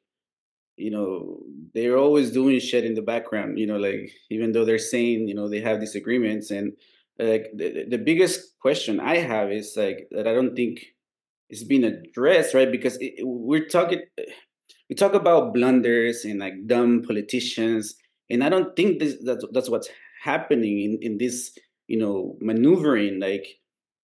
you 0.75 0.91
know 0.91 1.39
they're 1.73 1.97
always 1.97 2.31
doing 2.31 2.59
shit 2.59 2.83
in 2.83 2.95
the 2.95 3.01
background 3.01 3.59
you 3.59 3.67
know 3.67 3.77
like 3.77 4.11
even 4.29 4.51
though 4.51 4.65
they're 4.65 4.79
saying 4.79 5.27
you 5.27 5.35
know 5.35 5.47
they 5.47 5.61
have 5.61 5.79
disagreements 5.79 6.51
and 6.51 6.73
like 7.19 7.47
the, 7.55 7.85
the 7.89 7.97
biggest 7.97 8.59
question 8.59 8.99
i 8.99 9.17
have 9.17 9.51
is 9.51 9.73
like 9.77 10.07
that 10.11 10.27
i 10.27 10.33
don't 10.33 10.55
think 10.55 10.85
is 11.49 11.63
being 11.63 11.83
addressed 11.83 12.53
right 12.53 12.71
because 12.71 12.97
it, 12.99 13.13
we're 13.21 13.67
talking 13.67 14.01
we 14.91 14.95
talk 14.95 15.15
about 15.15 15.53
blunders 15.53 16.25
and 16.25 16.39
like 16.39 16.67
dumb 16.67 17.01
politicians 17.01 17.95
and 18.29 18.43
i 18.43 18.49
don't 18.49 18.75
think 18.75 18.99
this 18.99 19.15
that's, 19.23 19.45
that's 19.53 19.69
what's 19.69 19.89
happening 20.21 20.79
in 20.81 20.99
in 21.01 21.17
this 21.17 21.57
you 21.87 21.97
know 21.97 22.37
maneuvering 22.41 23.19
like 23.19 23.61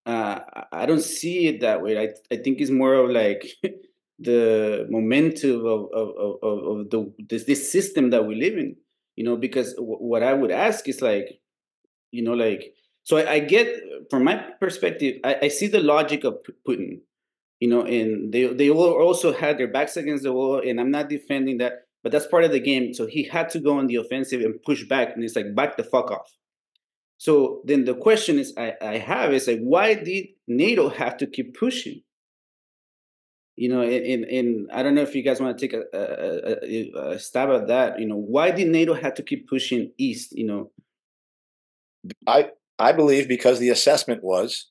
uh, 0.07 0.39
I 0.71 0.85
don't 0.85 1.01
see 1.01 1.47
it 1.47 1.59
that 1.59 1.81
way. 1.81 1.99
I 1.99 2.07
I 2.31 2.38
think 2.38 2.61
it's 2.61 2.71
more 2.71 2.93
of 2.93 3.09
like 3.09 3.45
the 4.19 4.88
momentum 4.89 5.65
of 5.65 5.89
of 5.93 6.09
of, 6.41 6.57
of 6.63 6.89
the 6.89 7.13
this 7.29 7.43
this 7.43 7.69
system 7.69 8.09
that 8.11 8.25
we 8.25 8.35
live 8.35 8.57
in. 8.57 8.77
You 9.17 9.25
know, 9.25 9.35
because 9.35 9.73
w- 9.73 9.97
what 9.97 10.23
I 10.23 10.33
would 10.33 10.51
ask 10.51 10.88
is 10.88 11.01
like, 11.01 11.41
you 12.11 12.23
know, 12.23 12.33
like 12.33 12.73
so 13.03 13.17
I, 13.17 13.33
I 13.33 13.39
get 13.39 13.67
from 14.09 14.23
my 14.23 14.35
perspective, 14.61 15.19
I, 15.25 15.38
I 15.43 15.47
see 15.49 15.67
the 15.67 15.81
logic 15.81 16.23
of 16.23 16.38
Putin. 16.65 17.01
You 17.60 17.70
know, 17.70 17.82
and 17.82 18.32
they 18.32 18.45
they 18.53 18.70
also 18.70 19.34
had 19.34 19.58
their 19.58 19.68
backs 19.68 19.97
against 19.97 20.24
the 20.24 20.34
wall, 20.34 20.62
and 20.64 20.80
I'm 20.80 20.91
not 20.91 21.10
defending 21.10 21.58
that, 21.58 21.86
but 22.03 22.12
that's 22.12 22.28
part 22.28 22.43
of 22.43 22.51
the 22.51 22.60
game. 22.60 22.93
So 22.93 23.08
he 23.08 23.24
had 23.24 23.49
to 23.49 23.60
go 23.60 23.80
on 23.80 23.88
the 23.88 23.95
offensive 23.95 24.41
and 24.41 24.62
push 24.62 24.84
back, 24.84 25.16
and 25.16 25.24
it's 25.24 25.36
like 25.36 25.55
back 25.55 25.76
the 25.76 25.84
fuck 25.84 26.12
off 26.12 26.32
so 27.18 27.62
then 27.66 27.86
the 27.86 27.95
question 27.95 28.38
is 28.38 28.53
I, 28.58 28.74
I 28.82 28.97
have 28.97 29.34
is 29.34 29.47
like 29.47 29.60
why 29.60 29.95
did 29.95 30.28
NATO 30.47 30.89
have 30.89 31.18
to 31.18 31.28
keep 31.28 31.58
pushing? 31.58 32.01
You 33.55 33.70
know, 33.70 33.82
and, 33.82 34.24
and 34.26 34.70
I 34.72 34.84
don't 34.84 34.93
know 34.93 35.01
if 35.01 35.16
you 35.16 35.24
guys 35.24 35.41
want 35.41 35.58
to 35.58 35.68
take 35.68 35.74
a, 35.74 35.84
a, 35.91 37.14
a, 37.14 37.20
stab 37.20 37.49
at 37.49 37.68
that. 37.70 37.99
You 37.99 38.05
know, 38.05 38.16
why 38.16 38.51
did 38.51 38.68
NATO 38.68 38.93
have 38.93 39.16
to 39.16 39.24
keep 39.24 39.49
pushing 39.49 39.91
east? 39.97 40.32
You 40.32 40.45
know, 40.45 40.72
I 42.28 42.51
I 42.78 42.91
believe 42.91 43.28
because 43.28 43.58
the 43.58 43.70
assessment 43.70 44.24
was 44.24 44.70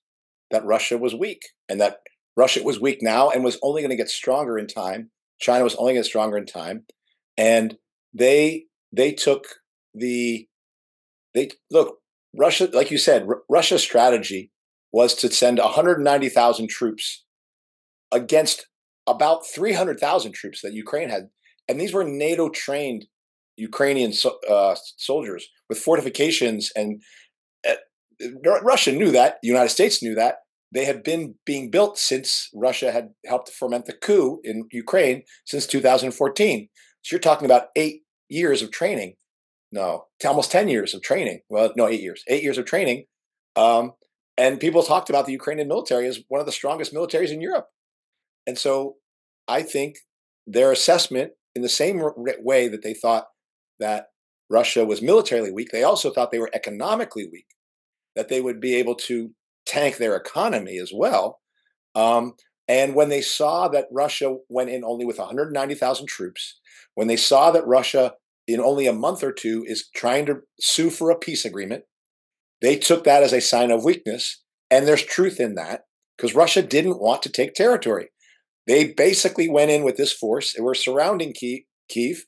that 0.53 0.65
Russia 0.65 0.99
was 0.99 1.17
weak 1.17 1.43
and 1.69 1.81
that 1.81 1.99
Russia 2.37 2.63
was 2.63 2.81
weak 2.81 2.99
now 3.03 3.31
and 3.31 3.43
was 3.43 3.59
only 3.63 3.83
going 3.83 3.91
to 3.91 3.97
get 3.97 4.11
stronger 4.11 4.59
in 4.59 4.67
time. 4.67 5.11
China 5.41 5.65
was 5.65 5.75
only 5.77 5.93
going 5.93 6.03
to 6.03 6.07
get 6.07 6.11
stronger 6.11 6.37
in 6.37 6.47
time, 6.47 6.85
and 7.37 7.77
they 8.15 8.65
they 8.93 9.13
took 9.13 9.47
the 9.95 10.49
they 11.35 11.51
look 11.71 11.99
Russia, 12.37 12.69
like 12.73 12.91
you 12.91 12.99
said, 12.99 13.27
R- 13.27 13.43
Russia's 13.49 13.83
strategy 13.83 14.51
was 14.93 15.15
to 15.15 15.31
send 15.31 15.59
190,000 15.59 16.69
troops 16.69 17.25
against 18.13 18.67
about 19.07 19.47
300,000 19.47 20.33
troops 20.33 20.63
that 20.63 20.73
Ukraine 20.73 21.09
had, 21.09 21.29
and 21.69 21.81
these 21.81 21.93
were 21.93 22.05
NATO 22.05 22.49
trained 22.49 23.07
Ukrainian 23.57 24.13
so, 24.13 24.39
uh, 24.49 24.77
soldiers 24.97 25.49
with 25.69 25.79
fortifications, 25.79 26.73
and 26.77 27.03
uh, 27.69 27.75
Russia 28.63 28.93
knew 28.93 29.11
that. 29.13 29.39
The 29.43 29.49
United 29.49 29.71
States 29.71 30.03
knew 30.03 30.15
that. 30.15 30.39
They 30.73 30.85
had 30.85 31.03
been 31.03 31.37
being 31.45 31.71
built 31.71 31.99
since 31.99 32.51
Russia 32.55 32.93
had 32.93 33.11
helped 33.25 33.51
foment 33.51 33.87
the 33.87 33.93
coup 33.93 34.41
in 34.43 34.69
Ukraine 34.73 35.23
since 35.45 35.67
2014. 35.67 36.69
So 37.03 37.15
you're 37.15 37.21
talking 37.21 37.47
about 37.47 37.69
eight 37.77 38.03
years 38.29 38.63
of 38.63 38.71
training. 38.71 39.15
No, 39.73 40.07
almost 40.25 40.51
10 40.51 40.69
years 40.69 40.95
of 40.95 41.03
training. 41.03 41.41
Well, 41.49 41.73
no, 41.77 41.87
eight 41.87 42.01
years. 42.01 42.23
Eight 42.29 42.43
years 42.43 42.59
of 42.59 42.65
training. 42.65 43.05
Um, 43.55 43.93
and 44.39 44.61
people 44.61 44.83
talked 44.83 45.09
about 45.09 45.27
the 45.27 45.33
Ukrainian 45.33 45.69
military 45.69 46.07
as 46.07 46.21
one 46.29 46.41
of 46.41 46.47
the 46.47 46.53
strongest 46.53 46.95
militaries 46.95 47.31
in 47.31 47.41
Europe. 47.41 47.69
And 48.47 48.59
so 48.59 48.97
I 49.49 49.63
think 49.63 49.97
their 50.47 50.73
assessment, 50.73 51.33
in 51.55 51.63
the 51.63 51.69
same 51.69 52.03
way 52.17 52.69
that 52.69 52.83
they 52.83 52.95
thought 52.95 53.27
that 53.81 54.09
Russia 54.51 54.85
was 54.85 55.03
militarily 55.03 55.51
weak, 55.51 55.71
they 55.73 55.83
also 55.83 56.11
thought 56.11 56.31
they 56.31 56.39
were 56.39 56.51
economically 56.55 57.29
weak, 57.31 57.47
that 58.15 58.29
they 58.29 58.41
would 58.41 58.61
be 58.61 58.75
able 58.77 58.95
to 58.95 59.31
tank 59.67 59.97
their 59.97 60.17
economy 60.17 60.79
as 60.79 60.93
well. 60.95 61.41
Um, 61.95 62.35
and 62.69 62.95
when 62.95 63.09
they 63.09 63.21
saw 63.21 63.69
that 63.69 63.87
Russia 63.93 64.37
went 64.49 64.71
in 64.71 64.85
only 64.85 65.05
with 65.05 65.19
190,000 65.19 66.07
troops, 66.07 66.59
when 66.95 67.09
they 67.09 67.17
saw 67.17 67.51
that 67.51 67.67
Russia 67.67 68.15
in 68.47 68.61
only 68.61 68.87
a 68.87 68.93
month 68.93 69.23
or 69.23 69.33
two 69.33 69.65
is 69.67 69.89
trying 69.95 70.27
to 70.27 70.41
sue 70.61 70.91
for 70.91 71.11
a 71.11 71.19
peace 71.19 71.45
agreement, 71.45 71.85
they 72.61 72.77
took 72.77 73.05
that 73.05 73.23
as 73.23 73.33
a 73.33 73.41
sign 73.41 73.71
of 73.71 73.85
weakness. 73.85 74.43
And 74.71 74.87
there's 74.87 75.03
truth 75.03 75.39
in 75.41 75.55
that 75.55 75.83
because 76.17 76.35
Russia 76.35 76.63
didn't 76.63 77.01
want 77.01 77.23
to 77.23 77.31
take 77.31 77.55
territory. 77.55 78.09
They 78.67 78.93
basically 78.93 79.49
went 79.49 79.71
in 79.71 79.85
with 79.85 79.97
this 79.97 80.13
force. 80.13 80.53
They 80.53 80.63
were 80.63 80.75
surrounding 80.75 81.35
Kiev 81.89 82.25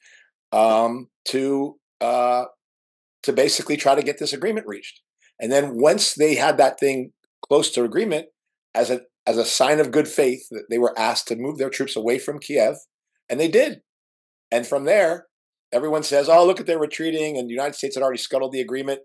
um, 0.52 1.08
to 1.28 1.78
uh, 2.00 2.44
to 3.24 3.32
basically 3.32 3.76
try 3.76 3.96
to 3.96 4.02
get 4.02 4.18
this 4.18 4.32
agreement 4.32 4.66
reached. 4.68 5.00
And 5.40 5.50
then 5.50 5.80
once 5.80 6.14
they 6.14 6.36
had 6.36 6.56
that 6.58 6.78
thing 6.78 7.12
close 7.48 7.70
to 7.72 7.84
agreement, 7.84 8.26
as 8.74 8.90
a 8.90 9.02
as 9.26 9.36
a 9.36 9.44
sign 9.44 9.78
of 9.78 9.90
good 9.90 10.08
faith, 10.08 10.46
that 10.50 10.66
they 10.70 10.78
were 10.78 10.98
asked 10.98 11.28
to 11.28 11.36
move 11.36 11.58
their 11.58 11.70
troops 11.70 11.96
away 11.96 12.18
from 12.18 12.38
Kiev, 12.38 12.76
and 13.28 13.38
they 13.38 13.48
did. 13.48 13.80
And 14.50 14.66
from 14.66 14.84
there, 14.84 15.26
everyone 15.72 16.02
says, 16.02 16.28
"Oh, 16.28 16.46
look 16.46 16.60
at 16.60 16.66
their 16.66 16.78
retreating," 16.78 17.36
and 17.36 17.48
the 17.48 17.54
United 17.54 17.74
States 17.74 17.94
had 17.94 18.02
already 18.02 18.18
scuttled 18.18 18.52
the 18.52 18.60
agreement, 18.60 19.00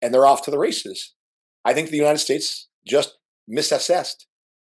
and 0.00 0.12
they're 0.12 0.26
off 0.26 0.42
to 0.44 0.50
the 0.50 0.58
races. 0.58 1.14
I 1.64 1.74
think 1.74 1.90
the 1.90 1.96
United 1.96 2.18
States 2.18 2.68
just 2.86 3.18
misassessed 3.50 4.26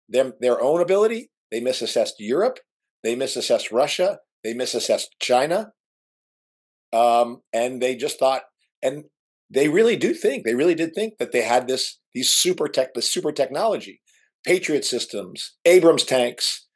their 0.08 0.32
their 0.40 0.60
own 0.60 0.80
ability. 0.80 1.30
They 1.50 1.60
misassessed 1.60 2.14
Europe. 2.18 2.58
They 3.02 3.16
misassessed 3.16 3.72
Russia. 3.72 4.18
They 4.42 4.54
misassessed 4.54 5.06
China. 5.20 5.72
Um, 6.92 7.42
and 7.52 7.80
they 7.80 7.96
just 7.96 8.18
thought, 8.18 8.42
and 8.82 9.04
they 9.50 9.68
really 9.68 9.96
do 9.96 10.12
think, 10.12 10.44
they 10.44 10.54
really 10.54 10.74
did 10.74 10.94
think 10.94 11.18
that 11.18 11.32
they 11.32 11.42
had 11.42 11.68
this 11.68 11.98
these 12.14 12.30
super 12.30 12.68
tech, 12.68 12.94
this 12.94 13.10
super 13.10 13.32
technology, 13.32 14.00
Patriot 14.46 14.84
systems, 14.84 15.54
Abrams 15.64 16.04
tanks, 16.04 16.66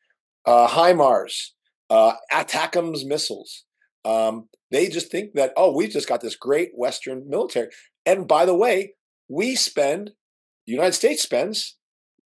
uh, 0.46 0.68
HIMARS, 0.68 1.52
uh, 1.88 2.12
missiles. 3.04 3.64
Um, 4.04 4.48
they 4.70 4.88
just 4.88 5.10
think 5.10 5.32
that 5.34 5.52
oh, 5.56 5.74
we've 5.74 5.90
just 5.90 6.08
got 6.08 6.20
this 6.20 6.36
great 6.36 6.70
Western 6.74 7.28
military. 7.28 7.68
And 8.06 8.28
by 8.28 8.44
the 8.44 8.54
way, 8.54 8.94
we 9.28 9.56
spend, 9.56 10.12
the 10.66 10.72
United 10.72 10.92
States 10.92 11.22
spends 11.22 11.76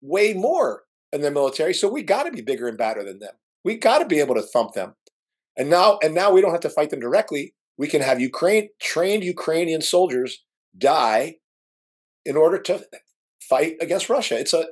way 0.02 0.34
more 0.34 0.84
in 1.12 1.22
their 1.22 1.32
military, 1.32 1.74
so 1.74 1.88
we 1.88 2.04
got 2.04 2.24
to 2.24 2.32
be 2.32 2.41
bigger 2.41 2.68
and 2.68 2.78
badder 2.78 3.04
than 3.04 3.20
them. 3.20 3.34
We 3.64 3.78
got 3.78 4.00
to 4.00 4.06
be 4.06 4.20
able 4.20 4.36
to 4.36 4.41
thump 4.41 4.74
them. 4.74 4.96
And 5.56 5.70
now, 5.70 6.00
and 6.04 6.16
now 6.16 6.32
we 6.32 6.41
don't 6.41 6.52
have 6.52 6.62
to 6.62 6.70
fight 6.70 6.89
them 6.89 7.00
directly. 7.00 7.54
We 7.78 7.88
can 7.88 8.01
have 8.01 8.19
Ukraine 8.19 8.69
trained 8.80 9.24
Ukrainian 9.24 9.82
soldiers 9.82 10.43
die 10.78 11.38
in 12.26 12.38
order 12.38 12.59
to 12.59 12.86
fight 13.41 13.76
against 13.82 14.09
Russia. 14.09 14.39
It's 14.39 14.53
a, 14.53 14.65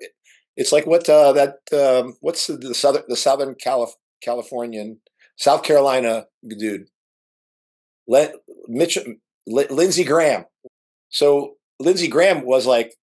it's 0.55 0.71
like 0.71 0.85
what 0.85 1.09
uh, 1.09 1.33
that 1.33 1.55
um, 1.73 2.17
what's 2.21 2.47
the, 2.47 2.57
the 2.57 2.75
southern 2.75 3.03
the 3.07 3.15
Southern 3.15 3.55
Calif- 3.55 3.95
Californian 4.23 4.99
South 5.37 5.63
Carolina 5.63 6.27
dude, 6.47 6.87
Le- 8.07 8.33
Mitch 8.67 8.97
Lindsey 9.47 10.03
Graham. 10.03 10.45
So 11.09 11.55
Lindsey 11.79 12.07
Graham 12.07 12.45
was 12.45 12.65
like 12.65 12.93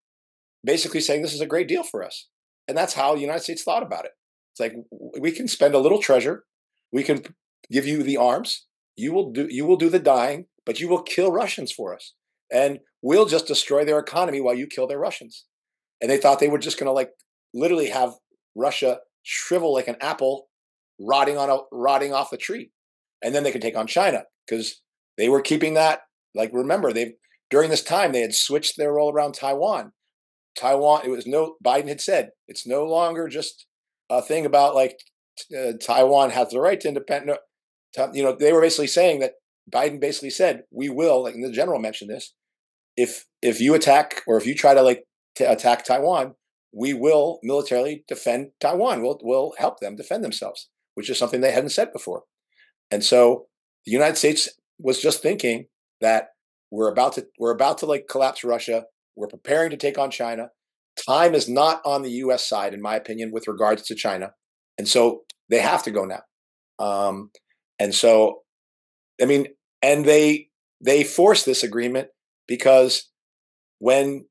basically 0.64 1.00
saying 1.00 1.22
this 1.22 1.34
is 1.34 1.40
a 1.40 1.46
great 1.46 1.68
deal 1.68 1.82
for 1.82 2.04
us, 2.04 2.28
and 2.66 2.76
that's 2.76 2.94
how 2.94 3.14
the 3.14 3.20
United 3.20 3.42
States 3.42 3.64
thought 3.64 3.82
about 3.82 4.04
it. 4.04 4.12
It's 4.52 4.60
like 4.60 4.74
we 5.20 5.32
can 5.32 5.48
spend 5.48 5.74
a 5.74 5.78
little 5.80 6.00
treasure, 6.00 6.44
we 6.92 7.02
can 7.02 7.22
give 7.70 7.86
you 7.86 8.02
the 8.02 8.16
arms, 8.16 8.66
you 8.98 9.12
will 9.12 9.30
do 9.30 9.46
you 9.48 9.64
will 9.64 9.76
do 9.76 9.88
the 9.88 9.98
dying, 9.98 10.46
but 10.66 10.80
you 10.80 10.88
will 10.88 11.02
kill 11.02 11.30
Russians 11.30 11.70
for 11.70 11.94
us, 11.94 12.14
and 12.52 12.80
we'll 13.00 13.26
just 13.26 13.46
destroy 13.46 13.84
their 13.84 13.98
economy 13.98 14.40
while 14.40 14.54
you 14.54 14.66
kill 14.66 14.86
their 14.86 14.98
Russians. 14.98 15.44
And 16.00 16.10
they 16.10 16.18
thought 16.18 16.40
they 16.40 16.48
were 16.48 16.58
just 16.58 16.78
going 16.78 16.88
to 16.88 16.92
like 16.92 17.10
literally 17.54 17.90
have 17.90 18.14
Russia 18.54 18.98
shrivel 19.22 19.72
like 19.72 19.88
an 19.88 19.96
apple 20.00 20.48
rotting 21.00 21.38
on 21.38 21.48
a 21.48 21.58
rotting 21.70 22.12
off 22.12 22.30
the 22.30 22.36
tree, 22.36 22.72
and 23.22 23.34
then 23.34 23.44
they 23.44 23.52
could 23.52 23.62
take 23.62 23.76
on 23.76 23.86
China 23.86 24.24
because 24.46 24.82
they 25.16 25.28
were 25.28 25.40
keeping 25.40 25.74
that. 25.74 26.00
Like 26.34 26.50
remember, 26.52 26.92
they 26.92 27.14
during 27.50 27.70
this 27.70 27.84
time 27.84 28.12
they 28.12 28.20
had 28.20 28.34
switched 28.34 28.76
their 28.76 28.92
role 28.92 29.12
around 29.12 29.32
Taiwan. 29.32 29.92
Taiwan, 30.58 31.02
it 31.04 31.10
was 31.10 31.26
no 31.26 31.54
Biden 31.64 31.88
had 31.88 32.00
said 32.00 32.30
it's 32.48 32.66
no 32.66 32.84
longer 32.84 33.28
just 33.28 33.66
a 34.10 34.20
thing 34.20 34.44
about 34.44 34.74
like 34.74 34.98
uh, 35.56 35.72
Taiwan 35.80 36.30
has 36.30 36.50
the 36.50 36.60
right 36.60 36.80
to 36.80 36.88
independent. 36.88 37.38
You 38.12 38.22
know, 38.22 38.36
they 38.38 38.52
were 38.52 38.60
basically 38.60 38.86
saying 38.86 39.20
that 39.20 39.32
Biden 39.70 40.00
basically 40.00 40.30
said 40.30 40.62
we 40.70 40.88
will. 40.88 41.22
Like 41.22 41.34
the 41.34 41.52
general 41.52 41.80
mentioned 41.80 42.10
this. 42.10 42.34
If 42.96 43.26
if 43.42 43.60
you 43.60 43.74
attack 43.74 44.22
or 44.26 44.36
if 44.36 44.46
you 44.46 44.54
try 44.54 44.74
to 44.74 44.82
like 44.82 45.04
to 45.36 45.50
attack 45.50 45.84
Taiwan, 45.84 46.34
we 46.72 46.94
will 46.94 47.38
militarily 47.42 48.04
defend 48.08 48.50
Taiwan. 48.60 49.02
We'll 49.02 49.18
we'll 49.22 49.52
help 49.58 49.80
them 49.80 49.96
defend 49.96 50.24
themselves, 50.24 50.68
which 50.94 51.10
is 51.10 51.18
something 51.18 51.40
they 51.40 51.52
hadn't 51.52 51.70
said 51.70 51.92
before. 51.92 52.24
And 52.90 53.04
so 53.04 53.46
the 53.84 53.92
United 53.92 54.16
States 54.16 54.48
was 54.78 55.00
just 55.00 55.22
thinking 55.22 55.66
that 56.00 56.28
we're 56.70 56.90
about 56.90 57.14
to 57.14 57.26
we're 57.38 57.54
about 57.54 57.78
to 57.78 57.86
like 57.86 58.06
collapse 58.08 58.44
Russia. 58.44 58.84
We're 59.16 59.28
preparing 59.28 59.70
to 59.70 59.76
take 59.76 59.98
on 59.98 60.10
China. 60.10 60.50
Time 61.06 61.34
is 61.34 61.48
not 61.48 61.80
on 61.84 62.02
the 62.02 62.10
U.S. 62.10 62.48
side, 62.48 62.74
in 62.74 62.82
my 62.82 62.96
opinion, 62.96 63.30
with 63.32 63.48
regards 63.48 63.82
to 63.82 63.94
China, 63.94 64.32
and 64.76 64.88
so 64.88 65.22
they 65.48 65.60
have 65.60 65.82
to 65.84 65.90
go 65.90 66.04
now. 66.04 66.22
Um, 66.78 67.30
and 67.78 67.94
so, 67.94 68.42
I 69.20 69.24
mean, 69.24 69.48
and 69.82 70.04
they 70.04 70.48
they 70.80 71.04
forced 71.04 71.46
this 71.46 71.62
agreement 71.62 72.08
because 72.46 73.08
when 73.78 74.26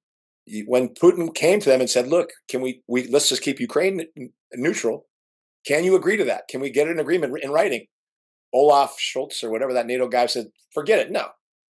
when 0.66 0.90
Putin 0.90 1.34
came 1.34 1.60
to 1.60 1.70
them 1.70 1.82
and 1.82 1.90
said, 1.90 2.08
"Look, 2.08 2.30
can 2.50 2.62
we 2.62 2.82
we 2.88 3.08
let's 3.08 3.30
just 3.30 3.42
keep 3.42 3.60
Ukraine 3.60 4.06
neutral? 4.54 5.08
Can 5.66 5.84
you 5.84 5.96
agree 5.96 6.18
to 6.18 6.26
that? 6.26 6.48
Can 6.50 6.62
we 6.62 6.70
get 6.70 6.88
an 6.88 7.00
agreement 7.00 7.38
in 7.44 7.52
writing?" 7.52 7.86
Olaf 8.54 8.98
Scholz 8.98 9.44
or 9.44 9.52
whatever 9.52 9.74
that 9.74 9.88
NATO 9.88 10.08
guy 10.08 10.26
said, 10.26 10.48
"Forget 10.74 11.00
it. 11.00 11.12
No." 11.12 11.28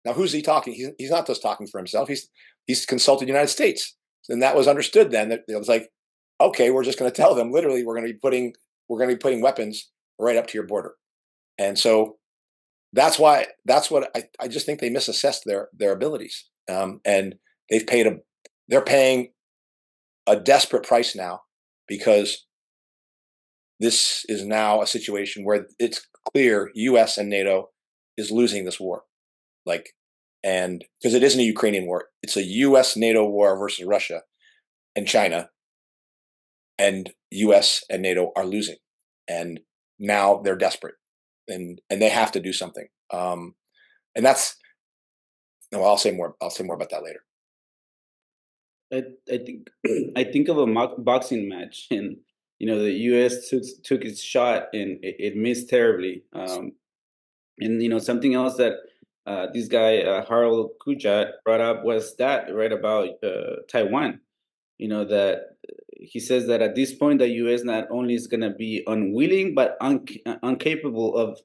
Now, 0.05 0.13
who's 0.13 0.33
he 0.33 0.43
talking? 0.43 0.75
He's, 0.75 0.89
he's 0.99 1.11
not 1.11 1.27
just 1.27 1.43
talking 1.43 1.67
for 1.67 1.79
himself. 1.79 2.09
He's 2.09 2.29
he's 2.67 2.87
consulted 2.87 3.27
the 3.27 3.33
United 3.33 3.49
States, 3.49 3.97
and 4.29 4.43
that 4.43 4.57
was 4.57 4.69
understood. 4.69 5.11
Then 5.11 5.29
that 5.31 5.41
it 5.49 5.59
was 5.59 5.69
like, 5.69 5.91
okay, 6.41 6.71
we're 6.71 6.85
just 6.85 6.99
going 6.99 7.11
to 7.11 7.17
tell 7.17 7.35
them 7.35 7.53
literally, 7.53 7.85
we're 7.85 7.95
going 7.95 8.07
to 8.07 8.13
be 8.13 8.19
putting 8.19 8.55
we're 8.89 8.99
going 8.99 9.11
to 9.11 9.17
be 9.17 9.21
putting 9.21 9.43
weapons 9.43 9.91
right 10.19 10.37
up 10.37 10.47
to 10.49 10.55
your 10.55 10.67
border, 10.67 10.95
and 11.59 11.79
so 11.79 12.17
that's 12.93 13.19
why 13.19 13.47
that's 13.65 13.91
what 13.91 14.11
I, 14.17 14.25
I 14.41 14.49
just 14.49 14.67
think 14.67 14.81
they 14.81 14.91
misassessed 14.91 15.41
their 15.45 15.69
their 15.73 15.93
abilities, 15.93 16.49
um, 16.71 17.01
and 17.05 17.35
they've 17.71 17.87
paid 17.87 18.07
a 18.07 18.17
they're 18.69 18.83
paying 18.83 19.33
a 20.27 20.37
desperate 20.37 20.85
price 20.85 21.15
now 21.17 21.41
because 21.87 22.47
this 23.81 24.25
is 24.29 24.45
now 24.45 24.83
a 24.83 24.87
situation 24.87 25.45
where 25.45 25.67
it's 25.79 26.07
clear 26.33 26.71
U.S. 26.75 27.19
and 27.19 27.29
NATO 27.29 27.71
is 28.17 28.31
losing 28.31 28.65
this 28.65 28.81
war, 28.81 29.05
like, 29.65 29.91
and 30.43 30.85
because 31.01 31.15
it 31.15 31.23
isn't 31.23 31.41
a 31.41 31.45
Ukrainian 31.45 31.87
war, 31.87 32.07
it's 32.23 32.37
a 32.37 32.43
U.S. 32.43 32.97
NATO 32.97 33.29
war 33.29 33.57
versus 33.59 33.85
Russia 33.87 34.23
and 34.97 35.07
China, 35.07 35.51
and 36.79 37.11
U.S. 37.31 37.85
and 37.91 38.03
NATO 38.03 38.33
are 38.37 38.47
losing, 38.47 38.77
and 39.29 39.61
now 39.99 40.41
they're 40.43 40.57
desperate, 40.57 40.95
and 41.49 41.81
and 41.91 42.01
they 42.01 42.09
have 42.09 42.33
to 42.33 42.41
do 42.41 42.53
something, 42.53 42.89
um, 43.13 43.55
and 44.15 44.25
that's. 44.25 44.57
No, 45.71 45.85
I'll 45.85 45.99
say 45.99 46.13
more. 46.13 46.35
I'll 46.41 46.49
say 46.49 46.65
more 46.65 46.77
about 46.77 46.89
that 46.91 47.03
later. 47.03 47.21
I, 48.93 49.03
I 49.31 49.39
think 49.39 49.69
I 50.17 50.25
think 50.25 50.49
of 50.49 50.59
a 50.59 50.67
boxing 50.99 51.49
match, 51.49 51.87
and 51.91 52.17
you 52.59 52.67
know 52.67 52.83
the 52.83 52.93
U.S. 52.93 53.49
took 53.49 53.63
took 53.85 54.05
its 54.05 54.23
shot 54.23 54.69
and 54.73 54.99
it, 55.03 55.17
it 55.19 55.37
missed 55.37 55.69
terribly. 55.69 56.25
Um, 56.33 56.73
and 57.61 57.83
you 57.83 57.89
know 57.89 57.99
something 57.99 58.35
else 58.35 58.57
that 58.57 58.75
uh, 59.27 59.47
this 59.53 59.69
guy 59.69 59.99
uh, 59.99 60.25
Harold 60.27 60.73
Kujat 60.85 61.33
brought 61.45 61.61
up 61.61 61.85
was 61.85 62.17
that 62.17 62.55
right 62.55 62.73
about 62.73 63.23
uh, 63.23 63.63
Taiwan. 63.71 64.21
You 64.79 64.89
know 64.89 65.05
that 65.05 65.58
he 65.99 66.21
says 66.21 66.47
that 66.47 66.63
at 66.63 66.75
this 66.75 66.95
point 66.95 67.19
the 67.19 67.29
U.S. 67.29 67.65
not 67.65 67.85
only 67.91 68.15
is 68.15 68.27
going 68.27 68.41
to 68.41 68.51
be 68.51 68.83
unwilling 68.87 69.55
but 69.55 69.77
un- 69.81 70.07
incapable 70.43 71.17
of 71.17 71.39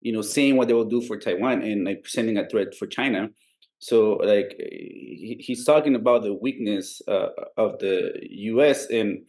you 0.00 0.12
know 0.12 0.22
saying 0.22 0.56
what 0.56 0.68
they 0.68 0.74
will 0.74 0.84
do 0.84 1.00
for 1.00 1.18
Taiwan 1.18 1.62
and 1.62 1.84
like 1.84 2.02
presenting 2.02 2.38
a 2.38 2.48
threat 2.48 2.74
for 2.74 2.86
China. 2.86 3.30
So 3.78 4.14
like 4.14 4.54
he, 4.58 5.36
he's 5.40 5.64
talking 5.64 5.94
about 5.94 6.22
the 6.22 6.34
weakness 6.34 7.02
uh, 7.08 7.28
of 7.56 7.78
the 7.78 8.12
U.S. 8.30 8.86
and 8.86 9.22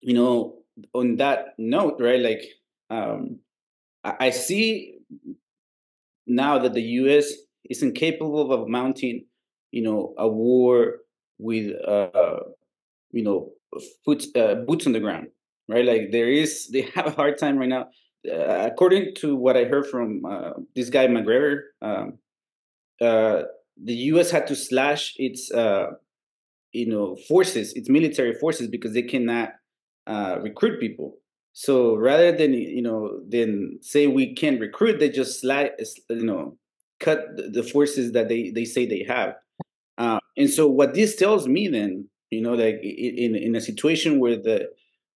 you 0.00 0.14
know 0.14 0.58
on 0.92 1.16
that 1.16 1.54
note, 1.58 1.96
right? 2.00 2.20
Like 2.20 2.42
um, 2.90 3.38
I, 4.02 4.14
I 4.20 4.30
see 4.30 4.98
now 6.26 6.58
that 6.58 6.74
the 6.74 6.82
U.S. 6.82 7.32
is 7.68 7.82
incapable 7.82 8.52
of 8.52 8.68
mounting, 8.68 9.26
you 9.70 9.82
know, 9.82 10.14
a 10.18 10.28
war 10.28 10.98
with, 11.38 11.72
uh, 11.86 12.40
you 13.10 13.22
know, 13.22 13.50
foot, 14.04 14.24
uh, 14.36 14.56
boots 14.66 14.86
on 14.86 14.92
the 14.92 15.00
ground, 15.00 15.28
right? 15.68 15.84
Like 15.84 16.10
there 16.12 16.28
is, 16.28 16.68
they 16.72 16.82
have 16.94 17.06
a 17.06 17.10
hard 17.10 17.38
time 17.38 17.58
right 17.58 17.68
now. 17.68 17.88
Uh, 18.30 18.68
according 18.72 19.14
to 19.16 19.36
what 19.36 19.56
I 19.56 19.64
heard 19.64 19.86
from 19.86 20.24
uh, 20.24 20.50
this 20.74 20.88
guy 20.88 21.06
Macgregor, 21.06 21.64
um, 21.82 22.18
uh, 23.00 23.42
the 23.82 23.92
U.S. 24.12 24.30
had 24.30 24.46
to 24.46 24.56
slash 24.56 25.12
its, 25.16 25.52
uh, 25.52 25.88
you 26.72 26.86
know, 26.86 27.16
forces, 27.28 27.74
its 27.74 27.90
military 27.90 28.32
forces, 28.34 28.68
because 28.68 28.94
they 28.94 29.02
cannot 29.02 29.50
uh, 30.06 30.38
recruit 30.40 30.80
people. 30.80 31.18
So 31.52 31.94
rather 31.96 32.32
than 32.32 32.54
you 32.54 32.82
know 32.82 33.20
than 33.28 33.78
say 33.80 34.06
we 34.06 34.34
can't 34.34 34.60
recruit, 34.60 35.00
they 35.00 35.08
just 35.08 35.40
slash 35.40 35.68
you 36.08 36.24
know 36.24 36.56
cut 37.00 37.20
the 37.36 37.62
forces 37.62 38.12
that 38.12 38.28
they 38.28 38.50
they 38.50 38.64
say 38.64 38.86
they 38.86 39.04
have. 39.06 39.34
And 40.36 40.50
so 40.50 40.66
what 40.66 40.94
this 40.94 41.16
tells 41.16 41.46
me 41.46 41.68
then, 41.68 42.08
you 42.34 42.42
know, 42.42 42.54
like 42.54 42.80
in 42.82 43.36
in 43.36 43.54
a 43.56 43.60
situation 43.60 44.18
where 44.20 44.36
the 44.36 44.70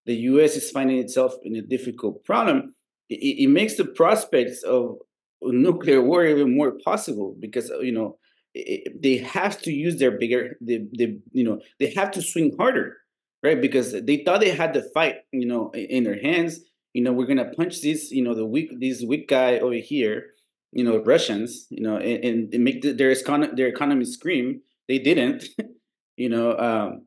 the 0.06 0.14
U.S. 0.32 0.56
is 0.56 0.70
finding 0.70 0.98
itself 0.98 1.34
in 1.42 1.56
a 1.56 1.62
difficult 1.62 2.24
problem, 2.24 2.74
it, 3.08 3.44
it 3.44 3.48
makes 3.48 3.76
the 3.76 3.84
prospects 3.84 4.62
of 4.62 4.96
nuclear 5.42 6.02
war 6.02 6.24
even 6.24 6.56
more 6.56 6.72
possible 6.84 7.36
because 7.38 7.70
you 7.80 7.92
know 7.92 8.18
it, 8.54 9.00
they 9.02 9.16
have 9.18 9.60
to 9.62 9.72
use 9.72 9.98
their 9.98 10.12
bigger, 10.12 10.56
the 10.60 10.88
the 10.92 11.20
you 11.32 11.44
know 11.44 11.60
they 11.78 11.90
have 11.94 12.10
to 12.12 12.22
swing 12.22 12.54
harder 12.58 12.96
right? 13.42 13.60
Because 13.60 13.92
they 13.92 14.18
thought 14.24 14.40
they 14.40 14.50
had 14.50 14.74
the 14.74 14.82
fight, 14.94 15.16
you 15.32 15.46
know, 15.46 15.70
in 15.70 16.04
their 16.04 16.20
hands. 16.20 16.60
You 16.94 17.02
know, 17.02 17.12
we're 17.12 17.26
gonna 17.26 17.52
punch 17.56 17.82
this, 17.82 18.10
you 18.10 18.22
know, 18.22 18.34
the 18.34 18.46
weak, 18.46 18.70
this 18.80 19.02
weak 19.02 19.28
guy 19.28 19.58
over 19.58 19.74
here, 19.74 20.30
you 20.72 20.82
know, 20.84 21.02
Russians, 21.04 21.66
you 21.70 21.82
know, 21.82 21.96
and, 21.96 22.52
and 22.52 22.64
make 22.64 22.82
the, 22.82 22.92
their 22.92 23.12
econ- 23.12 23.56
their 23.56 23.68
economy 23.68 24.04
scream. 24.04 24.62
They 24.88 24.98
didn't, 24.98 25.44
you 26.16 26.28
know, 26.28 26.56
um, 26.58 27.06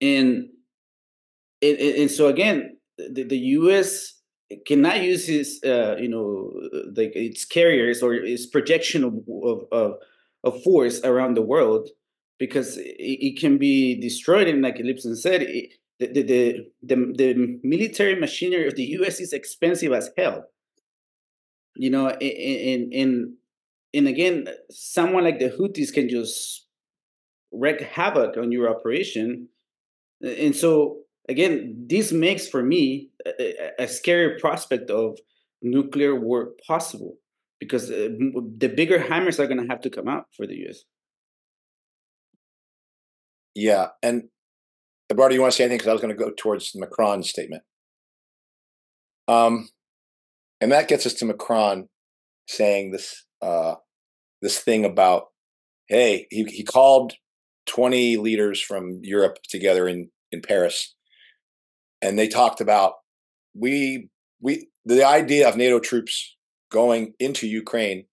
and, 0.00 0.48
and 1.62 1.78
and 1.78 2.10
so 2.10 2.28
again, 2.28 2.76
the, 2.96 3.24
the 3.24 3.38
U.S. 3.38 4.14
cannot 4.66 5.02
use 5.02 5.26
his, 5.26 5.60
uh, 5.64 5.96
you 5.98 6.08
know, 6.08 6.52
like 6.96 7.12
its 7.14 7.44
carriers 7.44 8.02
or 8.02 8.14
its 8.14 8.46
projection 8.46 9.04
of, 9.04 9.14
of, 9.44 9.62
of, 9.72 9.92
of 10.44 10.62
force 10.62 11.00
around 11.04 11.34
the 11.34 11.42
world 11.42 11.88
because 12.38 12.76
it, 12.78 12.96
it 12.98 13.38
can 13.38 13.58
be 13.58 14.00
destroyed. 14.00 14.48
And 14.48 14.62
like 14.62 14.76
Lipson 14.76 15.16
said, 15.16 15.42
it, 15.42 15.74
the, 16.00 16.06
the, 16.06 16.22
the, 16.22 16.66
the, 16.82 17.12
the 17.16 17.60
military 17.62 18.18
machinery 18.18 18.66
of 18.66 18.74
the 18.74 18.84
U.S. 18.84 19.20
is 19.20 19.32
expensive 19.32 19.92
as 19.92 20.10
hell. 20.16 20.46
You 21.76 21.90
know, 21.90 22.08
and, 22.08 22.92
and, 22.92 23.34
and 23.94 24.08
again, 24.08 24.48
someone 24.70 25.24
like 25.24 25.38
the 25.38 25.50
Houthis 25.50 25.92
can 25.92 26.08
just 26.08 26.66
wreak 27.52 27.80
havoc 27.80 28.36
on 28.36 28.50
your 28.50 28.68
operation. 28.68 29.48
And 30.22 30.54
so, 30.54 30.98
again, 31.28 31.86
this 31.88 32.12
makes 32.12 32.48
for 32.48 32.62
me 32.62 33.10
a, 33.26 33.72
a 33.80 33.88
scary 33.88 34.38
prospect 34.38 34.90
of 34.90 35.18
nuclear 35.62 36.14
war 36.14 36.50
possible 36.66 37.16
because 37.58 37.90
uh, 37.90 38.08
the 38.56 38.68
bigger 38.68 38.98
hammers 38.98 39.38
are 39.38 39.46
going 39.46 39.60
to 39.60 39.68
have 39.68 39.82
to 39.82 39.90
come 39.90 40.08
out 40.08 40.24
for 40.36 40.46
the 40.46 40.56
US. 40.68 40.84
Yeah, 43.54 43.88
and 44.02 44.24
Eduardo, 45.10 45.34
you 45.34 45.40
want 45.40 45.52
to 45.52 45.56
say 45.56 45.64
anything? 45.64 45.78
Because 45.78 45.88
I 45.88 45.92
was 45.92 46.00
going 46.00 46.16
to 46.16 46.24
go 46.24 46.30
towards 46.30 46.72
Macron's 46.74 47.28
statement. 47.28 47.62
Um, 49.28 49.68
and 50.60 50.72
that 50.72 50.88
gets 50.88 51.06
us 51.06 51.14
to 51.14 51.24
Macron 51.24 51.88
saying 52.48 52.92
this 52.92 53.24
uh, 53.42 53.74
this 54.42 54.58
thing 54.58 54.84
about, 54.84 55.26
hey, 55.88 56.26
he 56.30 56.44
he 56.44 56.62
called 56.62 57.14
twenty 57.66 58.16
leaders 58.16 58.60
from 58.60 59.00
Europe 59.02 59.38
together 59.48 59.88
in 59.88 60.10
in 60.32 60.42
Paris, 60.42 60.94
and 62.02 62.18
they 62.18 62.28
talked 62.28 62.60
about 62.60 62.94
we 63.54 64.08
we 64.40 64.68
the 64.84 65.04
idea 65.04 65.48
of 65.48 65.56
NATO 65.56 65.80
troops 65.80 66.36
going 66.70 67.14
into 67.18 67.46
Ukraine 67.46 68.06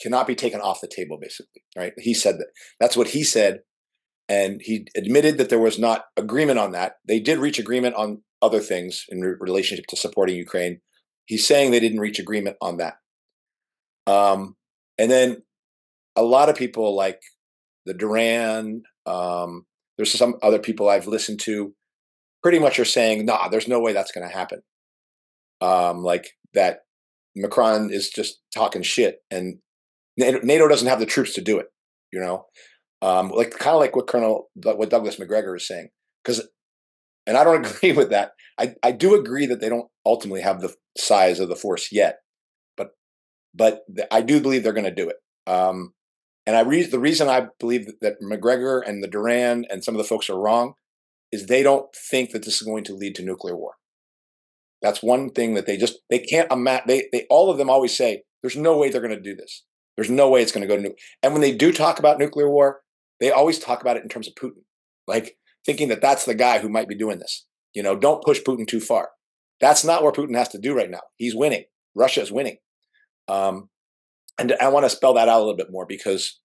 cannot 0.00 0.26
be 0.26 0.34
taken 0.34 0.60
off 0.60 0.80
the 0.80 0.88
table. 0.88 1.18
Basically, 1.20 1.62
right? 1.76 1.92
He 1.98 2.14
said 2.14 2.38
that. 2.38 2.48
That's 2.80 2.96
what 2.96 3.08
he 3.08 3.24
said 3.24 3.60
and 4.28 4.62
he 4.62 4.86
admitted 4.96 5.36
that 5.36 5.50
there 5.50 5.58
was 5.58 5.78
not 5.78 6.06
agreement 6.16 6.58
on 6.58 6.72
that. 6.72 6.94
They 7.06 7.20
did 7.20 7.38
reach 7.38 7.58
agreement 7.58 7.96
on 7.96 8.22
other 8.40 8.60
things 8.60 9.04
in 9.08 9.20
re- 9.20 9.34
relationship 9.38 9.86
to 9.88 9.96
supporting 9.96 10.36
Ukraine. 10.36 10.80
He's 11.26 11.46
saying 11.46 11.70
they 11.70 11.80
didn't 11.80 12.00
reach 12.00 12.18
agreement 12.18 12.56
on 12.60 12.78
that. 12.78 12.94
Um, 14.06 14.56
and 14.98 15.10
then 15.10 15.42
a 16.16 16.22
lot 16.22 16.48
of 16.48 16.56
people 16.56 16.96
like 16.96 17.20
the 17.86 17.94
Duran, 17.94 18.82
um, 19.06 19.66
there's 19.96 20.12
some 20.12 20.36
other 20.42 20.58
people 20.58 20.88
I've 20.88 21.06
listened 21.06 21.40
to, 21.40 21.74
pretty 22.42 22.58
much 22.58 22.78
are 22.78 22.84
saying, 22.84 23.24
nah, 23.24 23.48
there's 23.48 23.68
no 23.68 23.80
way 23.80 23.92
that's 23.92 24.12
going 24.12 24.28
to 24.28 24.34
happen. 24.34 24.62
Um, 25.60 26.02
like 26.02 26.32
that 26.54 26.80
Macron 27.36 27.90
is 27.90 28.10
just 28.10 28.40
talking 28.54 28.82
shit, 28.82 29.18
and 29.30 29.58
NATO 30.16 30.68
doesn't 30.68 30.88
have 30.88 31.00
the 31.00 31.06
troops 31.06 31.34
to 31.34 31.40
do 31.40 31.58
it. 31.58 31.66
You 32.12 32.20
know, 32.20 32.46
um, 33.00 33.30
like 33.30 33.52
kind 33.52 33.74
of 33.74 33.80
like 33.80 33.96
what 33.96 34.06
Colonel 34.08 34.48
what 34.54 34.90
Douglas 34.90 35.18
Macgregor 35.18 35.56
is 35.56 35.66
saying. 35.66 35.88
Because, 36.22 36.46
and 37.26 37.36
I 37.36 37.44
don't 37.44 37.66
agree 37.76 37.92
with 37.92 38.10
that. 38.10 38.32
I 38.58 38.74
I 38.82 38.92
do 38.92 39.14
agree 39.14 39.46
that 39.46 39.60
they 39.60 39.68
don't 39.68 39.88
ultimately 40.04 40.42
have 40.42 40.60
the 40.60 40.74
size 40.98 41.40
of 41.40 41.48
the 41.48 41.56
force 41.56 41.90
yet, 41.92 42.18
but 42.76 42.90
but 43.54 43.82
I 44.10 44.22
do 44.22 44.40
believe 44.40 44.62
they're 44.62 44.72
going 44.72 44.84
to 44.84 44.90
do 44.90 45.08
it. 45.08 45.16
Um, 45.46 45.92
and 46.46 46.56
I 46.56 46.60
re- 46.60 46.82
the 46.82 46.98
reason 46.98 47.28
I 47.28 47.46
believe 47.58 47.86
that 48.00 48.20
Macgregor 48.20 48.80
and 48.80 49.02
the 49.02 49.08
Duran 49.08 49.64
and 49.70 49.84
some 49.84 49.94
of 49.94 49.98
the 49.98 50.08
folks 50.08 50.28
are 50.28 50.38
wrong 50.38 50.74
is 51.30 51.46
they 51.46 51.62
don't 51.62 51.86
think 52.10 52.30
that 52.30 52.44
this 52.44 52.60
is 52.60 52.66
going 52.66 52.84
to 52.84 52.94
lead 52.94 53.14
to 53.16 53.24
nuclear 53.24 53.56
war. 53.56 53.74
That's 54.82 55.02
one 55.02 55.30
thing 55.30 55.54
that 55.54 55.66
they 55.66 55.76
just 55.76 55.98
they 56.10 56.18
can't 56.18 56.50
imagine. 56.50 56.84
They 56.88 57.08
they 57.12 57.26
all 57.30 57.50
of 57.50 57.58
them 57.58 57.70
always 57.70 57.96
say 57.96 58.22
there's 58.42 58.56
no 58.56 58.76
way 58.76 58.90
they're 58.90 59.00
going 59.00 59.14
to 59.14 59.20
do 59.20 59.36
this. 59.36 59.64
There's 59.96 60.10
no 60.10 60.28
way 60.28 60.42
it's 60.42 60.52
going 60.52 60.62
to 60.62 60.68
go 60.68 60.76
to 60.76 60.82
nuclear. 60.82 60.96
And 61.22 61.32
when 61.32 61.42
they 61.42 61.54
do 61.54 61.72
talk 61.72 61.98
about 61.98 62.18
nuclear 62.18 62.50
war, 62.50 62.80
they 63.20 63.30
always 63.30 63.58
talk 63.58 63.80
about 63.80 63.96
it 63.96 64.02
in 64.02 64.08
terms 64.08 64.26
of 64.26 64.34
Putin, 64.34 64.62
like 65.06 65.36
thinking 65.64 65.88
that 65.88 66.00
that's 66.00 66.24
the 66.24 66.34
guy 66.34 66.58
who 66.58 66.68
might 66.68 66.88
be 66.88 66.96
doing 66.96 67.18
this. 67.18 67.46
You 67.74 67.82
know, 67.82 67.96
don't 67.96 68.24
push 68.24 68.40
Putin 68.40 68.66
too 68.66 68.80
far. 68.80 69.10
That's 69.60 69.84
not 69.84 70.02
what 70.02 70.16
Putin 70.16 70.36
has 70.36 70.48
to 70.48 70.58
do 70.58 70.74
right 70.74 70.90
now. 70.90 71.02
He's 71.16 71.36
winning. 71.36 71.64
Russia 71.94 72.22
is 72.22 72.32
winning. 72.32 72.56
Um, 73.28 73.68
and 74.38 74.54
I 74.60 74.68
want 74.68 74.84
to 74.84 74.90
spell 74.90 75.14
that 75.14 75.28
out 75.28 75.38
a 75.38 75.44
little 75.44 75.56
bit 75.56 75.70
more 75.70 75.86
because 75.86 76.40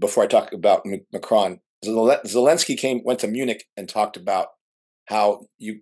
before 0.00 0.24
I 0.24 0.26
talk 0.26 0.52
about 0.52 0.86
Macron, 1.12 1.60
Zelensky 1.84 2.76
came 2.76 3.02
went 3.04 3.20
to 3.20 3.28
Munich 3.28 3.64
and 3.76 3.88
talked 3.88 4.16
about 4.16 4.48
how 5.06 5.46
you, 5.58 5.80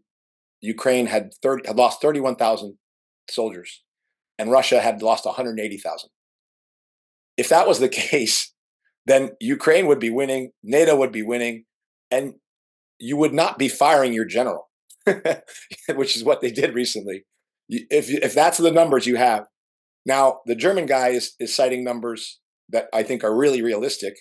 Ukraine 0.60 1.06
had 1.06 1.32
30, 1.42 1.68
had 1.68 1.76
lost 1.76 2.02
31,000 2.02 2.76
soldiers 3.28 3.82
and 4.38 4.50
Russia 4.50 4.80
had 4.80 5.02
lost 5.02 5.26
180,000. 5.26 6.10
If 7.36 7.48
that 7.50 7.68
was 7.68 7.78
the 7.78 7.88
case, 8.10 8.52
then 9.06 9.30
Ukraine 9.40 9.86
would 9.86 10.00
be 10.00 10.10
winning, 10.10 10.52
NATO 10.62 10.96
would 10.96 11.12
be 11.12 11.22
winning, 11.22 11.64
and 12.10 12.34
you 12.98 13.16
would 13.16 13.34
not 13.34 13.58
be 13.58 13.68
firing 13.68 14.12
your 14.12 14.24
general, 14.24 14.70
which 15.94 16.16
is 16.16 16.24
what 16.24 16.40
they 16.40 16.50
did 16.50 16.74
recently. 16.74 17.24
If 17.68 18.10
if 18.10 18.34
that's 18.34 18.58
the 18.58 18.70
numbers 18.70 19.06
you 19.06 19.16
have, 19.16 19.44
now 20.06 20.40
the 20.46 20.54
German 20.54 20.86
guy 20.86 21.08
is 21.08 21.34
is 21.38 21.54
citing 21.54 21.84
numbers 21.84 22.40
that 22.68 22.88
I 22.92 23.02
think 23.02 23.24
are 23.24 23.36
really 23.36 23.62
realistic, 23.62 24.14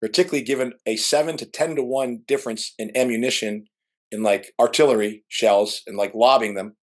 particularly 0.00 0.44
given 0.44 0.74
a 0.86 0.96
seven 0.96 1.36
to 1.38 1.46
ten 1.46 1.76
to 1.76 1.82
one 1.82 2.20
difference 2.26 2.74
in 2.78 2.96
ammunition 2.96 3.64
in 4.12 4.22
like 4.22 4.52
artillery 4.60 5.24
shells 5.28 5.82
and 5.86 5.96
like 5.96 6.14
lobbing 6.14 6.54
them, 6.54 6.76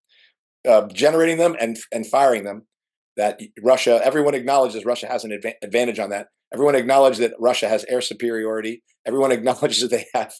uh, 0.68 0.88
generating 0.88 1.38
them 1.38 1.56
and 1.60 1.78
and 1.92 2.06
firing 2.06 2.44
them. 2.44 2.68
That 3.16 3.40
Russia, 3.64 4.02
everyone 4.04 4.34
acknowledges 4.34 4.86
Russia 4.86 5.06
has 5.08 5.24
an 5.24 5.40
advantage 5.62 6.00
on 6.00 6.10
that. 6.10 6.28
Everyone 6.52 6.74
acknowledges 6.74 7.20
that 7.20 7.34
Russia 7.40 7.70
has 7.70 7.86
air 7.88 8.02
superiority. 8.02 8.82
Everyone 9.06 9.32
acknowledges 9.38 9.82
that 9.82 9.92
they 9.92 10.06
have 10.14 10.34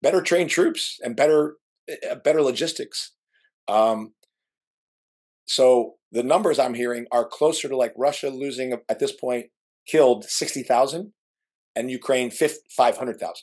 better 0.00 0.22
trained 0.22 0.50
troops 0.50 0.98
and 1.02 1.16
better 1.16 1.56
uh, 1.90 2.14
better 2.24 2.40
logistics. 2.40 3.12
Um, 3.68 4.12
so 5.46 5.94
the 6.12 6.22
numbers 6.22 6.58
I'm 6.58 6.74
hearing 6.74 7.06
are 7.12 7.24
closer 7.24 7.68
to 7.68 7.76
like 7.76 7.92
Russia 7.96 8.28
losing 8.28 8.74
at 8.88 8.98
this 8.98 9.12
point 9.12 9.46
killed 9.86 10.24
60,000 10.24 11.12
and 11.76 11.90
Ukraine 11.90 12.30
500,000. 12.30 13.34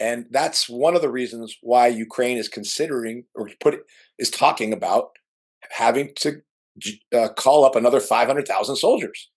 And 0.00 0.26
that's 0.30 0.68
one 0.68 0.94
of 0.94 1.02
the 1.02 1.10
reasons 1.10 1.56
why 1.60 1.88
Ukraine 1.88 2.38
is 2.38 2.48
considering 2.48 3.24
or 3.34 3.50
put 3.60 3.80
is 4.18 4.30
talking 4.30 4.72
about 4.72 5.10
having 5.70 6.10
to 6.16 6.42
uh, 7.14 7.28
call 7.36 7.64
up 7.64 7.74
another 7.74 8.00
500,000 8.00 8.76
soldiers. 8.76 9.30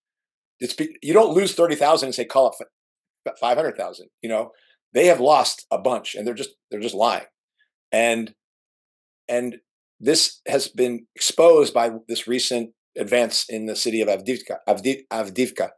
It's 0.60 0.76
you 1.02 1.14
don't 1.14 1.34
lose 1.34 1.56
30,000 1.56 2.08
and 2.08 2.16
say 2.16 2.26
call 2.26 2.48
up 2.48 3.38
500,000, 3.40 4.08
you 4.22 4.30
know. 4.30 4.52
They 4.94 5.08
have 5.08 5.20
lost 5.22 5.66
a 5.72 5.78
bunch 5.80 6.16
and 6.16 6.28
they're 6.28 6.34
just 6.34 6.52
they're 6.70 6.82
just 6.82 6.94
lying. 6.94 7.26
And 7.92 8.36
and 9.28 9.58
this 10.02 10.42
has 10.48 10.68
been 10.68 11.06
exposed 11.16 11.74
by 11.74 11.92
this 12.08 12.28
recent 12.28 12.72
advance 12.98 13.46
in 13.48 13.68
the 13.68 13.76
city 13.76 14.02
of 14.02 14.08
Avdiivka. 14.10 14.58
Avdiivka. 14.68 15.70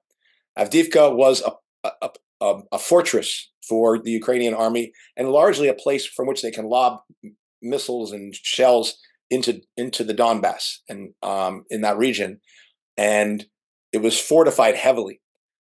Avdiivka 0.57 1.15
was 1.15 1.41
a, 1.41 1.51
a, 2.01 2.09
a, 2.41 2.61
a, 2.71 2.79
fortress 2.79 3.51
for 3.67 3.99
the 3.99 4.11
Ukrainian 4.11 4.53
army 4.53 4.93
and 5.17 5.29
largely 5.29 5.67
a 5.67 5.73
place 5.73 6.05
from 6.05 6.27
which 6.27 6.41
they 6.41 6.51
can 6.51 6.65
lob 6.65 7.01
missiles 7.61 8.11
and 8.11 8.33
shells 8.33 8.95
into 9.29 9.61
into 9.77 10.03
the 10.03 10.13
Donbass 10.13 10.77
and 10.87 11.13
um, 11.21 11.65
in 11.69 11.81
that 11.81 11.97
region. 11.97 12.39
And 12.97 13.45
it 13.91 14.01
was 14.01 14.19
fortified 14.19 14.75
heavily, 14.75 15.21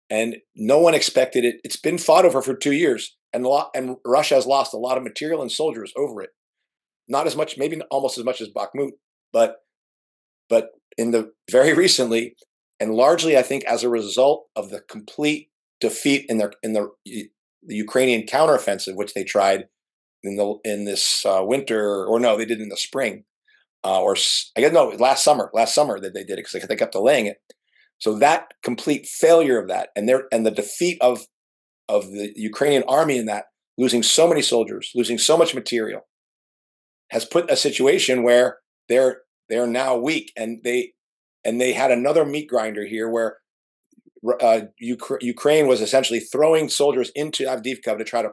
and 0.09 0.37
no 0.55 0.79
one 0.79 0.95
expected 0.95 1.45
it. 1.45 1.55
It's 1.63 1.75
been 1.75 1.97
fought 1.97 2.25
over 2.25 2.41
for 2.41 2.55
two 2.55 2.73
years, 2.73 3.15
and 3.33 3.45
and 3.75 3.97
Russia 4.05 4.35
has 4.35 4.45
lost 4.45 4.73
a 4.73 4.77
lot 4.77 4.97
of 4.97 5.03
material 5.03 5.41
and 5.41 5.51
soldiers 5.51 5.93
over 5.95 6.21
it. 6.21 6.31
Not 7.12 7.28
as 7.28 7.36
much, 7.36 7.57
maybe 7.57 7.80
almost 7.91 8.18
as 8.18 8.24
much 8.24 8.39
as 8.39 8.47
Bakhmut, 8.47 8.91
but 9.34 9.57
but 10.49 10.70
in 10.97 11.12
the 11.12 11.34
very 11.51 11.74
recently, 11.74 12.36
and 12.80 12.95
largely, 12.95 13.38
I 13.38 13.43
think, 13.43 13.66
as 13.66 13.84
a 13.84 13.89
result 13.89 14.47
of 14.55 14.70
the 14.70 14.80
complete 14.80 15.49
defeat 15.82 16.26
in 16.30 16.38
their 16.38 16.53
in 16.64 16.74
the 16.74 16.89
the 17.05 17.76
Ukrainian 17.76 18.24
counteroffensive, 18.24 18.95
which 18.95 19.14
they 19.14 19.26
tried 19.26 19.66
in 20.24 20.38
the 20.38 20.55
in 20.64 20.86
this 20.86 21.26
uh, 21.26 21.41
winter, 21.43 22.05
or 22.05 22.20
no, 22.20 22.38
they 22.38 22.45
did 22.45 22.62
in 22.62 22.70
the 22.70 22.78
spring, 22.78 23.26
uh, 23.84 24.01
or 24.01 24.16
I 24.57 24.62
guess 24.62 24.72
no, 24.72 24.88
last 24.97 25.24
summer, 25.24 25.51
last 25.53 25.76
summer 25.76 25.99
that 25.99 26.14
they 26.14 26.24
did 26.24 26.39
it 26.39 26.45
because 26.45 26.68
they, 26.68 26.76
kept 26.76 26.93
delaying 26.93 27.26
it. 27.26 27.38
So 27.97 28.18
that 28.20 28.53
complete 28.64 29.05
failure 29.05 29.59
of 29.59 29.68
that, 29.68 29.89
and 29.95 30.07
their 30.07 30.24
and 30.32 30.45
the 30.45 30.51
defeat 30.51 30.97
of 31.01 31.28
of 31.89 32.12
the 32.12 32.32
Ukrainian 32.38 32.84
army 32.88 33.18
in 33.18 33.26
that, 33.26 33.45
losing 33.78 34.01
so 34.01 34.30
many 34.30 34.41
soldiers, 34.41 34.91
losing 34.95 35.18
so 35.18 35.38
much 35.38 35.53
material, 35.53 36.07
has 37.12 37.26
put 37.26 37.51
a 37.51 37.55
situation 37.55 38.24
where 38.24 38.59
they're 38.89 39.22
they're 39.49 39.68
now 39.68 39.97
weak, 39.97 40.32
and 40.36 40.62
they 40.64 40.93
and 41.45 41.59
they 41.59 41.74
had 41.74 41.91
another 41.91 42.26
meat 42.26 42.47
grinder 42.47 42.86
here 42.86 43.09
where 43.09 43.38
uh, 44.41 44.62
Ukraine 44.80 45.68
was 45.68 45.82
essentially 45.82 46.20
throwing 46.20 46.70
soldiers 46.70 47.12
into 47.16 47.45
Avdiivka 47.45 47.97
to 47.97 48.03
try 48.03 48.22
to 48.22 48.32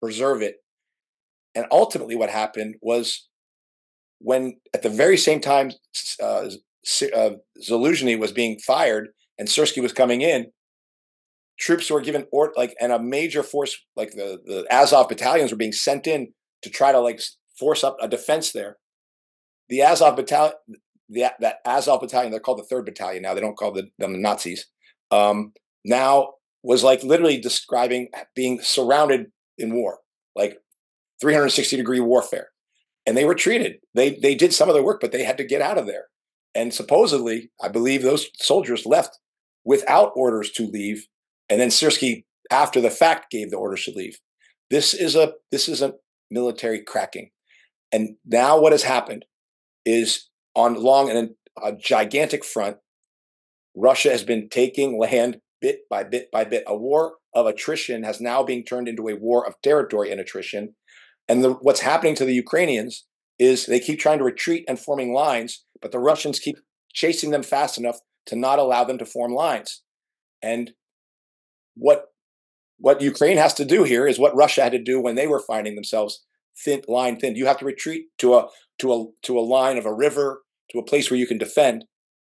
preserve 0.00 0.42
it. 0.42 0.56
And 1.54 1.66
ultimately, 1.70 2.16
what 2.16 2.30
happened 2.30 2.76
was 2.80 3.28
when, 4.18 4.58
at 4.74 4.82
the 4.82 4.88
very 4.88 5.16
same 5.16 5.40
time, 5.40 5.72
uh, 6.22 6.50
uh, 7.14 7.30
Zaluzhny 7.62 8.18
was 8.18 8.32
being 8.32 8.58
fired 8.58 9.08
and 9.38 9.48
Syrsky 9.48 9.82
was 9.82 9.92
coming 9.92 10.22
in, 10.22 10.52
troops 11.58 11.90
were 11.90 12.00
given 12.00 12.26
or 12.32 12.52
like, 12.56 12.74
and 12.80 12.92
a 12.92 12.98
major 12.98 13.42
force 13.42 13.78
like 13.94 14.12
the 14.12 14.40
the 14.44 14.66
Azov 14.70 15.08
battalions 15.08 15.50
were 15.50 15.58
being 15.58 15.72
sent 15.72 16.06
in 16.06 16.32
to 16.62 16.70
try 16.70 16.92
to 16.92 17.00
like 17.00 17.20
force 17.58 17.84
up 17.84 17.96
a 18.00 18.08
defense 18.08 18.52
there. 18.52 18.78
The 19.68 19.82
Azov 19.82 20.16
battalion, 20.16 20.54
the, 21.08 21.32
that 21.40 21.58
Azov 21.64 22.00
battalion, 22.00 22.30
they're 22.30 22.40
called 22.40 22.58
the 22.58 22.64
third 22.64 22.84
battalion 22.84 23.22
now. 23.22 23.34
They 23.34 23.40
don't 23.40 23.56
call 23.56 23.72
the, 23.72 23.88
them 23.98 24.12
the 24.12 24.18
Nazis 24.18 24.66
um, 25.10 25.52
now 25.84 26.34
was 26.62 26.82
like 26.82 27.02
literally 27.02 27.40
describing 27.40 28.08
being 28.34 28.60
surrounded 28.60 29.26
in 29.58 29.74
war, 29.74 29.98
like 30.34 30.58
360 31.20 31.76
degree 31.76 32.00
warfare. 32.00 32.48
And 33.06 33.16
they 33.16 33.24
were 33.24 33.36
treated. 33.36 33.76
They 33.94 34.18
they 34.20 34.34
did 34.34 34.52
some 34.52 34.68
of 34.68 34.74
the 34.74 34.82
work, 34.82 35.00
but 35.00 35.12
they 35.12 35.22
had 35.22 35.38
to 35.38 35.44
get 35.44 35.62
out 35.62 35.78
of 35.78 35.86
there. 35.86 36.06
And 36.54 36.74
supposedly, 36.74 37.50
I 37.62 37.68
believe 37.68 38.02
those 38.02 38.28
soldiers 38.36 38.84
left 38.84 39.18
without 39.64 40.12
orders 40.16 40.50
to 40.52 40.66
leave. 40.66 41.06
And 41.48 41.60
then 41.60 41.68
Syrsky, 41.68 42.24
after 42.50 42.80
the 42.80 42.90
fact, 42.90 43.30
gave 43.30 43.50
the 43.50 43.58
orders 43.58 43.84
to 43.84 43.92
leave. 43.92 44.18
This 44.70 44.92
is 44.92 45.14
a 45.14 45.34
this 45.52 45.68
is 45.68 45.82
a 45.82 45.94
military 46.30 46.82
cracking. 46.82 47.30
And 47.92 48.16
now 48.24 48.60
what 48.60 48.72
has 48.72 48.82
happened 48.82 49.24
is 49.84 50.28
on 50.54 50.74
long 50.74 51.10
and 51.10 51.30
a 51.62 51.72
gigantic 51.72 52.44
front, 52.44 52.78
Russia 53.74 54.10
has 54.10 54.24
been 54.24 54.48
taking 54.48 54.98
land 54.98 55.40
bit 55.60 55.80
by 55.88 56.02
bit 56.04 56.30
by 56.30 56.44
bit. 56.44 56.64
A 56.66 56.76
war 56.76 57.14
of 57.34 57.46
attrition 57.46 58.02
has 58.02 58.20
now 58.20 58.42
been 58.42 58.64
turned 58.64 58.88
into 58.88 59.08
a 59.08 59.16
war 59.16 59.46
of 59.46 59.54
territory 59.62 60.10
and 60.10 60.20
attrition. 60.20 60.74
And 61.28 61.44
the, 61.44 61.52
what's 61.52 61.80
happening 61.80 62.14
to 62.16 62.24
the 62.24 62.34
Ukrainians 62.34 63.06
is 63.38 63.66
they 63.66 63.80
keep 63.80 63.98
trying 63.98 64.18
to 64.18 64.24
retreat 64.24 64.64
and 64.68 64.78
forming 64.78 65.12
lines, 65.12 65.64
but 65.82 65.92
the 65.92 65.98
Russians 65.98 66.38
keep 66.38 66.56
chasing 66.92 67.30
them 67.30 67.42
fast 67.42 67.76
enough 67.76 67.98
to 68.26 68.36
not 68.36 68.58
allow 68.58 68.84
them 68.84 68.98
to 68.98 69.04
form 69.04 69.32
lines. 69.32 69.82
And 70.42 70.72
what 71.74 72.06
what 72.78 73.00
Ukraine 73.00 73.38
has 73.38 73.54
to 73.54 73.64
do 73.64 73.84
here 73.84 74.06
is 74.06 74.18
what 74.18 74.36
Russia 74.36 74.62
had 74.62 74.72
to 74.72 74.82
do 74.82 75.00
when 75.00 75.14
they 75.14 75.26
were 75.26 75.40
finding 75.40 75.74
themselves 75.74 76.24
thin 76.64 76.82
line 76.88 77.18
thin. 77.18 77.36
You 77.36 77.46
have 77.46 77.58
to 77.58 77.64
retreat 77.64 78.06
to 78.18 78.34
a 78.34 78.48
to 78.78 78.92
a 78.92 79.04
to 79.22 79.38
a 79.38 79.40
line 79.40 79.78
of 79.78 79.86
a 79.86 79.94
river, 79.94 80.42
to 80.70 80.78
a 80.78 80.84
place 80.84 81.10
where 81.10 81.18
you 81.18 81.26
can 81.26 81.38
defend. 81.38 81.84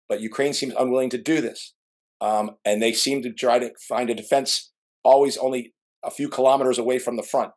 But 0.07 0.21
Ukraine 0.21 0.53
seems 0.53 0.73
unwilling 0.77 1.11
to 1.11 1.21
do 1.21 1.41
this. 1.41 1.73
Um, 2.21 2.51
and 2.65 2.81
they 2.81 2.93
seem 2.93 3.21
to 3.21 3.31
try 3.31 3.59
to 3.59 3.71
find 3.87 4.09
a 4.09 4.15
defense 4.15 4.71
always 5.03 5.37
only 5.37 5.73
a 6.03 6.11
few 6.11 6.29
kilometers 6.29 6.77
away 6.77 6.99
from 6.99 7.15
the 7.15 7.23
front. 7.23 7.51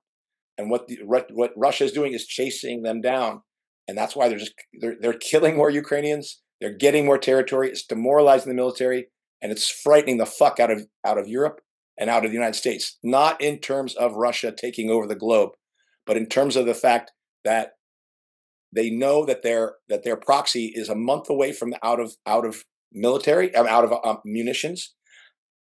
And 0.59 0.71
what 0.71 0.87
the, 0.87 0.99
what 1.05 1.53
Russia 1.57 1.85
is 1.85 1.93
doing 1.93 2.13
is 2.13 2.27
chasing 2.27 2.83
them 2.83 3.01
down, 3.01 3.41
and 3.89 3.97
that's 3.97 4.15
why 4.15 4.29
they're 4.29 4.39
just 4.39 4.55
they're 4.81 4.97
they're 5.01 5.13
killing 5.15 5.57
more 5.57 5.71
Ukrainians. 5.71 6.41
They're 6.61 6.77
getting 6.77 7.07
more 7.07 7.19
territory. 7.19 7.69
It's 7.69 7.85
demoralizing 7.85 8.49
the 8.49 8.55
military, 8.55 9.09
and 9.41 9.51
it's 9.51 9.69
frightening 9.69 10.19
the 10.19 10.27
fuck 10.27 10.61
out 10.61 10.71
of 10.71 10.87
out 11.05 11.19
of 11.19 11.27
Europe 11.27 11.61
and 11.99 12.11
out 12.11 12.25
of 12.25 12.31
the 12.31 12.37
United 12.37 12.55
States. 12.55 12.99
Not 13.03 13.41
in 13.41 13.59
terms 13.59 13.97
of 13.97 14.15
Russia 14.15 14.53
taking 14.53 14.91
over 14.91 15.07
the 15.07 15.17
globe, 15.17 15.51
but 16.07 16.17
in 16.17 16.27
terms 16.27 16.57
of 16.57 16.67
the 16.67 16.75
fact 16.75 17.13
that 17.45 17.73
they 18.75 18.91
know 18.91 19.25
that 19.27 19.43
their 19.43 19.75
that 19.89 20.03
their 20.03 20.17
proxy 20.17 20.73
is 20.75 20.89
a 20.89 20.95
month 20.95 21.29
away 21.29 21.53
from 21.53 21.75
out 21.83 22.01
of 22.01 22.17
out 22.27 22.47
of 22.47 22.65
military 22.93 23.55
um, 23.55 23.67
out 23.67 23.85
of 23.85 23.93
um, 24.05 24.19
munitions. 24.25 24.95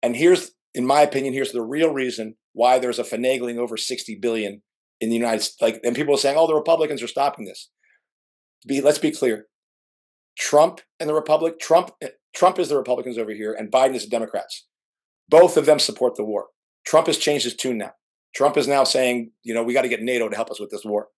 And 0.02 0.16
here's, 0.16 0.52
in 0.74 0.86
my 0.86 1.02
opinion, 1.02 1.34
here's 1.34 1.52
the 1.52 1.62
real 1.62 1.92
reason 1.92 2.36
why 2.52 2.78
there's 2.78 2.98
a 2.98 3.04
finagling 3.04 3.58
over 3.58 3.76
60 3.76 4.16
billion 4.16 4.62
in 5.00 5.08
the 5.08 5.14
United 5.14 5.42
States. 5.42 5.62
Like, 5.62 5.80
and 5.84 5.94
people 5.94 6.14
are 6.14 6.18
saying, 6.18 6.36
"Oh, 6.38 6.46
the 6.46 6.54
Republicans 6.54 7.02
are 7.02 7.08
stopping 7.08 7.44
this." 7.44 7.70
Be 8.66 8.80
let's 8.80 8.98
be 8.98 9.10
clear. 9.10 9.46
Trump 10.38 10.80
and 10.98 11.08
the 11.08 11.14
Republic. 11.14 11.60
Trump 11.60 11.92
eh, 12.00 12.08
Trump 12.34 12.58
is 12.58 12.68
the 12.68 12.76
Republicans 12.76 13.18
over 13.18 13.32
here, 13.32 13.52
and 13.52 13.70
Biden 13.70 13.94
is 13.94 14.04
the 14.04 14.10
Democrats. 14.10 14.66
Both 15.28 15.56
of 15.56 15.66
them 15.66 15.78
support 15.78 16.16
the 16.16 16.24
war. 16.24 16.46
Trump 16.86 17.06
has 17.06 17.18
changed 17.18 17.44
his 17.44 17.54
tune 17.54 17.78
now. 17.78 17.92
Trump 18.34 18.56
is 18.56 18.68
now 18.68 18.84
saying, 18.84 19.30
you 19.42 19.54
know, 19.54 19.62
we 19.62 19.74
got 19.74 19.82
to 19.82 19.88
get 19.88 20.02
NATO 20.02 20.28
to 20.28 20.36
help 20.36 20.50
us 20.50 20.60
with 20.60 20.70
this 20.70 20.84
war. 20.84 21.08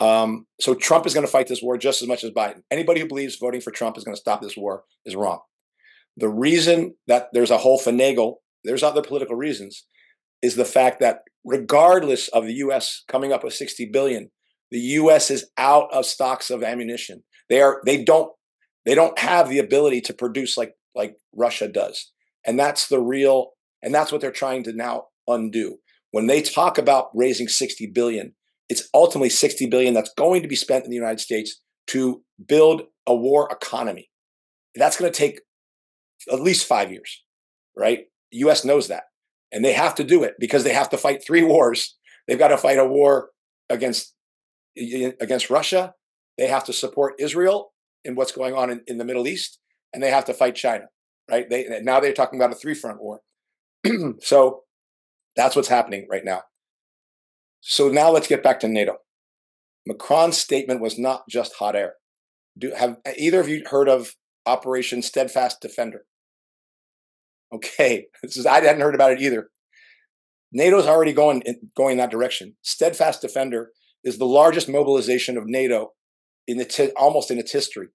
Um, 0.00 0.46
so 0.60 0.74
Trump 0.74 1.06
is 1.06 1.14
going 1.14 1.26
to 1.26 1.30
fight 1.30 1.46
this 1.46 1.62
war 1.62 1.78
just 1.78 2.02
as 2.02 2.08
much 2.08 2.24
as 2.24 2.30
Biden. 2.30 2.62
Anybody 2.70 3.00
who 3.00 3.08
believes 3.08 3.36
voting 3.36 3.60
for 3.60 3.70
Trump 3.70 3.96
is 3.96 4.04
going 4.04 4.14
to 4.14 4.20
stop 4.20 4.42
this 4.42 4.56
war 4.56 4.84
is 5.04 5.14
wrong. 5.14 5.40
The 6.16 6.28
reason 6.28 6.94
that 7.06 7.28
there's 7.32 7.50
a 7.50 7.58
whole 7.58 7.78
finagle, 7.78 8.36
there's 8.64 8.82
other 8.82 9.02
political 9.02 9.36
reasons, 9.36 9.86
is 10.42 10.56
the 10.56 10.64
fact 10.64 11.00
that 11.00 11.20
regardless 11.44 12.28
of 12.28 12.44
the 12.44 12.54
U.S. 12.54 13.04
coming 13.08 13.32
up 13.32 13.44
with 13.44 13.54
60 13.54 13.90
billion, 13.92 14.30
the 14.70 14.80
U.S. 14.80 15.30
is 15.30 15.46
out 15.56 15.88
of 15.92 16.04
stocks 16.04 16.50
of 16.50 16.62
ammunition. 16.62 17.22
They 17.48 17.60
are 17.60 17.80
they 17.84 18.02
don't 18.02 18.32
they 18.84 18.94
don't 18.94 19.18
have 19.18 19.48
the 19.48 19.58
ability 19.58 20.00
to 20.02 20.14
produce 20.14 20.56
like 20.56 20.74
like 20.94 21.16
Russia 21.34 21.68
does, 21.68 22.10
and 22.46 22.58
that's 22.58 22.88
the 22.88 23.00
real 23.00 23.50
and 23.82 23.94
that's 23.94 24.10
what 24.10 24.20
they're 24.20 24.30
trying 24.30 24.64
to 24.64 24.72
now 24.72 25.06
undo. 25.28 25.78
When 26.12 26.28
they 26.28 26.42
talk 26.42 26.78
about 26.78 27.10
raising 27.14 27.48
60 27.48 27.88
billion, 27.88 28.34
it's 28.68 28.88
ultimately 28.94 29.30
60 29.30 29.66
billion 29.66 29.94
that's 29.94 30.12
going 30.16 30.42
to 30.42 30.48
be 30.48 30.56
spent 30.56 30.84
in 30.84 30.90
the 30.90 30.96
United 30.96 31.20
States 31.20 31.60
to 31.88 32.22
build 32.46 32.82
a 33.06 33.14
war 33.14 33.48
economy. 33.50 34.10
That's 34.76 34.96
going 34.96 35.10
to 35.10 35.18
take 35.18 35.40
at 36.32 36.40
least 36.40 36.66
5 36.66 36.92
years, 36.92 37.24
right? 37.76 38.04
US 38.30 38.64
knows 38.64 38.88
that. 38.88 39.04
And 39.50 39.64
they 39.64 39.72
have 39.72 39.94
to 39.96 40.04
do 40.04 40.22
it 40.22 40.34
because 40.38 40.64
they 40.64 40.72
have 40.72 40.88
to 40.90 40.96
fight 40.98 41.24
three 41.24 41.42
wars. 41.52 41.96
They've 42.28 42.38
got 42.38 42.48
to 42.48 42.58
fight 42.58 42.78
a 42.78 42.86
war 42.86 43.30
against 43.68 44.14
against 44.76 45.50
Russia, 45.50 45.94
they 46.38 46.46
have 46.46 46.64
to 46.64 46.72
support 46.72 47.14
Israel 47.18 47.72
in 48.04 48.14
what's 48.14 48.32
going 48.32 48.54
on 48.54 48.70
in, 48.70 48.80
in 48.86 48.98
the 48.98 49.04
Middle 49.04 49.28
East, 49.28 49.58
and 49.92 50.02
they 50.02 50.10
have 50.10 50.24
to 50.24 50.34
fight 50.34 50.54
China, 50.54 50.86
right? 51.30 51.48
They 51.48 51.66
now 51.82 52.00
they're 52.00 52.14
talking 52.14 52.38
about 52.38 52.52
a 52.52 52.54
three-front 52.54 53.00
war. 53.02 53.20
so 54.20 54.62
that's 55.36 55.56
what's 55.56 55.68
happening 55.68 56.06
right 56.10 56.24
now. 56.24 56.42
So 57.60 57.88
now 57.88 58.10
let's 58.10 58.28
get 58.28 58.42
back 58.42 58.60
to 58.60 58.68
NATO. 58.68 58.96
Macron's 59.86 60.38
statement 60.38 60.80
was 60.80 60.98
not 60.98 61.28
just 61.28 61.54
hot 61.54 61.76
air. 61.76 61.94
Do 62.58 62.72
have 62.76 62.98
either 63.18 63.40
of 63.40 63.48
you 63.48 63.62
heard 63.66 63.88
of 63.88 64.14
Operation 64.46 65.02
Steadfast 65.02 65.60
Defender? 65.60 66.04
Okay, 67.52 68.06
this 68.22 68.36
is 68.36 68.46
I 68.46 68.60
hadn't 68.60 68.80
heard 68.80 68.94
about 68.94 69.12
it 69.12 69.20
either. 69.20 69.50
NATO's 70.52 70.86
already 70.86 71.12
going 71.12 71.42
in, 71.42 71.70
going 71.76 71.96
that 71.96 72.10
direction. 72.10 72.56
Steadfast 72.62 73.22
Defender 73.22 73.70
is 74.04 74.18
the 74.18 74.26
largest 74.26 74.68
mobilization 74.68 75.38
of 75.38 75.44
NATO 75.46 75.92
in 76.46 76.60
its 76.60 76.78
almost 76.96 77.30
in 77.30 77.38
its 77.38 77.52
history. 77.52 77.88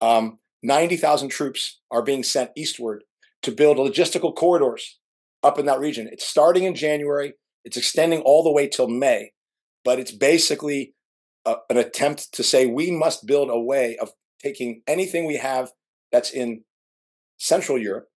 Um, 0.00 0.38
Ninety 0.62 0.96
thousand 0.96 1.30
troops 1.30 1.80
are 1.90 2.02
being 2.02 2.22
sent 2.22 2.52
eastward 2.56 3.02
to 3.42 3.50
build 3.50 3.78
logistical 3.78 4.34
corridors 4.34 5.00
up 5.42 5.58
in 5.58 5.66
that 5.66 5.80
region. 5.80 6.08
It's 6.10 6.26
starting 6.26 6.64
in 6.64 6.74
January. 6.74 7.34
It's 7.64 7.76
extending 7.76 8.20
all 8.20 8.42
the 8.42 8.52
way 8.52 8.68
till 8.68 8.88
May, 8.88 9.32
but 9.84 9.98
it's 9.98 10.12
basically 10.12 10.94
a, 11.44 11.56
an 11.70 11.76
attempt 11.76 12.32
to 12.34 12.42
say 12.42 12.66
we 12.66 12.90
must 12.90 13.26
build 13.26 13.50
a 13.50 13.60
way 13.60 13.96
of 13.98 14.12
taking 14.42 14.82
anything 14.86 15.26
we 15.26 15.36
have 15.36 15.72
that's 16.10 16.30
in 16.30 16.64
Central 17.38 17.78
Europe 17.78 18.08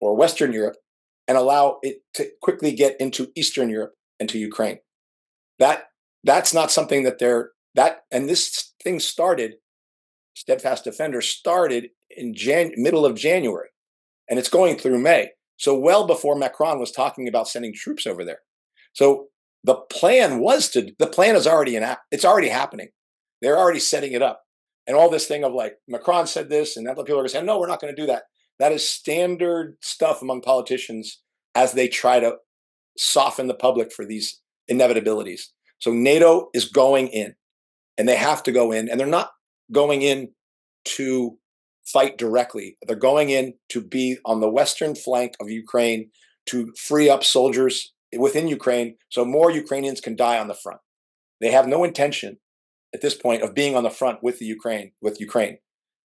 or 0.00 0.16
Western 0.16 0.52
Europe 0.52 0.76
and 1.28 1.36
allow 1.36 1.78
it 1.82 2.02
to 2.14 2.28
quickly 2.42 2.72
get 2.72 2.96
into 3.00 3.30
Eastern 3.34 3.68
Europe 3.68 3.94
and 4.20 4.28
to 4.28 4.38
Ukraine. 4.38 4.78
That 5.58 5.84
that's 6.24 6.52
not 6.52 6.70
something 6.70 7.04
that 7.04 7.18
they're 7.18 7.50
that 7.74 8.02
and 8.10 8.28
this 8.28 8.72
thing 8.82 9.00
started 9.00 9.54
steadfast 10.34 10.84
defender 10.84 11.20
started 11.20 11.88
in 12.10 12.34
Jan- 12.34 12.72
middle 12.76 13.06
of 13.06 13.16
January 13.16 13.68
and 14.28 14.38
it's 14.38 14.48
going 14.48 14.76
through 14.76 14.98
May. 14.98 15.30
So 15.56 15.78
well 15.78 16.06
before 16.06 16.36
Macron 16.36 16.78
was 16.78 16.92
talking 16.92 17.28
about 17.28 17.48
sending 17.48 17.72
troops 17.74 18.06
over 18.06 18.24
there. 18.24 18.40
So 18.92 19.28
the 19.64 19.74
plan 19.74 20.38
was 20.38 20.68
to 20.70 20.92
the 20.98 21.06
plan 21.06 21.34
is 21.34 21.46
already 21.46 21.76
in 21.76 21.96
it's 22.10 22.24
already 22.24 22.48
happening. 22.48 22.88
They're 23.42 23.58
already 23.58 23.80
setting 23.80 24.12
it 24.12 24.22
up. 24.22 24.42
And 24.86 24.96
all 24.96 25.10
this 25.10 25.26
thing 25.26 25.44
of 25.44 25.52
like 25.52 25.76
Macron 25.88 26.26
said 26.26 26.48
this 26.48 26.76
and 26.76 26.86
other 26.86 27.02
people 27.02 27.16
are 27.16 27.22
going 27.22 27.28
to 27.28 27.32
say, 27.32 27.42
no, 27.42 27.58
we're 27.58 27.66
not 27.66 27.80
going 27.80 27.94
to 27.94 28.00
do 28.00 28.06
that. 28.06 28.24
That 28.58 28.72
is 28.72 28.88
standard 28.88 29.76
stuff 29.82 30.22
among 30.22 30.42
politicians 30.42 31.20
as 31.54 31.72
they 31.72 31.88
try 31.88 32.20
to 32.20 32.36
soften 32.96 33.48
the 33.48 33.54
public 33.54 33.92
for 33.92 34.06
these 34.06 34.40
inevitabilities. 34.70 35.46
So 35.78 35.92
NATO 35.92 36.48
is 36.54 36.66
going 36.66 37.08
in 37.08 37.34
and 37.98 38.08
they 38.08 38.16
have 38.16 38.42
to 38.44 38.52
go 38.52 38.72
in 38.72 38.88
and 38.88 38.98
they're 38.98 39.06
not 39.06 39.30
going 39.72 40.02
in 40.02 40.30
to 40.84 41.38
fight 41.86 42.18
directly. 42.18 42.76
They're 42.86 42.96
going 42.96 43.30
in 43.30 43.54
to 43.70 43.80
be 43.80 44.18
on 44.24 44.40
the 44.40 44.50
western 44.50 44.94
flank 44.94 45.34
of 45.40 45.50
Ukraine 45.50 46.10
to 46.46 46.72
free 46.76 47.08
up 47.08 47.24
soldiers 47.24 47.92
within 48.16 48.48
Ukraine 48.48 48.96
so 49.10 49.24
more 49.24 49.50
Ukrainians 49.50 50.00
can 50.00 50.16
die 50.16 50.38
on 50.38 50.48
the 50.48 50.54
front. 50.54 50.80
They 51.40 51.50
have 51.50 51.66
no 51.66 51.84
intention 51.84 52.38
at 52.94 53.00
this 53.00 53.14
point 53.14 53.42
of 53.42 53.54
being 53.54 53.76
on 53.76 53.82
the 53.82 53.90
front 53.90 54.22
with 54.22 54.38
the 54.38 54.46
Ukraine 54.46 54.92
with 55.00 55.20
Ukraine. 55.20 55.58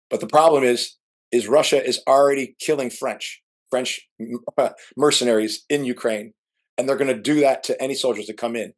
But 0.10 0.22
the 0.22 0.28
problem 0.28 0.64
is 0.64 0.96
is 1.32 1.48
Russia 1.48 1.84
is 1.84 2.02
already 2.08 2.56
killing 2.60 2.90
French 2.90 3.42
French 3.70 4.10
mercenaries 4.98 5.66
in 5.70 5.86
Ukraine 5.86 6.34
and 6.78 6.88
they're 6.88 6.96
going 6.96 7.16
to 7.16 7.22
do 7.22 7.42
that 7.42 7.64
to 7.64 7.82
any 7.82 7.94
soldiers 7.94 8.28
that 8.28 8.38
come 8.38 8.56
in. 8.56 8.74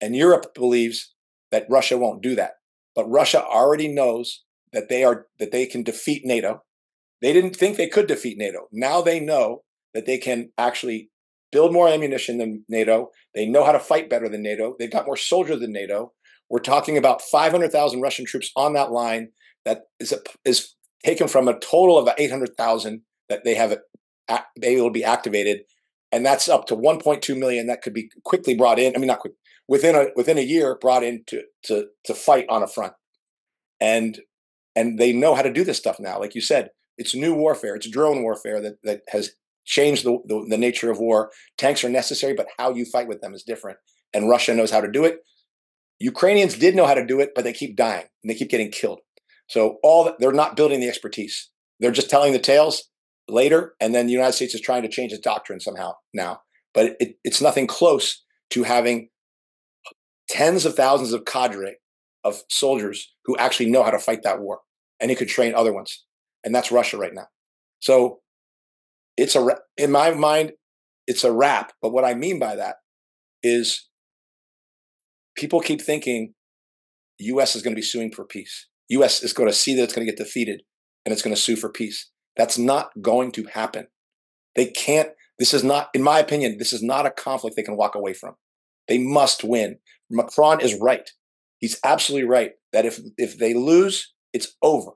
And 0.00 0.16
Europe 0.16 0.54
believes 0.54 1.12
that 1.50 1.66
Russia 1.68 1.98
won't 1.98 2.22
do 2.22 2.34
that. 2.34 2.54
But 2.96 3.10
Russia 3.10 3.44
already 3.44 3.88
knows 3.88 4.42
that 4.72 4.88
they 4.88 5.04
are 5.04 5.26
that 5.38 5.52
they 5.52 5.66
can 5.66 5.82
defeat 5.82 6.24
NATO. 6.24 6.62
They 7.20 7.32
didn't 7.32 7.56
think 7.56 7.76
they 7.76 7.88
could 7.88 8.06
defeat 8.06 8.38
NATO. 8.38 8.68
Now 8.72 9.00
they 9.00 9.20
know 9.20 9.62
that 9.94 10.06
they 10.06 10.18
can 10.18 10.50
actually 10.58 11.10
build 11.50 11.72
more 11.72 11.88
ammunition 11.88 12.38
than 12.38 12.64
NATO. 12.68 13.10
They 13.34 13.46
know 13.46 13.64
how 13.64 13.72
to 13.72 13.78
fight 13.78 14.10
better 14.10 14.28
than 14.28 14.42
NATO. 14.42 14.74
They've 14.78 14.90
got 14.90 15.06
more 15.06 15.16
soldiers 15.16 15.60
than 15.60 15.72
NATO. 15.72 16.12
We're 16.48 16.60
talking 16.60 16.98
about 16.98 17.22
500,000 17.22 18.00
Russian 18.00 18.24
troops 18.24 18.50
on 18.56 18.72
that 18.74 18.90
line 18.90 19.28
that 19.64 19.82
is 20.00 20.12
a, 20.12 20.18
is 20.44 20.74
taken 21.04 21.28
from 21.28 21.48
a 21.48 21.58
total 21.58 21.98
of 21.98 22.08
800,000 22.18 23.02
that 23.28 23.44
they 23.44 23.54
have 23.54 23.78
uh, 24.28 24.38
they 24.58 24.80
will 24.80 24.90
be 24.90 25.04
activated 25.04 25.60
and 26.12 26.24
that's 26.24 26.48
up 26.48 26.66
to 26.66 26.76
1.2 26.76 27.36
million 27.36 27.66
that 27.66 27.82
could 27.82 27.94
be 27.94 28.10
quickly 28.22 28.54
brought 28.54 28.78
in. 28.78 28.94
I 28.94 28.98
mean, 28.98 29.08
not 29.08 29.20
quick, 29.20 29.32
within 29.66 29.96
a 29.96 30.08
within 30.14 30.38
a 30.38 30.42
year, 30.42 30.76
brought 30.80 31.02
in 31.02 31.24
to 31.28 31.42
to 31.64 31.86
to 32.04 32.14
fight 32.14 32.44
on 32.48 32.62
a 32.62 32.68
front, 32.68 32.92
and 33.80 34.20
and 34.74 34.98
they 34.98 35.12
know 35.12 35.34
how 35.34 35.42
to 35.42 35.52
do 35.52 35.64
this 35.64 35.78
stuff 35.78 35.96
now. 36.00 36.18
Like 36.18 36.34
you 36.34 36.40
said, 36.40 36.70
it's 36.98 37.14
new 37.14 37.34
warfare. 37.34 37.74
It's 37.74 37.88
drone 37.88 38.22
warfare 38.22 38.60
that 38.60 38.74
that 38.84 39.02
has 39.08 39.32
changed 39.64 40.04
the, 40.04 40.18
the, 40.26 40.46
the 40.48 40.58
nature 40.58 40.90
of 40.90 40.98
war. 40.98 41.30
Tanks 41.56 41.84
are 41.84 41.88
necessary, 41.88 42.34
but 42.34 42.48
how 42.58 42.72
you 42.72 42.84
fight 42.84 43.08
with 43.08 43.20
them 43.20 43.34
is 43.34 43.42
different. 43.42 43.78
And 44.12 44.28
Russia 44.28 44.54
knows 44.54 44.70
how 44.70 44.80
to 44.80 44.90
do 44.90 45.04
it. 45.04 45.20
Ukrainians 45.98 46.58
did 46.58 46.74
know 46.74 46.86
how 46.86 46.94
to 46.94 47.06
do 47.06 47.20
it, 47.20 47.30
but 47.34 47.44
they 47.44 47.52
keep 47.52 47.76
dying 47.76 48.06
and 48.22 48.30
they 48.30 48.34
keep 48.34 48.50
getting 48.50 48.70
killed. 48.70 49.00
So 49.48 49.78
all 49.82 50.14
they're 50.18 50.32
not 50.32 50.56
building 50.56 50.80
the 50.80 50.88
expertise. 50.88 51.50
They're 51.78 51.90
just 51.92 52.10
telling 52.10 52.32
the 52.32 52.38
tales 52.38 52.88
later, 53.28 53.74
and 53.80 53.94
then 53.94 54.06
the 54.06 54.12
United 54.12 54.32
States 54.32 54.54
is 54.54 54.60
trying 54.60 54.82
to 54.82 54.88
change 54.88 55.12
its 55.12 55.22
doctrine 55.22 55.60
somehow 55.60 55.92
now. 56.12 56.40
But 56.74 56.96
it, 57.00 57.16
it's 57.22 57.40
nothing 57.40 57.66
close 57.66 58.24
to 58.50 58.62
having 58.62 59.08
tens 60.28 60.64
of 60.64 60.74
thousands 60.74 61.12
of 61.12 61.24
cadre 61.24 61.76
of 62.24 62.42
soldiers 62.48 63.12
who 63.24 63.36
actually 63.36 63.70
know 63.70 63.82
how 63.82 63.90
to 63.90 63.98
fight 63.98 64.22
that 64.22 64.40
war, 64.40 64.60
and 65.00 65.10
he 65.10 65.16
could 65.16 65.28
train 65.28 65.54
other 65.54 65.72
ones, 65.72 66.04
and 66.44 66.54
that's 66.54 66.72
Russia 66.72 66.96
right 66.96 67.14
now. 67.14 67.26
So 67.80 68.20
it's 69.16 69.36
a 69.36 69.56
in 69.76 69.90
my 69.90 70.10
mind, 70.12 70.52
it's 71.06 71.24
a 71.24 71.32
wrap. 71.32 71.72
But 71.80 71.92
what 71.92 72.04
I 72.04 72.14
mean 72.14 72.38
by 72.38 72.56
that 72.56 72.76
is 73.42 73.88
people 75.36 75.60
keep 75.60 75.80
thinking 75.80 76.34
U.S. 77.18 77.56
is 77.56 77.62
going 77.62 77.74
to 77.74 77.80
be 77.80 77.82
suing 77.82 78.12
for 78.12 78.24
peace. 78.24 78.68
U.S. 78.90 79.22
is 79.22 79.32
going 79.32 79.48
to 79.48 79.54
see 79.54 79.74
that 79.74 79.84
it's 79.84 79.94
going 79.94 80.06
to 80.06 80.12
get 80.12 80.22
defeated, 80.22 80.62
and 81.04 81.12
it's 81.12 81.22
going 81.22 81.34
to 81.34 81.40
sue 81.40 81.56
for 81.56 81.70
peace. 81.70 82.10
That's 82.36 82.58
not 82.58 82.90
going 83.00 83.32
to 83.32 83.44
happen. 83.44 83.88
They 84.54 84.66
can't. 84.66 85.10
This 85.38 85.54
is 85.54 85.64
not, 85.64 85.88
in 85.94 86.02
my 86.02 86.18
opinion, 86.18 86.58
this 86.58 86.72
is 86.72 86.82
not 86.82 87.06
a 87.06 87.10
conflict 87.10 87.56
they 87.56 87.62
can 87.62 87.76
walk 87.76 87.94
away 87.94 88.12
from. 88.12 88.34
They 88.86 88.98
must 88.98 89.44
win. 89.44 89.78
Macron 90.10 90.60
is 90.60 90.78
right. 90.80 91.10
He's 91.62 91.78
absolutely 91.84 92.28
right 92.28 92.50
that 92.72 92.84
if 92.84 92.98
if 93.16 93.38
they 93.38 93.54
lose, 93.54 94.12
it's 94.32 94.56
over. 94.62 94.90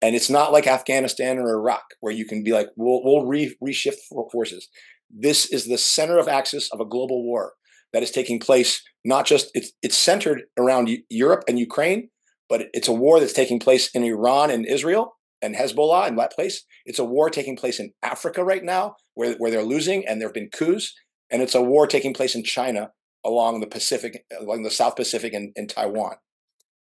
And 0.00 0.14
it's 0.14 0.30
not 0.30 0.52
like 0.52 0.66
Afghanistan 0.66 1.38
or 1.38 1.50
Iraq 1.50 1.82
where 2.00 2.12
you 2.12 2.24
can 2.24 2.44
be 2.44 2.52
like, 2.52 2.68
we'll 2.76 3.02
we'll 3.04 3.26
re, 3.26 3.56
reshift 3.62 3.96
forces. 4.30 4.68
This 5.10 5.44
is 5.44 5.66
the 5.66 5.76
center 5.76 6.18
of 6.18 6.28
axis 6.28 6.72
of 6.72 6.80
a 6.80 6.86
global 6.86 7.24
war 7.24 7.54
that 7.92 8.04
is 8.04 8.12
taking 8.12 8.38
place. 8.38 8.80
Not 9.04 9.26
just 9.26 9.50
it's 9.54 9.72
it's 9.82 9.96
centered 9.96 10.42
around 10.56 10.88
Europe 11.10 11.42
and 11.48 11.58
Ukraine, 11.58 12.10
but 12.48 12.68
it's 12.72 12.88
a 12.88 12.92
war 12.92 13.18
that's 13.18 13.32
taking 13.32 13.58
place 13.58 13.90
in 13.90 14.04
Iran 14.04 14.52
and 14.52 14.64
Israel 14.64 15.16
and 15.42 15.56
Hezbollah 15.56 16.06
in 16.06 16.14
that 16.14 16.32
place. 16.32 16.64
It's 16.86 17.00
a 17.00 17.04
war 17.04 17.28
taking 17.28 17.56
place 17.56 17.80
in 17.80 17.92
Africa 18.04 18.44
right 18.44 18.62
now, 18.62 18.94
where, 19.14 19.34
where 19.34 19.50
they're 19.50 19.64
losing 19.64 20.06
and 20.06 20.20
there 20.20 20.28
have 20.28 20.34
been 20.34 20.48
coups. 20.48 20.94
And 21.28 21.42
it's 21.42 21.56
a 21.56 21.62
war 21.62 21.88
taking 21.88 22.14
place 22.14 22.36
in 22.36 22.44
China 22.44 22.90
along 23.24 23.60
the 23.60 23.66
Pacific, 23.66 24.24
along 24.38 24.62
the 24.62 24.70
South 24.70 24.96
Pacific 24.96 25.32
and, 25.32 25.52
and 25.56 25.68
Taiwan. 25.68 26.16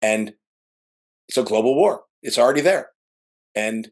And 0.01 0.33
it's 1.27 1.37
a 1.37 1.43
global 1.43 1.75
war. 1.75 2.03
It's 2.23 2.37
already 2.37 2.61
there. 2.61 2.89
And 3.55 3.91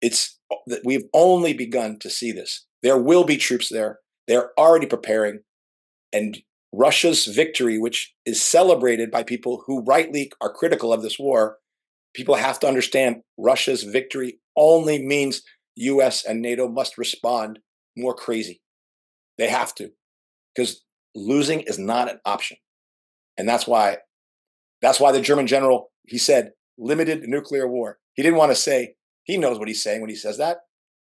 it's 0.00 0.38
that 0.66 0.82
we've 0.84 1.04
only 1.14 1.52
begun 1.52 1.98
to 2.00 2.10
see 2.10 2.32
this. 2.32 2.66
There 2.82 2.98
will 2.98 3.24
be 3.24 3.36
troops 3.36 3.68
there. 3.68 4.00
They're 4.26 4.50
already 4.58 4.86
preparing. 4.86 5.40
And 6.12 6.38
Russia's 6.72 7.26
victory, 7.26 7.78
which 7.78 8.14
is 8.26 8.42
celebrated 8.42 9.10
by 9.10 9.22
people 9.22 9.62
who 9.66 9.84
rightly 9.84 10.32
are 10.40 10.52
critical 10.52 10.92
of 10.92 11.02
this 11.02 11.18
war, 11.18 11.58
people 12.14 12.34
have 12.34 12.58
to 12.60 12.68
understand 12.68 13.22
Russia's 13.38 13.84
victory 13.84 14.40
only 14.56 15.04
means 15.04 15.42
US 15.76 16.24
and 16.24 16.42
NATO 16.42 16.68
must 16.68 16.98
respond 16.98 17.58
more 17.96 18.14
crazy. 18.14 18.60
They 19.38 19.48
have 19.48 19.74
to, 19.76 19.90
because 20.54 20.82
losing 21.14 21.60
is 21.60 21.78
not 21.78 22.10
an 22.10 22.18
option. 22.24 22.56
And 23.36 23.48
that's 23.48 23.66
why 23.66 23.98
that's 24.80 25.00
why 25.00 25.12
the 25.12 25.20
German 25.20 25.46
general 25.46 25.90
he 26.06 26.18
said 26.18 26.52
limited 26.78 27.22
nuclear 27.24 27.68
war. 27.68 27.98
He 28.14 28.22
didn't 28.22 28.38
want 28.38 28.50
to 28.50 28.56
say 28.56 28.94
he 29.24 29.36
knows 29.38 29.58
what 29.58 29.68
he's 29.68 29.82
saying 29.82 30.00
when 30.00 30.10
he 30.10 30.16
says 30.16 30.38
that. 30.38 30.58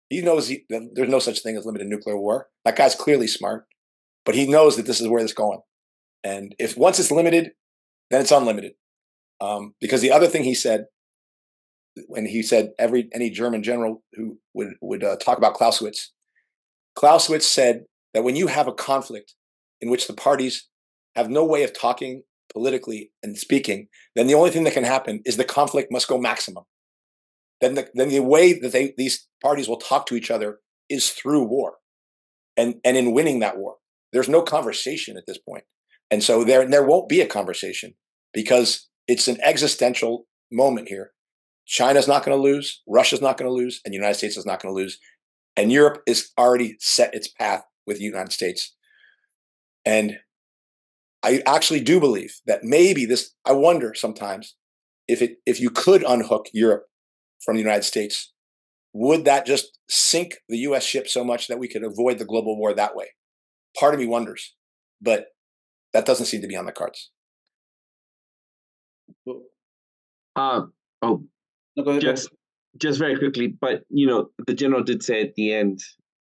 He 0.09 0.23
knows 0.23 0.49
he, 0.49 0.65
there's 0.69 1.09
no 1.09 1.19
such 1.19 1.41
thing 1.43 1.57
as 1.57 1.67
limited 1.67 1.89
nuclear 1.89 2.17
war. 2.17 2.49
That 2.65 2.77
guy's 2.77 2.95
clearly 2.95 3.27
smart, 3.27 3.67
but 4.25 4.37
he 4.37 4.47
knows 4.47 4.77
that 4.77 4.87
this 4.87 5.01
is 5.01 5.09
where 5.09 5.23
it's 5.23 5.33
going. 5.33 5.61
And 6.23 6.55
if 6.59 6.77
once 6.77 6.99
it's 6.99 7.11
limited, 7.11 7.51
then 8.11 8.21
it's 8.21 8.31
unlimited. 8.31 8.73
Um, 9.41 9.75
because 9.81 10.01
the 10.01 10.13
other 10.13 10.29
thing 10.29 10.45
he 10.45 10.55
said 10.55 10.87
when 12.09 12.27
he 12.27 12.43
said 12.43 12.73
every 12.79 13.09
any 13.13 13.31
German 13.31 13.63
general 13.63 14.03
who 14.15 14.39
would 14.55 14.75
would 14.81 15.03
uh, 15.03 15.17
talk 15.17 15.39
about 15.39 15.55
Clausewitz, 15.55 16.13
Clausewitz 16.95 17.47
said 17.47 17.85
that 18.15 18.25
when 18.25 18.37
you 18.37 18.47
have 18.47 18.69
a 18.69 18.73
conflict 18.73 19.35
in 19.81 19.91
which 19.91 20.07
the 20.07 20.15
parties 20.15 20.69
have 21.15 21.31
no 21.31 21.45
way 21.45 21.63
of 21.63 21.79
talking 21.79 22.23
politically 22.53 23.13
and 23.23 23.37
speaking, 23.37 23.89
then 24.15 24.27
the 24.27 24.35
only 24.35 24.51
thing 24.51 24.65
that 24.65 24.75
can 24.75 24.85
happen 24.85 25.23
is 25.25 25.37
the 25.37 25.45
conflict 25.45 25.93
must 25.93 26.09
go 26.09 26.19
maximum. 26.19 26.65
Then 27.61 27.75
the, 27.75 27.89
then 27.95 28.09
the 28.09 28.21
way 28.21 28.59
that 28.59 28.73
they, 28.73 28.95
these 28.97 29.27
parties 29.43 29.69
will 29.69 29.79
talk 29.79 30.07
to 30.07 30.15
each 30.15 30.31
other 30.31 30.61
is 30.89 31.11
through 31.11 31.45
war, 31.45 31.77
and 32.57 32.77
and 32.85 32.97
in 32.97 33.13
winning 33.13 33.41
that 33.41 33.59
war, 33.59 33.77
there's 34.13 34.29
no 34.29 34.43
conversation 34.43 35.17
at 35.17 35.27
this 35.27 35.39
point, 35.39 35.65
and 36.11 36.23
so 36.23 36.45
there 36.45 36.69
there 36.69 36.85
won't 36.85 37.09
be 37.09 37.21
a 37.21 37.27
conversation 37.27 37.95
because 38.33 38.89
it's 39.09 39.27
an 39.27 39.39
existential 39.43 40.27
moment 40.53 40.89
here 40.89 41.13
China's 41.67 42.07
not 42.07 42.25
going 42.25 42.37
to 42.37 42.43
lose, 42.43 42.83
Russia's 42.87 43.21
not 43.21 43.37
going 43.37 43.49
to 43.49 43.55
lose, 43.55 43.81
and 43.85 43.93
the 43.93 43.97
United 43.97 44.15
States 44.15 44.37
is 44.37 44.47
not 44.47 44.63
going 44.63 44.73
to 44.73 44.81
lose. 44.81 44.99
and 45.57 45.73
Europe 45.73 46.03
is 46.07 46.33
already 46.39 46.77
set 46.81 47.15
its 47.15 47.29
path 47.29 47.65
with 47.87 47.97
the 47.99 48.05
United 48.05 48.33
States. 48.33 48.76
And 49.87 50.19
I 51.23 51.43
actually 51.47 51.81
do 51.81 52.01
believe 52.01 52.35
that 52.47 52.65
maybe 52.65 53.07
this. 53.07 53.33
I 53.45 53.53
wonder 53.53 53.95
sometimes 53.95 54.57
if 55.09 55.23
it 55.23 55.39
if 55.47 55.61
you 55.61 55.71
could 55.71 56.03
unhook 56.03 56.47
Europe 56.53 56.87
from 57.45 57.55
the 57.55 57.63
United 57.63 57.85
States, 57.85 58.33
would 58.93 59.25
that 59.25 59.47
just 59.47 59.79
sink 59.89 60.35
the 60.49 60.59
U.S. 60.59 60.85
ship 60.85 61.09
so 61.09 61.25
much 61.25 61.47
that 61.47 61.59
we 61.59 61.69
could 61.69 61.85
avoid 61.85 62.19
the 62.19 62.25
global 62.25 62.59
war 62.59 62.75
that 62.75 62.97
way? 62.97 63.07
Part 63.79 63.95
of 63.95 64.01
me 64.01 64.07
wonders, 64.07 64.55
but 65.01 65.27
that 65.93 66.05
doesn't 66.05 66.27
seem 66.27 66.43
to 66.43 66.49
be 66.49 66.57
on 66.57 66.67
the 66.67 66.73
cards. 66.73 67.11
Uh, 70.35 70.63
oh, 71.03 71.25
No, 71.77 71.85
go 71.85 71.91
ahead. 71.91 72.03
just 72.03 72.29
just 72.79 72.99
very 72.99 73.17
quickly, 73.19 73.49
but 73.49 73.83
you 73.89 74.07
know, 74.07 74.31
the 74.47 74.55
general 74.55 74.83
did 74.83 75.03
say 75.03 75.23
at 75.23 75.35
the 75.35 75.53
end, 75.53 75.81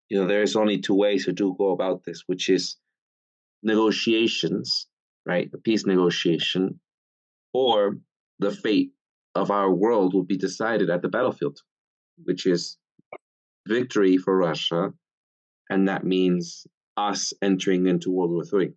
you 0.09 0.21
know, 0.21 0.27
there's 0.29 0.55
only 0.55 0.79
two 0.79 0.95
ways 0.95 1.25
to 1.25 1.33
do 1.33 1.55
go 1.59 1.73
about 1.73 2.03
this, 2.05 2.23
which 2.27 2.49
is 2.49 2.77
negotiations, 3.65 4.87
right? 5.27 5.51
A 5.53 5.59
peace 5.59 5.87
negotiation, 5.87 6.81
or 7.53 7.99
the 8.39 8.51
fate 8.51 8.93
of 9.35 9.51
our 9.51 9.73
world 9.73 10.15
will 10.15 10.25
be 10.25 10.37
decided 10.37 10.91
at 10.91 11.03
the 11.03 11.09
battlefield, 11.09 11.59
which 12.25 12.47
is 12.47 12.77
victory 13.67 14.17
for 14.17 14.37
Russia, 14.37 14.93
and 15.71 15.89
that 15.89 16.05
means 16.05 16.67
us 16.97 17.33
entering 17.43 17.87
into 17.87 18.11
World 18.11 18.31
War 18.31 18.45
Three. 18.45 18.73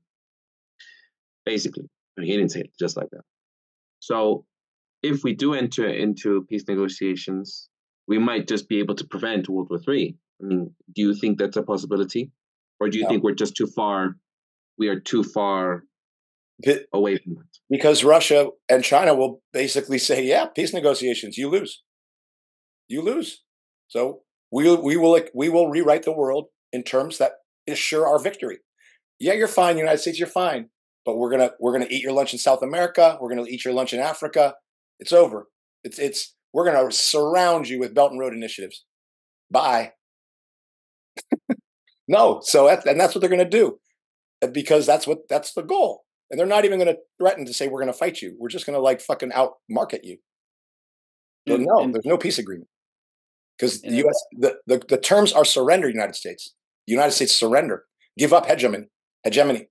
Basically, 1.45 1.87
I 2.17 2.21
mean, 2.21 2.29
he 2.31 2.37
didn't 2.37 2.51
say 2.51 2.61
it 2.61 2.71
just 2.79 2.97
like 2.97 3.09
that. 3.11 3.21
So, 3.99 4.45
if 5.03 5.23
we 5.23 5.33
do 5.33 5.53
enter 5.53 5.87
into 5.87 6.43
peace 6.49 6.65
negotiations, 6.67 7.69
we 8.07 8.17
might 8.17 8.47
just 8.47 8.67
be 8.69 8.79
able 8.79 8.95
to 8.95 9.05
prevent 9.05 9.49
World 9.49 9.69
War 9.69 9.79
Three. 9.79 10.17
I 10.41 10.45
mean, 10.45 10.73
do 10.95 11.01
you 11.01 11.13
think 11.13 11.37
that's 11.37 11.57
a 11.57 11.63
possibility, 11.63 12.31
or 12.79 12.89
do 12.89 12.97
you 12.97 13.03
No. 13.03 13.09
think 13.09 13.23
we're 13.23 13.35
just 13.35 13.55
too 13.55 13.67
far? 13.67 14.17
We 14.77 14.87
are 14.89 14.99
too 14.99 15.23
far 15.23 15.83
away 16.93 17.17
from 17.17 17.35
that. 17.35 17.45
because 17.69 18.03
Russia 18.03 18.47
and 18.69 18.83
China 18.83 19.13
will 19.13 19.41
basically 19.53 19.97
say, 19.99 20.23
"Yeah, 20.23 20.45
peace 20.47 20.73
negotiations, 20.73 21.37
you 21.37 21.49
lose, 21.49 21.83
you 22.87 23.01
lose." 23.01 23.43
So 23.87 24.23
we 24.51 24.73
we 24.75 24.97
will 24.97 25.19
we 25.33 25.49
will 25.49 25.69
rewrite 25.69 26.03
the 26.03 26.13
world 26.13 26.47
in 26.73 26.83
terms 26.83 27.17
that 27.17 27.33
assure 27.67 28.07
our 28.07 28.19
victory. 28.19 28.59
Yeah, 29.19 29.33
you're 29.33 29.47
fine, 29.47 29.77
United 29.77 29.99
States, 29.99 30.19
you're 30.19 30.27
fine, 30.27 30.69
but 31.05 31.17
we're 31.17 31.31
gonna 31.31 31.51
we're 31.59 31.73
gonna 31.73 31.87
eat 31.89 32.03
your 32.03 32.13
lunch 32.13 32.33
in 32.33 32.39
South 32.39 32.61
America. 32.61 33.17
We're 33.21 33.29
gonna 33.29 33.47
eat 33.47 33.65
your 33.65 33.73
lunch 33.73 33.93
in 33.93 33.99
Africa. 33.99 34.55
It's 34.99 35.13
over. 35.13 35.47
It's 35.83 35.99
it's 35.99 36.35
we're 36.53 36.65
gonna 36.65 36.91
surround 36.91 37.67
you 37.69 37.79
with 37.79 37.93
Belt 37.93 38.11
and 38.11 38.19
Road 38.19 38.33
initiatives. 38.33 38.85
Bye. 39.51 39.93
no, 42.07 42.41
so 42.43 42.67
that's, 42.67 42.85
and 42.85 42.99
that's 42.99 43.13
what 43.15 43.21
they're 43.21 43.29
gonna 43.29 43.49
do, 43.49 43.79
because 44.53 44.85
that's 44.85 45.07
what 45.07 45.27
that's 45.29 45.53
the 45.53 45.63
goal. 45.63 46.03
And 46.29 46.37
they're 46.39 46.45
not 46.45 46.65
even 46.65 46.77
going 46.79 46.93
to 46.93 46.99
threaten 47.17 47.45
to 47.45 47.53
say 47.53 47.67
we're 47.67 47.79
going 47.81 47.93
to 47.93 47.97
fight 47.97 48.21
you. 48.21 48.35
We're 48.37 48.49
just 48.49 48.65
going 48.65 48.75
to 48.77 48.81
like 48.81 48.99
fucking 49.01 49.31
out 49.31 49.53
market 49.69 50.03
you. 50.03 50.17
But 51.45 51.55
And- 51.55 51.65
no, 51.65 51.79
and- 51.79 51.93
there's 51.95 52.05
no 52.05 52.17
peace 52.17 52.37
agreement 52.37 52.69
because 53.57 53.81
the 53.81 53.95
U.S. 53.95 54.23
The, 54.33 54.57
the 54.67 54.83
the 54.89 54.97
terms 54.97 55.31
are 55.33 55.45
surrender. 55.45 55.89
United 55.89 56.15
States. 56.15 56.53
United 56.85 57.11
States 57.11 57.33
surrender. 57.35 57.85
Give 58.17 58.33
up 58.33 58.45
hegemony. 58.45 58.87
Hegemony. 59.23 59.67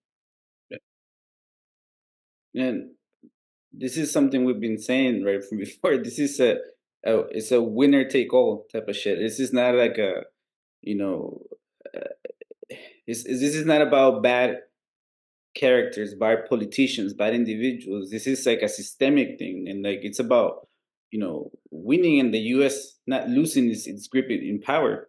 And 2.55 2.91
this 3.73 3.97
is 3.97 4.11
something 4.13 4.45
we've 4.45 4.61
been 4.61 4.79
saying 4.79 5.25
right 5.25 5.45
from 5.45 5.59
before. 5.67 5.99
This 5.99 6.19
is 6.19 6.41
a, 6.41 6.57
a 7.05 7.19
it's 7.31 7.53
a 7.53 7.61
winner 7.63 8.09
take 8.09 8.33
all 8.33 8.67
type 8.73 8.89
of 8.89 8.97
shit. 8.97 9.19
This 9.19 9.39
is 9.41 9.53
not 9.53 9.75
like 9.75 9.99
a, 9.99 10.23
you 10.81 10.97
know, 10.97 11.43
it's- 13.07 13.25
this 13.25 13.55
is 13.55 13.65
not 13.67 13.83
about 13.83 14.23
bad 14.23 14.59
characters, 15.55 16.15
bad 16.15 16.47
politicians, 16.49 17.15
bad 17.15 17.35
individuals. 17.35 18.11
This 18.11 18.27
is 18.27 18.45
like 18.47 18.63
a 18.63 18.69
systemic 18.69 19.39
thing, 19.39 19.67
and 19.69 19.83
like 19.85 20.01
it's 20.03 20.19
about 20.19 20.69
you 21.11 21.19
know 21.19 21.51
winning 21.71 22.21
and 22.21 22.33
the 22.35 22.39
U.S. 22.57 22.99
not 23.07 23.29
losing 23.29 23.71
its, 23.71 23.87
its 23.87 24.07
grip 24.09 24.27
in, 24.31 24.61
power. 24.61 25.09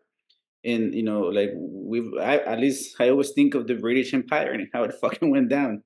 And 0.64 0.94
you 0.94 1.04
know, 1.04 1.22
like 1.22 1.52
we've 1.56 2.12
I, 2.20 2.38
at 2.40 2.60
least 2.60 2.96
I 3.00 3.10
always 3.10 3.32
think 3.32 3.56
of 3.56 3.68
the 3.68 3.76
British 3.76 4.14
Empire 4.14 4.52
and 4.52 4.68
how 4.74 4.84
it 4.84 4.94
fucking 5.02 5.30
went 5.32 5.50
down. 5.50 5.84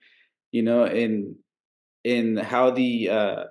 You 0.51 0.63
know, 0.63 0.83
and 0.83 1.35
in 2.03 2.37
how 2.37 2.71
the 2.71 3.09
uh 3.09 3.43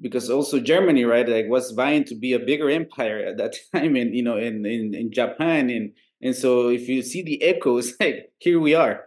because 0.00 0.30
also 0.30 0.60
Germany, 0.60 1.04
right, 1.04 1.28
like 1.28 1.46
was 1.48 1.72
vying 1.72 2.04
to 2.04 2.14
be 2.14 2.32
a 2.32 2.38
bigger 2.38 2.70
empire 2.70 3.18
at 3.18 3.36
that 3.38 3.56
time, 3.74 3.96
and 3.96 4.14
you 4.14 4.22
know, 4.22 4.36
in 4.36 4.64
in, 4.66 4.94
in 4.94 5.12
Japan, 5.12 5.70
and 5.70 5.92
and 6.22 6.34
so 6.34 6.68
if 6.68 6.88
you 6.88 7.02
see 7.02 7.22
the 7.22 7.42
echoes, 7.42 7.94
like 8.00 8.32
here 8.38 8.60
we 8.60 8.74
are, 8.74 9.04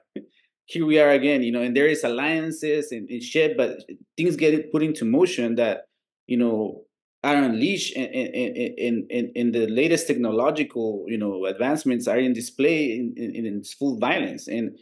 here 0.65 0.85
we 0.85 0.99
are 0.99 1.09
again, 1.09 1.43
you 1.43 1.51
know, 1.51 1.61
and 1.61 1.75
there 1.75 1.87
is 1.87 2.03
alliances 2.03 2.91
and, 2.91 3.09
and 3.09 3.21
shit, 3.21 3.57
but 3.57 3.79
things 4.17 4.35
get 4.35 4.71
put 4.71 4.83
into 4.83 5.05
motion 5.05 5.55
that 5.55 5.87
you 6.27 6.37
know 6.37 6.83
are 7.23 7.35
unleashed, 7.35 7.95
and 7.95 8.07
in 8.13 8.75
in 8.77 9.07
in, 9.09 9.31
in 9.35 9.51
the 9.51 9.67
latest 9.67 10.07
technological 10.07 11.05
you 11.07 11.17
know 11.17 11.45
advancements 11.45 12.07
are 12.07 12.17
in 12.17 12.33
display 12.33 12.91
in, 12.91 13.13
in, 13.17 13.45
in 13.45 13.63
full 13.63 13.99
violence, 13.99 14.47
and 14.47 14.77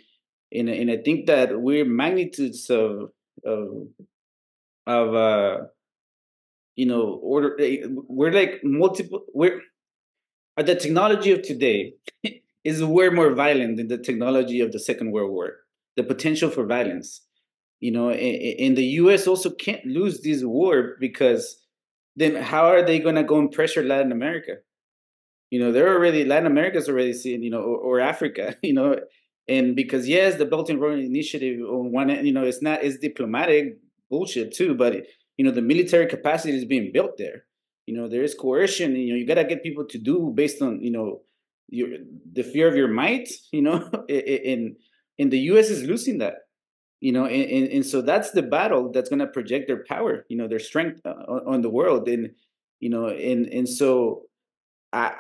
and 0.52 0.70
and 0.70 0.92
I 0.92 0.98
think 0.98 1.28
that 1.28 1.60
we're 1.60 1.86
magnitudes 1.86 2.70
of 2.70 3.10
of 3.44 3.88
of 4.86 5.16
uh 5.16 5.58
you 6.76 6.86
know 6.86 7.20
order 7.22 7.60
eh, 7.60 7.86
we're 8.08 8.32
like 8.32 8.62
multiple 8.64 9.24
we're 9.34 9.62
the 10.64 10.76
technology 10.76 11.32
of 11.32 11.42
today 11.42 11.94
is 12.64 12.84
way 12.84 13.10
more 13.10 13.34
violent 13.34 13.78
than 13.78 13.88
the 13.88 13.98
technology 13.98 14.62
of 14.62 14.72
the 14.72 14.80
second 14.80 15.12
world 15.12 15.32
war. 15.32 15.58
The 15.96 16.04
potential 16.04 16.50
for 16.50 16.66
violence. 16.66 17.22
You 17.80 17.92
know 17.92 18.10
and 18.10 18.78
the 18.78 18.84
us 18.84 19.26
also 19.26 19.50
can't 19.50 19.86
lose 19.86 20.22
this 20.22 20.44
war 20.44 20.98
because 21.00 21.56
then 22.18 22.36
how 22.36 22.66
are 22.66 22.86
they 22.86 23.00
going 23.00 23.16
to 23.16 23.24
go 23.24 23.40
and 23.40 23.50
pressure 23.50 23.84
latin 23.84 24.12
america? 24.12 24.58
You 25.50 25.60
know 25.62 25.72
they're 25.72 25.96
already 25.96 26.26
latin 26.26 26.46
america's 26.46 26.90
already 26.90 27.14
seeing 27.14 27.42
you 27.42 27.50
know 27.50 27.62
or, 27.62 27.78
or 27.78 28.00
africa 28.02 28.58
you 28.62 28.74
know 28.74 29.00
and 29.48 29.76
because 29.76 30.08
yes 30.08 30.36
the 30.36 30.46
belt 30.46 30.70
and 30.70 30.80
road 30.80 31.00
initiative 31.00 31.62
on 31.62 31.92
one 31.92 32.10
you 32.26 32.34
know 32.34 32.44
it's 32.44 32.62
not 32.62 32.84
it's 32.84 32.98
diplomatic 32.98 33.78
bullshit 34.10 34.54
too 34.54 34.76
but 34.76 35.06
you 35.38 35.46
know 35.46 35.52
the 35.52 35.62
military 35.62 36.06
capacity 36.06 36.56
is 36.56 36.66
being 36.66 36.92
built 36.92 37.18
there 37.18 37.46
you 37.90 37.96
know 37.98 38.08
there 38.08 38.22
is 38.24 38.36
coercion 38.36 38.96
you 38.96 39.10
know 39.12 39.18
you 39.20 39.26
got 39.26 39.42
to 39.42 39.44
get 39.44 39.64
people 39.64 39.84
to 39.84 39.98
do 39.98 40.32
based 40.36 40.62
on 40.62 40.80
you 40.80 40.92
know 40.92 41.22
your 41.70 41.90
the 42.38 42.44
fear 42.44 42.68
of 42.68 42.76
your 42.76 42.88
might 42.88 43.28
you 43.52 43.64
know 43.64 43.78
and 44.08 44.76
and 45.18 45.32
the 45.34 45.40
us 45.40 45.70
is 45.70 45.84
losing 45.84 46.20
that 46.20 46.36
you 47.00 47.12
know 47.12 47.26
and, 47.26 47.50
and, 47.56 47.68
and 47.76 47.86
so 47.86 48.02
that's 48.02 48.30
the 48.32 48.44
battle 48.44 48.92
that's 48.92 49.10
going 49.10 49.26
to 49.26 49.28
project 49.40 49.68
their 49.68 49.84
power 49.86 50.24
you 50.30 50.38
know 50.38 50.48
their 50.48 50.60
strength 50.70 51.02
uh, 51.04 51.24
on, 51.34 51.42
on 51.54 51.62
the 51.62 51.70
world 51.70 52.08
and 52.08 52.30
you 52.80 52.90
know 52.90 53.08
and 53.08 53.48
and 53.48 53.68
so 53.68 54.24
i 54.94 55.16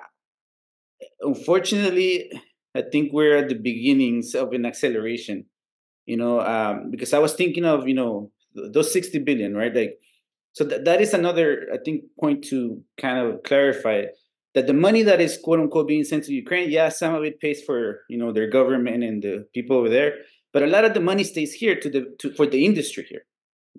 unfortunately 1.22 2.32
i 2.76 2.84
think 2.92 3.12
we're 3.12 3.38
at 3.38 3.50
the 3.50 3.56
beginnings 3.56 4.36
of 4.36 4.54
an 4.54 4.66
acceleration 4.66 5.46
you 6.06 6.18
know 6.18 6.40
um 6.42 6.92
because 6.92 7.14
i 7.14 7.20
was 7.20 7.34
thinking 7.34 7.66
of 7.66 7.88
you 7.88 7.96
know 7.96 8.32
those 8.56 8.92
60 8.92 9.20
billion 9.20 9.56
right? 9.56 9.76
Like 9.76 10.00
so 10.54 10.68
th- 10.68 10.84
that 10.84 11.02
is 11.02 11.14
another 11.14 11.68
i 11.74 11.78
think 11.84 12.04
point 12.20 12.44
to 12.44 12.82
kind 12.98 13.18
of 13.20 13.42
clarify 13.44 14.04
that 14.56 14.68
the 14.68 14.74
money 14.74 15.04
that 15.04 15.22
is 15.22 15.38
quote 15.44 15.60
unquote 15.60 15.88
being 15.88 16.04
sent 16.04 16.24
to 16.24 16.34
ukraine 16.34 16.70
yeah 16.70 16.90
some 16.90 17.14
of 17.16 17.24
it 17.24 17.40
pays 17.40 17.62
for 17.64 18.02
you 18.10 18.18
know 18.18 18.32
their 18.32 18.50
government 18.50 19.04
and 19.04 19.24
the 19.24 19.46
people 19.54 19.78
over 19.78 19.90
there 19.90 20.16
but 20.52 20.64
a 20.64 20.68
lot 20.68 20.86
of 20.86 20.94
the 20.94 21.00
money 21.00 21.24
stays 21.24 21.54
here 21.54 21.76
to 21.80 21.90
the 21.90 22.06
to, 22.20 22.34
for 22.34 22.46
the 22.46 22.66
industry 22.66 23.06
here 23.10 23.26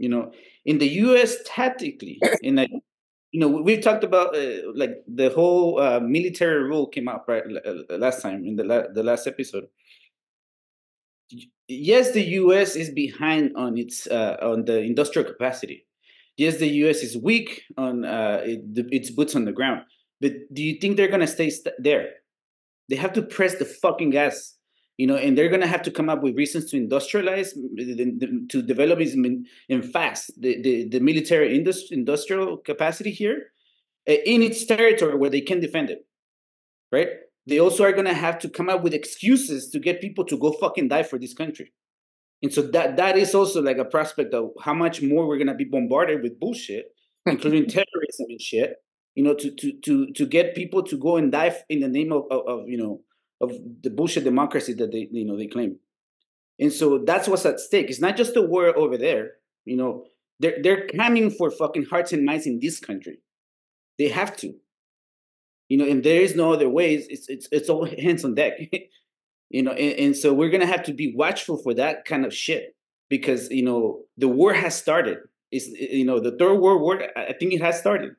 you 0.00 0.08
know? 0.08 0.32
In 0.64 0.78
the 0.78 0.88
us 0.88 1.36
tactically 1.46 2.18
in 2.42 2.56
that 2.56 2.68
you 3.32 3.40
know 3.40 3.48
we've 3.48 3.80
talked 3.80 4.04
about 4.04 4.36
uh, 4.36 4.72
like 4.74 5.02
the 5.06 5.30
whole 5.30 5.80
uh, 5.80 6.00
military 6.00 6.62
rule 6.64 6.86
came 6.86 7.08
out 7.08 7.24
right 7.28 7.44
uh, 7.64 7.96
last 7.96 8.20
time 8.20 8.44
in 8.44 8.56
the 8.56 8.64
la- 8.64 8.88
the 8.92 9.02
last 9.02 9.26
episode. 9.26 9.66
Yes 11.68 12.12
the 12.12 12.22
us 12.22 12.76
is 12.76 12.90
behind 12.90 13.56
on 13.56 13.78
its 13.78 14.06
uh, 14.06 14.36
on 14.42 14.64
the 14.64 14.80
industrial 14.80 15.26
capacity 15.26 15.86
yes 16.36 16.58
the 16.58 16.68
us 16.68 17.02
is 17.02 17.16
weak 17.16 17.62
on 17.76 18.04
uh, 18.04 18.40
it, 18.44 18.60
its 18.90 19.10
boots 19.10 19.34
on 19.34 19.44
the 19.44 19.52
ground 19.52 19.82
but 20.20 20.32
do 20.52 20.62
you 20.62 20.78
think 20.80 20.96
they're 20.96 21.08
going 21.08 21.20
to 21.20 21.26
stay 21.26 21.48
st- 21.50 21.74
there? 21.78 22.10
They 22.90 22.96
have 22.96 23.14
to 23.14 23.22
press 23.22 23.56
the 23.56 23.64
fucking 23.64 24.10
gas 24.10 24.56
you 24.96 25.06
know 25.06 25.16
and 25.16 25.36
they're 25.36 25.48
going 25.48 25.62
to 25.62 25.66
have 25.66 25.82
to 25.82 25.90
come 25.90 26.10
up 26.10 26.22
with 26.22 26.36
reasons 26.36 26.70
to 26.70 26.76
industrialize 26.76 27.50
to 28.50 28.62
develop 28.62 29.00
in 29.00 29.82
fast 29.82 30.30
the, 30.38 30.60
the, 30.62 30.88
the 30.88 31.00
military 31.00 31.58
industri- 31.58 31.92
industrial 31.92 32.58
capacity 32.58 33.10
here 33.10 33.52
in 34.06 34.42
its 34.42 34.66
territory 34.66 35.16
where 35.16 35.30
they 35.30 35.40
can 35.40 35.60
defend 35.60 35.90
it 35.90 36.00
right? 36.92 37.08
They 37.46 37.60
also 37.60 37.84
are 37.84 37.92
going 37.92 38.06
to 38.06 38.14
have 38.14 38.38
to 38.40 38.48
come 38.48 38.68
up 38.68 38.82
with 38.82 38.92
excuses 38.92 39.70
to 39.70 39.78
get 39.78 40.00
people 40.00 40.24
to 40.26 40.36
go 40.36 40.52
fucking 40.52 40.88
die 40.88 41.04
for 41.04 41.18
this 41.18 41.34
country 41.34 41.72
and 42.42 42.52
so 42.52 42.62
that 42.62 42.96
that 42.96 43.16
is 43.16 43.34
also 43.34 43.62
like 43.62 43.78
a 43.78 43.84
prospect 43.84 44.34
of 44.34 44.50
how 44.62 44.74
much 44.74 45.02
more 45.02 45.26
we're 45.26 45.36
going 45.36 45.46
to 45.46 45.54
be 45.54 45.64
bombarded 45.64 46.22
with 46.22 46.38
bullshit 46.40 46.86
including 47.26 47.66
terrorism 47.68 48.26
and 48.28 48.40
shit 48.40 48.76
you 49.14 49.24
know, 49.24 49.34
to 49.34 49.50
to 49.50 49.72
to 49.84 50.12
to 50.12 50.26
get 50.26 50.54
people 50.54 50.82
to 50.84 50.96
go 50.96 51.16
and 51.16 51.32
die 51.32 51.54
in 51.68 51.80
the 51.80 51.88
name 51.88 52.12
of, 52.12 52.24
of, 52.30 52.46
of 52.46 52.68
you 52.68 52.78
know 52.78 53.00
of 53.40 53.52
the 53.82 53.90
bullshit 53.90 54.24
democracy 54.24 54.72
that 54.74 54.92
they 54.92 55.08
you 55.10 55.26
know 55.26 55.36
they 55.36 55.46
claim. 55.46 55.78
And 56.58 56.72
so 56.72 56.98
that's 56.98 57.26
what's 57.26 57.46
at 57.46 57.58
stake. 57.58 57.88
It's 57.88 58.00
not 58.00 58.16
just 58.16 58.34
the 58.34 58.42
war 58.42 58.76
over 58.76 58.98
there. 58.98 59.32
You 59.64 59.76
know, 59.76 60.04
they're 60.38 60.58
they're 60.62 60.86
coming 60.86 61.30
for 61.30 61.50
fucking 61.50 61.86
hearts 61.86 62.12
and 62.12 62.24
minds 62.24 62.46
in 62.46 62.60
this 62.60 62.78
country. 62.78 63.18
They 63.98 64.08
have 64.08 64.36
to. 64.38 64.54
You 65.68 65.78
know, 65.78 65.86
and 65.86 66.02
there 66.02 66.20
is 66.20 66.34
no 66.34 66.52
other 66.52 66.68
ways. 66.68 67.06
It's 67.08 67.28
it's 67.28 67.48
it's 67.50 67.68
all 67.68 67.84
hands 68.00 68.24
on 68.24 68.34
deck. 68.34 68.54
you 69.50 69.62
know, 69.62 69.72
and, 69.72 69.98
and 69.98 70.16
so 70.16 70.32
we're 70.32 70.48
gonna 70.48 70.66
have 70.66 70.84
to 70.84 70.94
be 70.94 71.12
watchful 71.14 71.56
for 71.56 71.74
that 71.74 72.04
kind 72.04 72.24
of 72.24 72.34
shit 72.34 72.76
because 73.08 73.50
you 73.50 73.64
know 73.64 74.02
the 74.16 74.28
war 74.28 74.54
has 74.54 74.76
started. 74.76 75.18
It's 75.50 75.66
eh, 75.66 75.96
you 75.96 76.04
know 76.04 76.20
the 76.20 76.36
third 76.38 76.60
world 76.60 76.80
war. 76.80 77.02
I 77.16 77.34
think 77.38 77.52
it 77.52 77.60
has 77.60 77.78
started. 77.78 78.12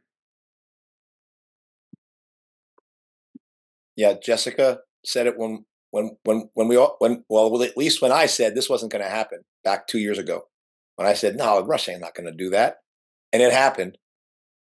Yeah, 3.96 4.14
Jessica 4.22 4.80
said 5.06 5.26
it 5.26 5.38
when 5.38 5.66
when 5.92 6.18
when 6.24 6.50
when 6.54 6.68
we 6.68 6.76
all 6.76 6.98
when 7.00 7.24
well 7.30 7.64
at 7.64 7.78
least 7.78 8.02
when 8.02 8.12
I 8.12 8.26
said 8.26 8.54
this 8.54 8.70
wasn't 8.70 8.92
going 8.92 9.04
to 9.04 9.10
happen 9.10 9.40
back 9.64 9.88
two 9.88 10.00
years 10.00 10.20
ago. 10.20 10.44
When 10.98 11.08
I 11.08 11.14
said 11.14 11.38
no, 11.38 11.64
Russia 11.64 11.92
ain't 11.92 12.02
not 12.02 12.14
going 12.14 12.30
to 12.30 12.36
do 12.36 12.50
that, 12.50 12.78
and 13.32 13.42
it 13.42 13.54
happened. 13.54 13.98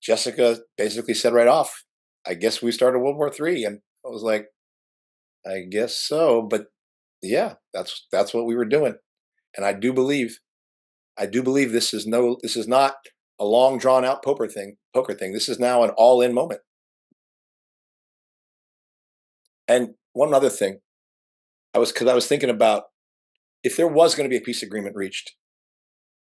Jessica 0.02 0.60
basically 0.78 1.14
said 1.14 1.34
right 1.34 1.48
off, 1.48 1.86
"I 2.28 2.34
guess 2.34 2.62
we 2.62 2.72
started 2.74 3.00
World 3.00 3.18
War 3.18 3.32
three 3.32 3.64
and 3.64 3.80
I 4.06 4.10
was 4.10 4.24
like, 4.24 4.48
"I 5.48 5.62
guess 5.62 5.98
so," 5.98 6.42
but 6.42 6.68
yeah, 7.22 7.56
that's 7.74 8.06
that's 8.12 8.34
what 8.34 8.46
we 8.46 8.56
were 8.56 8.66
doing, 8.66 8.96
and 9.56 9.66
I 9.66 9.74
do 9.74 9.94
believe, 9.94 10.40
I 11.18 11.26
do 11.26 11.42
believe 11.42 11.72
this 11.72 11.94
is 11.94 12.06
no, 12.06 12.38
this 12.42 12.56
is 12.56 12.68
not 12.68 12.96
a 13.40 13.46
long 13.46 13.78
drawn 13.78 14.06
out 14.06 14.24
poker 14.24 14.48
thing. 14.48 14.78
Poker 14.94 15.14
thing. 15.14 15.34
This 15.34 15.50
is 15.50 15.60
now 15.60 15.84
an 15.84 15.92
all 15.92 16.22
in 16.22 16.34
moment. 16.34 16.62
And 19.68 19.96
one 20.14 20.34
other 20.34 20.50
thing, 20.50 20.80
I 21.74 21.80
was 21.80 21.92
because 21.92 22.08
I 22.08 22.16
was 22.16 22.28
thinking 22.28 22.50
about 22.50 22.86
if 23.64 23.76
there 23.76 23.88
was 23.88 24.16
going 24.16 24.28
to 24.28 24.34
be 24.34 24.42
a 24.42 24.46
peace 24.46 24.64
agreement 24.64 24.96
reached, 24.96 25.36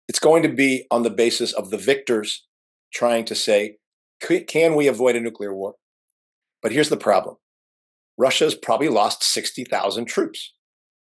it's 0.08 0.20
going 0.20 0.44
to 0.44 0.50
be 0.50 0.86
on 0.92 1.04
the 1.04 1.10
basis 1.10 1.54
of 1.54 1.70
the 1.70 1.78
victors 1.78 2.46
trying 2.94 3.26
to 3.26 3.36
say, 3.36 3.78
can 4.20 4.76
we 4.76 4.88
avoid 4.88 5.16
a 5.16 5.20
nuclear 5.20 5.54
war? 5.54 5.76
But 6.62 6.72
here's 6.72 6.90
the 6.90 6.98
problem 6.98 7.38
Russia's 8.18 8.56
probably 8.56 8.90
lost 8.90 9.24
60,000 9.24 10.06
troops. 10.06 10.54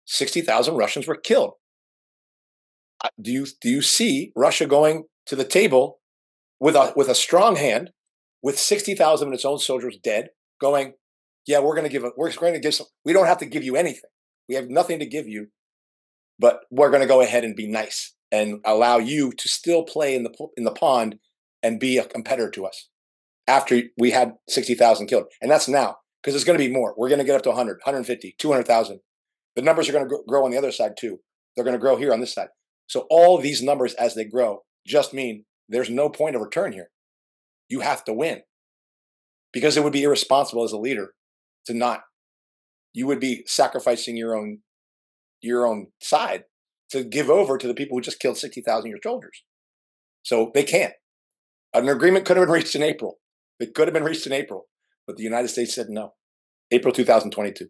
60,000 0.06 0.76
Russians 0.76 1.08
were 1.08 1.16
killed. 1.16 1.54
Do 3.22 3.32
you, 3.32 3.46
do 3.62 3.70
you 3.70 3.82
see 3.82 4.32
Russia 4.36 4.66
going 4.66 5.04
to 5.26 5.36
the 5.36 5.44
table 5.44 6.00
with 6.60 6.76
a, 6.76 6.94
with 6.96 7.10
a 7.10 7.16
strong 7.16 7.56
hand, 7.56 7.92
with 8.42 8.58
60,000 8.58 9.28
of 9.28 9.34
its 9.34 9.46
own 9.46 9.60
soldiers 9.60 9.98
dead, 10.02 10.30
going, 10.60 10.94
yeah, 11.46 11.60
we're 11.60 11.76
going 11.76 11.88
to 11.88 11.92
give, 11.92 12.04
a, 12.04 12.12
we're 12.16 12.32
going 12.34 12.54
to 12.54 12.60
give 12.60 12.74
some, 12.74 12.88
we 13.04 13.14
don't 13.14 13.28
have 13.28 13.40
to 13.40 13.46
give 13.46 13.64
you 13.64 13.76
anything. 13.76 14.10
We 14.48 14.56
have 14.56 14.70
nothing 14.70 15.00
to 15.00 15.06
give 15.06 15.28
you, 15.28 15.48
but 16.40 16.62
we're 16.72 16.90
going 16.90 17.02
to 17.02 17.08
go 17.08 17.22
ahead 17.22 17.44
and 17.44 17.56
be 17.56 17.68
nice 17.68 18.14
and 18.32 18.60
allow 18.66 18.98
you 18.98 19.32
to 19.32 19.48
still 19.48 19.84
play 19.84 20.16
in 20.16 20.24
the 20.24 20.32
in 20.58 20.64
the 20.64 20.72
pond 20.72 21.20
and 21.62 21.80
be 21.80 21.98
a 21.98 22.06
competitor 22.06 22.50
to 22.50 22.66
us 22.66 22.90
after 23.48 23.82
we 23.98 24.12
had 24.12 24.34
60,000 24.50 25.08
killed. 25.08 25.26
And 25.42 25.50
that's 25.50 25.68
now 25.68 25.98
because 26.24 26.36
it's 26.36 26.46
going 26.46 26.58
to 26.58 26.66
be 26.66 26.72
more. 26.72 26.94
We're 26.98 27.10
going 27.10 27.20
to 27.20 27.26
get 27.26 27.36
up 27.36 27.44
to 27.44 27.50
100, 27.50 27.80
150, 27.84 28.36
200,000. 28.38 29.00
The 29.56 29.62
numbers 29.62 29.90
are 29.90 29.92
going 29.92 30.08
to 30.08 30.18
grow 30.28 30.46
on 30.46 30.52
the 30.52 30.58
other 30.58 30.72
side 30.72 30.94
too. 30.98 31.20
They're 31.56 31.66
going 31.66 31.76
to 31.76 31.82
grow 31.82 31.98
here 31.98 32.14
on 32.14 32.20
this 32.20 32.34
side. 32.34 32.48
So 32.88 33.06
all 33.10 33.38
these 33.38 33.62
numbers 33.62 33.94
as 33.96 34.16
they 34.16 34.26
grow 34.26 34.62
just 34.86 35.14
mean 35.14 35.46
there's 35.70 35.90
no 35.90 36.10
point 36.10 36.36
of 36.36 36.42
return 36.42 36.72
here. 36.72 36.90
You 37.70 37.82
have 37.82 38.04
to 38.06 38.14
win 38.14 38.42
because 39.52 39.78
it 39.78 39.84
would 39.84 39.94
be 39.94 40.04
irresponsible 40.04 40.64
as 40.64 40.72
a 40.72 40.78
leader 40.78 41.14
to 41.66 41.74
not. 41.74 42.02
You 42.94 43.08
would 43.08 43.20
be 43.20 43.44
sacrificing 43.48 44.18
your 44.18 44.36
own 44.36 44.60
your 45.42 45.66
own 45.66 45.88
side 46.02 46.46
to 46.92 47.04
give 47.04 47.30
over 47.30 47.58
to 47.58 47.68
the 47.68 47.74
people 47.74 47.98
who 47.98 48.02
just 48.02 48.20
killed 48.20 48.38
60,000 48.38 48.80
of 48.80 48.90
your 48.90 49.00
soldiers. 49.04 49.44
So 50.22 50.52
they 50.54 50.64
can't. 50.64 50.94
An 51.74 51.90
agreement 51.90 52.26
could 52.26 52.38
have 52.38 52.46
been 52.46 52.54
reached 52.54 52.76
in 52.76 52.84
April. 52.84 53.20
It 53.60 53.74
could 53.74 53.88
have 53.88 53.94
been 53.94 54.04
reached 54.04 54.26
in 54.26 54.32
April, 54.32 54.68
but 55.08 55.18
the 55.18 55.24
United 55.24 55.50
States 55.50 55.74
said 55.74 55.88
no. 55.90 56.14
April 56.72 56.94
2022. 56.94 57.66
The 57.66 57.70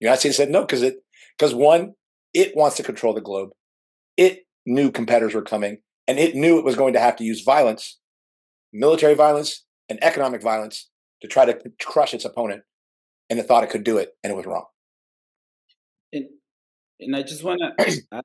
United 0.00 0.20
States 0.20 0.36
said 0.36 0.50
no 0.50 0.62
because 0.62 0.82
it 0.82 0.96
because 1.38 1.54
one, 1.54 1.94
it 2.34 2.56
wants 2.56 2.76
to 2.76 2.82
control 2.82 3.14
the 3.14 3.20
globe. 3.20 3.50
It 4.16 4.40
knew 4.66 4.90
competitors 4.90 5.34
were 5.34 5.42
coming, 5.42 5.78
and 6.06 6.18
it 6.18 6.34
knew 6.34 6.58
it 6.58 6.64
was 6.64 6.76
going 6.76 6.92
to 6.94 7.00
have 7.00 7.16
to 7.16 7.24
use 7.24 7.42
violence, 7.42 7.98
military 8.72 9.14
violence, 9.14 9.64
and 9.88 10.02
economic 10.02 10.42
violence 10.42 10.90
to 11.20 11.28
try 11.28 11.44
to 11.44 11.58
crush 11.80 12.14
its 12.14 12.24
opponent. 12.24 12.62
And 13.30 13.38
it 13.38 13.46
thought 13.46 13.64
it 13.64 13.70
could 13.70 13.84
do 13.84 13.98
it, 13.98 14.10
and 14.22 14.32
it 14.32 14.36
was 14.36 14.46
wrong. 14.46 14.66
And 16.12 16.26
and 17.00 17.16
I 17.16 17.22
just 17.22 17.42
want 17.42 17.60
to 17.78 17.84
add 18.12 18.24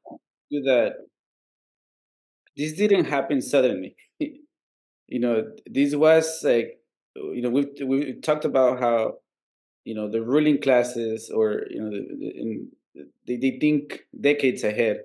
to 0.52 0.62
that. 0.64 0.94
This 2.56 2.74
didn't 2.74 3.06
happen 3.06 3.42
suddenly. 3.42 3.96
you 4.20 5.20
know, 5.20 5.44
this 5.66 5.96
was 5.96 6.40
like, 6.44 6.80
you 7.34 7.42
know, 7.42 7.50
we've 7.50 7.70
we 7.86 8.14
talked 8.22 8.46
about 8.46 8.80
how, 8.80 9.16
you 9.84 9.96
know, 9.96 10.10
the 10.10 10.22
ruling 10.22 10.62
classes 10.62 11.30
or 11.34 11.64
you 11.70 11.82
know, 11.82 11.92
in, 11.92 12.70
they 13.28 13.38
they 13.38 13.58
think 13.60 14.02
decades 14.20 14.64
ahead. 14.64 15.02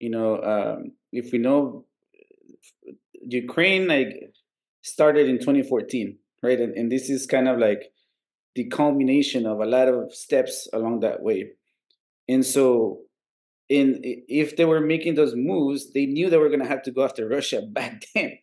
You 0.00 0.10
know, 0.10 0.42
um, 0.42 0.92
if 1.12 1.32
we 1.32 1.38
know 1.38 1.84
Ukraine 3.20 3.88
like 3.88 4.32
started 4.82 5.28
in 5.28 5.38
2014, 5.38 6.18
right, 6.42 6.60
and, 6.60 6.74
and 6.74 6.90
this 6.90 7.10
is 7.10 7.26
kind 7.26 7.48
of 7.48 7.58
like 7.58 7.92
the 8.54 8.64
culmination 8.64 9.46
of 9.46 9.60
a 9.60 9.66
lot 9.66 9.88
of 9.88 10.14
steps 10.14 10.68
along 10.72 11.00
that 11.00 11.22
way. 11.22 11.50
And 12.28 12.44
so 12.44 13.00
in 13.68 14.00
if 14.02 14.56
they 14.56 14.64
were 14.64 14.80
making 14.80 15.14
those 15.14 15.34
moves, 15.34 15.92
they 15.92 16.06
knew 16.06 16.30
they 16.30 16.38
were 16.38 16.48
going 16.48 16.60
to 16.60 16.66
have 16.68 16.82
to 16.82 16.90
go 16.90 17.04
after 17.04 17.28
Russia 17.28 17.62
back 17.72 18.02
then. 18.14 18.38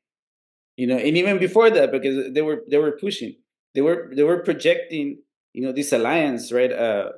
You 0.78 0.88
know, 0.88 0.98
and 0.98 1.18
even 1.18 1.40
before 1.40 1.70
that, 1.70 1.92
because 1.92 2.34
they 2.34 2.42
were 2.42 2.64
they 2.70 2.78
were 2.78 2.92
pushing, 2.94 3.36
they 3.74 3.82
were 3.82 4.12
they 4.14 4.24
were 4.24 4.40
projecting, 4.44 5.20
you 5.54 5.64
know, 5.64 5.72
this 5.72 5.94
alliance, 5.94 6.52
right? 6.52 6.72
Uh, 6.72 7.12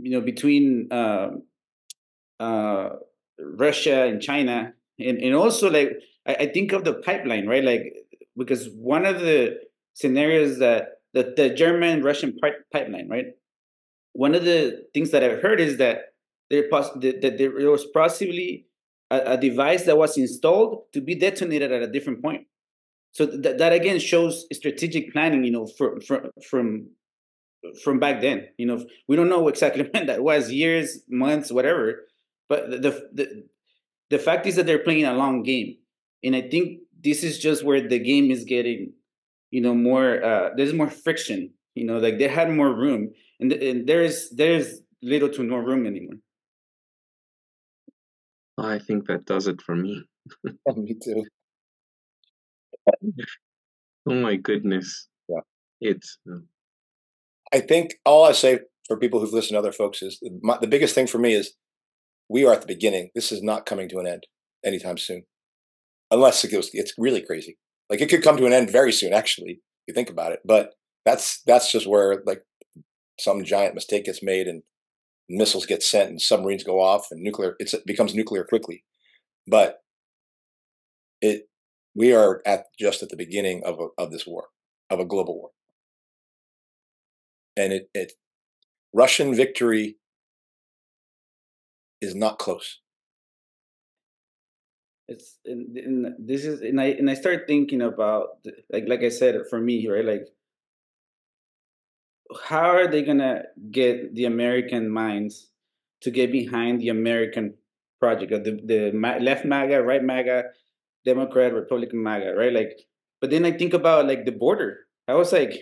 you 0.00 0.10
know, 0.10 0.20
between 0.20 0.88
uh, 0.92 1.30
uh, 2.38 2.90
Russia 3.38 4.04
and 4.04 4.20
China, 4.22 4.72
and 4.98 5.18
and 5.18 5.34
also 5.34 5.70
like 5.70 5.98
I, 6.26 6.34
I 6.34 6.46
think 6.46 6.72
of 6.72 6.84
the 6.84 6.94
pipeline, 6.94 7.46
right? 7.46 7.64
Like 7.64 7.92
because 8.36 8.68
one 8.70 9.06
of 9.06 9.20
the 9.20 9.58
scenarios 9.94 10.58
that 10.58 11.00
the, 11.12 11.32
the 11.36 11.50
German 11.50 12.02
Russian 12.02 12.36
pipeline, 12.72 13.08
right? 13.08 13.26
One 14.12 14.34
of 14.34 14.44
the 14.44 14.84
things 14.92 15.10
that 15.10 15.24
I've 15.24 15.42
heard 15.42 15.60
is 15.60 15.78
that 15.78 16.14
there, 16.50 16.68
that 16.70 17.34
there 17.38 17.70
was 17.70 17.84
possibly 17.86 18.66
a, 19.14 19.32
a, 19.32 19.36
device 19.36 19.84
that 19.84 19.98
was 19.98 20.16
installed 20.16 20.84
to 20.92 21.00
be 21.00 21.14
detonated 21.14 21.72
at 21.72 21.82
a 21.82 21.86
different 21.86 22.22
point. 22.22 22.46
So 23.12 23.26
th- 23.26 23.58
that 23.58 23.72
again 23.72 23.98
shows 23.98 24.46
strategic 24.52 25.12
planning, 25.12 25.44
you 25.44 25.52
know, 25.52 25.66
from 25.66 26.00
from 26.00 26.30
from 26.48 26.88
from 27.82 27.98
back 27.98 28.20
then. 28.20 28.48
You 28.58 28.66
know, 28.66 28.84
we 29.08 29.16
don't 29.16 29.28
know 29.28 29.48
exactly 29.48 29.88
when 29.92 30.06
that 30.06 30.22
was, 30.22 30.52
years, 30.52 31.00
months, 31.08 31.52
whatever. 31.52 32.06
But 32.48 32.70
the 32.70 33.08
the 33.12 33.44
the 34.10 34.18
fact 34.18 34.46
is 34.46 34.56
that 34.56 34.66
they're 34.66 34.78
playing 34.78 35.04
a 35.04 35.14
long 35.14 35.42
game, 35.42 35.76
and 36.22 36.36
I 36.36 36.42
think 36.42 36.80
this 37.02 37.22
is 37.22 37.38
just 37.38 37.64
where 37.64 37.86
the 37.86 37.98
game 37.98 38.30
is 38.30 38.44
getting, 38.44 38.92
you 39.50 39.60
know, 39.60 39.74
more. 39.74 40.22
Uh, 40.22 40.50
there's 40.56 40.74
more 40.74 40.90
friction. 40.90 41.50
You 41.74 41.84
know, 41.84 41.98
like 41.98 42.18
they 42.18 42.28
had 42.28 42.50
more 42.50 42.72
room, 42.72 43.10
and, 43.40 43.52
and 43.52 43.86
there's 43.86 44.30
there's 44.30 44.80
little 45.02 45.28
to 45.30 45.42
no 45.42 45.56
room 45.56 45.86
anymore. 45.86 46.18
I 48.64 48.78
think 48.78 49.06
that 49.06 49.24
does 49.24 49.46
it 49.46 49.60
for 49.62 49.74
me. 49.74 50.04
me 50.76 50.96
too. 51.02 51.24
oh 54.08 54.14
my 54.14 54.36
goodness. 54.36 55.08
Yeah. 55.28 55.40
It's. 55.80 56.18
Uh 56.30 56.38
I 57.52 57.60
think 57.60 57.94
all 58.04 58.24
I 58.24 58.32
say 58.32 58.60
for 58.88 58.96
people 58.96 59.20
who've 59.20 59.32
listened 59.32 59.54
to 59.54 59.58
other 59.58 59.72
folks 59.72 60.02
is 60.02 60.20
my, 60.42 60.58
the 60.58 60.66
biggest 60.66 60.94
thing 60.94 61.06
for 61.06 61.18
me 61.18 61.34
is 61.34 61.54
we 62.28 62.44
are 62.44 62.52
at 62.52 62.62
the 62.62 62.66
beginning. 62.66 63.10
This 63.14 63.30
is 63.30 63.42
not 63.42 63.64
coming 63.64 63.88
to 63.90 63.98
an 63.98 64.06
end 64.08 64.26
anytime 64.64 64.98
soon, 64.98 65.24
unless 66.10 66.42
it 66.42 66.50
goes. 66.50 66.70
It's 66.72 66.94
really 66.98 67.22
crazy. 67.22 67.56
Like 67.88 68.00
it 68.00 68.08
could 68.08 68.24
come 68.24 68.36
to 68.38 68.46
an 68.46 68.52
end 68.52 68.70
very 68.70 68.92
soon. 68.92 69.12
Actually, 69.12 69.52
if 69.52 69.88
you 69.88 69.94
think 69.94 70.10
about 70.10 70.32
it, 70.32 70.40
but 70.44 70.72
that's 71.04 71.42
that's 71.42 71.70
just 71.70 71.86
where 71.86 72.22
like 72.26 72.42
some 73.20 73.44
giant 73.44 73.74
mistake 73.74 74.06
gets 74.06 74.22
made 74.22 74.48
and 74.48 74.62
missiles 75.28 75.66
get 75.66 75.82
sent 75.82 76.10
and 76.10 76.20
submarines 76.20 76.64
go 76.64 76.80
off 76.80 77.08
and 77.10 77.22
nuclear 77.22 77.56
it 77.58 77.72
becomes 77.86 78.14
nuclear 78.14 78.44
quickly. 78.44 78.84
But 79.46 79.80
it 81.20 81.48
we 81.94 82.12
are 82.12 82.42
at 82.44 82.66
just 82.78 83.02
at 83.02 83.08
the 83.08 83.16
beginning 83.16 83.62
of 83.64 83.78
a, 83.80 84.02
of 84.02 84.10
this 84.10 84.26
war 84.26 84.48
of 84.90 85.00
a 85.00 85.04
global 85.04 85.38
war. 85.38 85.50
And 87.56 87.72
it, 87.72 87.90
it 87.94 88.12
russian 88.92 89.34
victory 89.34 89.96
is 92.00 92.14
not 92.14 92.38
close. 92.38 92.80
It's 95.08 95.38
and, 95.44 95.76
and 95.76 96.14
this 96.18 96.44
is 96.44 96.60
and 96.60 96.80
I 96.80 96.86
and 96.86 97.10
I 97.10 97.14
start 97.14 97.46
thinking 97.46 97.82
about 97.82 98.38
like 98.70 98.84
like 98.88 99.00
I 99.00 99.10
said 99.10 99.36
for 99.50 99.60
me 99.60 99.86
right 99.88 100.04
like 100.04 100.28
how 102.44 102.70
are 102.70 102.88
they 102.88 103.02
gonna 103.02 103.42
get 103.70 104.14
the 104.14 104.24
American 104.24 104.88
minds 104.88 105.50
to 106.02 106.10
get 106.10 106.32
behind 106.32 106.80
the 106.80 106.88
American 106.88 107.54
project 108.00 108.32
of 108.32 108.44
the 108.44 108.60
the 108.64 109.18
left 109.20 109.44
MAGA 109.44 109.82
right 109.82 110.02
MAGA 110.02 110.44
Democrat 111.04 111.52
Republican 111.52 112.02
MAGA 112.02 112.34
right? 112.34 112.52
Like 112.52 112.78
but 113.20 113.30
then 113.30 113.44
I 113.44 113.52
think 113.52 113.74
about 113.74 114.06
like 114.06 114.24
the 114.24 114.32
border. 114.32 114.80
I 115.08 115.14
was 115.14 115.32
like 115.32 115.52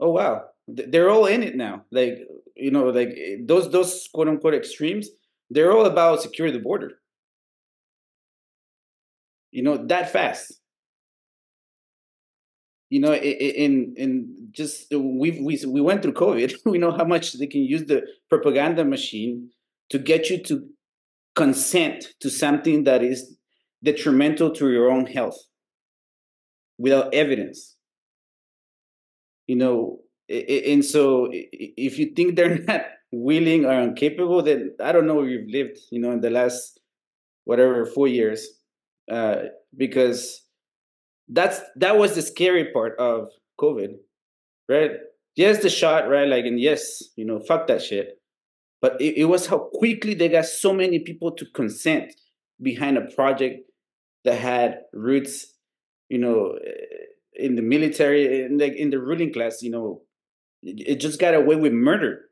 oh 0.00 0.10
wow. 0.10 0.44
They're 0.66 1.10
all 1.10 1.26
in 1.26 1.42
it 1.42 1.56
now. 1.56 1.84
Like 1.90 2.18
you 2.56 2.70
know 2.70 2.84
like 2.88 3.10
eh, 3.16 3.36
those 3.44 3.70
those 3.70 4.08
quote 4.12 4.28
unquote 4.28 4.54
extremes 4.54 5.08
they're 5.50 5.72
all 5.72 5.86
about 5.86 6.22
secure 6.22 6.50
the 6.50 6.58
border. 6.58 6.92
You 9.50 9.62
know 9.62 9.76
that 9.76 10.10
fast 10.10 10.60
you 12.94 13.00
know 13.00 13.14
in 13.14 13.92
in 13.96 14.10
just 14.52 14.86
we've 14.94 15.40
we, 15.48 15.58
we 15.66 15.80
went 15.80 16.00
through 16.02 16.12
covid. 16.24 16.50
We 16.72 16.78
know 16.78 16.92
how 16.92 17.06
much 17.14 17.26
they 17.40 17.48
can 17.54 17.64
use 17.74 17.84
the 17.92 17.98
propaganda 18.30 18.84
machine 18.84 19.50
to 19.90 19.98
get 19.98 20.30
you 20.30 20.38
to 20.48 20.54
consent 21.34 21.98
to 22.20 22.28
something 22.30 22.84
that 22.84 23.02
is 23.02 23.36
detrimental 23.82 24.50
to 24.58 24.70
your 24.70 24.88
own 24.96 25.06
health 25.06 25.38
without 26.78 27.12
evidence. 27.12 27.76
You 29.48 29.56
know 29.56 29.76
and 30.28 30.84
so 30.84 31.28
if 31.32 31.98
you 31.98 32.06
think 32.16 32.36
they're 32.36 32.58
not 32.72 32.82
willing 33.12 33.64
or 33.64 33.74
incapable 33.80 34.42
then 34.42 34.74
i 34.82 34.90
don't 34.90 35.06
know 35.06 35.16
where 35.16 35.28
you've 35.28 35.50
lived 35.50 35.78
you 35.90 36.00
know 36.00 36.10
in 36.10 36.20
the 36.20 36.30
last 36.30 36.80
whatever 37.44 37.84
four 37.84 38.08
years 38.08 38.40
uh, 39.12 39.42
because 39.76 40.43
that's 41.28 41.60
that 41.76 41.96
was 41.98 42.14
the 42.14 42.22
scary 42.22 42.72
part 42.72 42.98
of 42.98 43.28
COVID, 43.60 43.94
right? 44.68 44.92
Yes, 45.36 45.62
the 45.62 45.70
shot, 45.70 46.08
right? 46.08 46.28
Like, 46.28 46.44
and 46.46 46.60
yes, 46.60 47.02
you 47.16 47.24
know, 47.24 47.40
fuck 47.40 47.66
that 47.68 47.82
shit. 47.82 48.20
But 48.82 49.00
it, 49.00 49.18
it 49.18 49.24
was 49.26 49.46
how 49.46 49.58
quickly 49.74 50.14
they 50.14 50.28
got 50.28 50.46
so 50.46 50.72
many 50.72 51.00
people 51.00 51.32
to 51.32 51.46
consent 51.54 52.14
behind 52.62 52.98
a 52.98 53.02
project 53.14 53.62
that 54.24 54.38
had 54.38 54.80
roots, 54.92 55.46
you 56.08 56.18
know, 56.18 56.58
eh, 56.66 56.72
in 57.34 57.56
the 57.56 57.62
military, 57.62 58.42
in 58.44 58.58
the 58.58 58.72
in 58.74 58.90
the 58.90 59.00
ruling 59.00 59.32
class. 59.32 59.62
You 59.62 59.70
know, 59.70 60.02
it, 60.62 60.96
just 60.96 61.20
got 61.20 61.34
away 61.34 61.56
with 61.56 61.72
murder. 61.72 62.22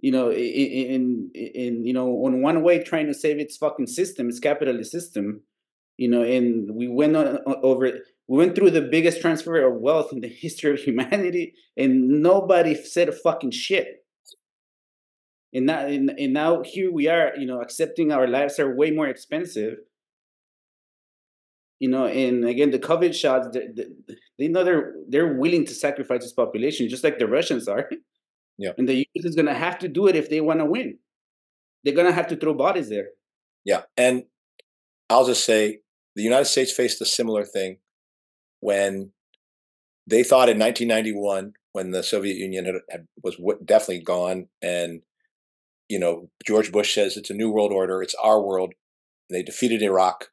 you 0.00 0.10
know, 0.10 0.30
i- 0.30 0.34
i- 0.34 0.88
in 0.94 1.30
in 1.34 1.84
you 1.86 1.92
know, 1.92 2.08
on 2.24 2.42
one 2.42 2.62
way 2.62 2.82
trying 2.82 3.06
to 3.06 3.14
save 3.14 3.38
its 3.38 3.56
fucking 3.56 3.86
system, 3.86 4.28
its 4.28 4.40
capitalist 4.40 4.90
system, 4.90 5.42
you 5.96 6.08
know, 6.08 6.22
and 6.22 6.74
we 6.74 6.88
went 6.88 7.16
on, 7.16 7.38
uh, 7.46 7.54
over. 7.62 7.90
We 8.28 8.38
went 8.38 8.54
through 8.54 8.70
the 8.70 8.82
biggest 8.82 9.20
transfer 9.20 9.62
of 9.62 9.80
wealth 9.80 10.12
in 10.12 10.20
the 10.20 10.28
history 10.40 10.72
of 10.72 10.80
humanity, 10.80 11.54
and 11.76 12.22
nobody 12.22 12.74
said 12.74 13.08
a 13.08 13.12
fucking 13.12 13.50
shit. 13.50 13.98
And 15.54 15.66
now, 15.66 15.80
and, 15.86 16.10
and 16.18 16.32
now 16.32 16.62
here 16.62 16.90
we 16.90 17.08
are, 17.08 17.32
you 17.36 17.46
know, 17.46 17.60
accepting 17.60 18.10
our 18.10 18.26
lives 18.26 18.58
are 18.58 18.74
way 18.74 18.90
more 18.90 19.06
expensive. 19.06 19.74
You 21.78 21.90
know, 21.90 22.06
and 22.06 22.44
again, 22.44 22.70
the 22.70 22.78
COVID 22.78 23.14
shots, 23.14 23.48
they, 23.52 23.66
they, 23.74 23.86
they 24.38 24.48
know 24.48 24.64
they're 24.64 24.94
they're 25.08 25.34
willing 25.34 25.66
to 25.66 25.74
sacrifice 25.74 26.22
this 26.22 26.32
population, 26.32 26.88
just 26.88 27.04
like 27.04 27.18
the 27.18 27.26
Russians 27.26 27.68
are. 27.68 27.88
Yeah. 28.58 28.72
And 28.76 28.86
the 28.86 28.96
U.S. 28.96 29.24
is 29.24 29.34
gonna 29.34 29.54
have 29.54 29.78
to 29.78 29.88
do 29.88 30.06
it 30.06 30.14
if 30.14 30.28
they 30.28 30.40
want 30.42 30.60
to 30.60 30.66
win. 30.66 30.98
They're 31.82 31.94
gonna 31.94 32.12
have 32.12 32.28
to 32.28 32.36
throw 32.36 32.52
bodies 32.54 32.90
there. 32.90 33.08
Yeah. 33.64 33.82
And 33.96 34.24
I'll 35.12 35.26
just 35.26 35.44
say 35.44 35.80
the 36.16 36.22
United 36.22 36.46
States 36.46 36.72
faced 36.72 37.00
a 37.00 37.06
similar 37.06 37.44
thing 37.44 37.78
when 38.60 39.12
they 40.06 40.22
thought 40.22 40.48
in 40.48 40.58
1991, 40.58 41.52
when 41.72 41.90
the 41.90 42.02
Soviet 42.02 42.36
Union 42.36 42.64
had, 42.64 42.74
had, 42.90 43.06
was 43.22 43.36
definitely 43.64 44.02
gone, 44.02 44.48
and 44.60 45.02
you 45.88 45.98
know 45.98 46.28
George 46.46 46.72
Bush 46.72 46.94
says 46.94 47.16
it's 47.16 47.30
a 47.30 47.34
new 47.34 47.50
world 47.50 47.72
order, 47.72 48.02
it's 48.02 48.14
our 48.22 48.40
world. 48.40 48.74
And 49.28 49.38
they 49.38 49.42
defeated 49.42 49.82
Iraq, 49.82 50.28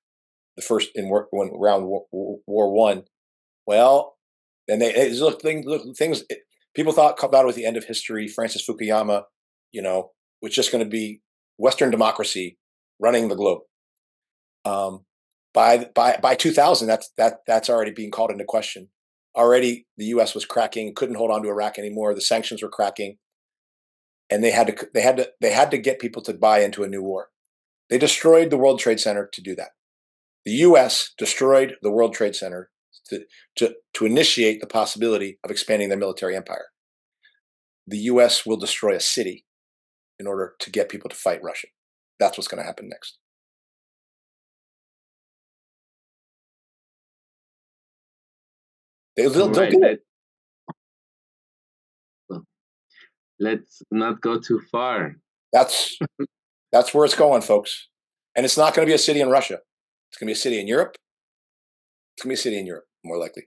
the 0.55 0.61
first 0.61 0.89
in 0.95 1.09
war, 1.09 1.27
when 1.31 1.51
round 1.53 1.85
war, 1.85 2.05
war 2.11 2.73
one. 2.73 3.03
Well, 3.65 4.15
and 4.67 4.81
they 4.81 5.11
look 5.13 5.41
things 5.41 5.65
look 5.65 5.95
things 5.97 6.23
it, 6.29 6.39
people 6.75 6.93
thought 6.93 7.21
about 7.23 7.43
it 7.43 7.47
was 7.47 7.55
the 7.55 7.65
end 7.65 7.77
of 7.77 7.85
history. 7.85 8.27
Francis 8.27 8.67
Fukuyama, 8.67 9.23
you 9.71 9.81
know, 9.81 10.11
was 10.41 10.53
just 10.53 10.71
going 10.71 10.83
to 10.83 10.89
be 10.89 11.21
Western 11.57 11.91
democracy 11.91 12.57
running 12.99 13.27
the 13.27 13.35
globe. 13.35 13.61
Um, 14.69 15.05
by 15.53 15.89
by 15.95 16.17
by 16.21 16.35
2000, 16.35 16.87
that's 16.87 17.11
that 17.17 17.39
that's 17.47 17.69
already 17.69 17.91
being 17.91 18.11
called 18.11 18.31
into 18.31 18.45
question. 18.45 18.89
Already, 19.35 19.87
the 19.97 20.05
U.S. 20.05 20.35
was 20.35 20.45
cracking, 20.45 20.93
couldn't 20.93 21.15
hold 21.15 21.31
on 21.31 21.41
to 21.43 21.49
Iraq 21.49 21.79
anymore. 21.79 22.13
The 22.13 22.21
sanctions 22.21 22.61
were 22.61 22.69
cracking, 22.69 23.17
and 24.29 24.43
they 24.43 24.51
had 24.51 24.67
to 24.67 24.87
they 24.93 25.01
had 25.01 25.17
to 25.17 25.29
they 25.41 25.51
had 25.51 25.71
to 25.71 25.77
get 25.77 25.99
people 25.99 26.21
to 26.23 26.33
buy 26.33 26.59
into 26.59 26.83
a 26.83 26.87
new 26.87 27.01
war. 27.01 27.29
They 27.89 27.97
destroyed 27.97 28.49
the 28.49 28.57
World 28.57 28.79
Trade 28.79 28.99
Center 28.99 29.27
to 29.33 29.41
do 29.41 29.55
that. 29.55 29.69
The 30.45 30.51
U.S. 30.51 31.13
destroyed 31.17 31.75
the 31.81 31.91
World 31.91 32.13
Trade 32.13 32.35
Center 32.35 32.69
to 33.09 33.21
to 33.57 33.75
to 33.93 34.05
initiate 34.05 34.61
the 34.61 34.67
possibility 34.67 35.39
of 35.43 35.51
expanding 35.51 35.89
their 35.89 35.97
military 35.97 36.35
empire. 36.35 36.67
The 37.87 37.97
U.S. 38.13 38.45
will 38.45 38.57
destroy 38.57 38.95
a 38.95 38.99
city 38.99 39.45
in 40.19 40.27
order 40.27 40.53
to 40.59 40.69
get 40.69 40.89
people 40.89 41.09
to 41.09 41.15
fight 41.15 41.43
Russia. 41.43 41.67
That's 42.19 42.37
what's 42.37 42.47
going 42.47 42.61
to 42.61 42.67
happen 42.67 42.89
next. 42.89 43.17
They'll, 49.23 49.29
they'll 49.31 49.51
Right, 49.51 49.71
do 49.71 49.83
it. 49.83 49.99
let- 52.29 52.41
Let's 53.41 53.81
not 53.89 54.19
go 54.21 54.37
too 54.39 54.59
far. 54.71 55.15
That's 55.53 55.97
that's 56.73 56.93
where 56.93 57.05
it's 57.05 57.15
going, 57.15 57.41
folks. 57.41 57.87
And 58.35 58.45
it's 58.45 58.57
not 58.57 58.73
going 58.73 58.85
to 58.85 58.89
be 58.89 58.95
a 58.95 58.97
city 58.97 59.21
in 59.21 59.29
Russia. 59.29 59.59
It's 60.11 60.17
going 60.17 60.27
to 60.27 60.31
be 60.33 60.33
a 60.33 60.35
city 60.35 60.59
in 60.59 60.67
Europe. 60.67 60.95
It's 62.15 62.23
going 62.23 62.35
to 62.35 62.37
be 62.37 62.39
a 62.39 62.43
city 62.43 62.59
in 62.59 62.65
Europe, 62.65 62.85
more 63.03 63.17
likely. 63.17 63.43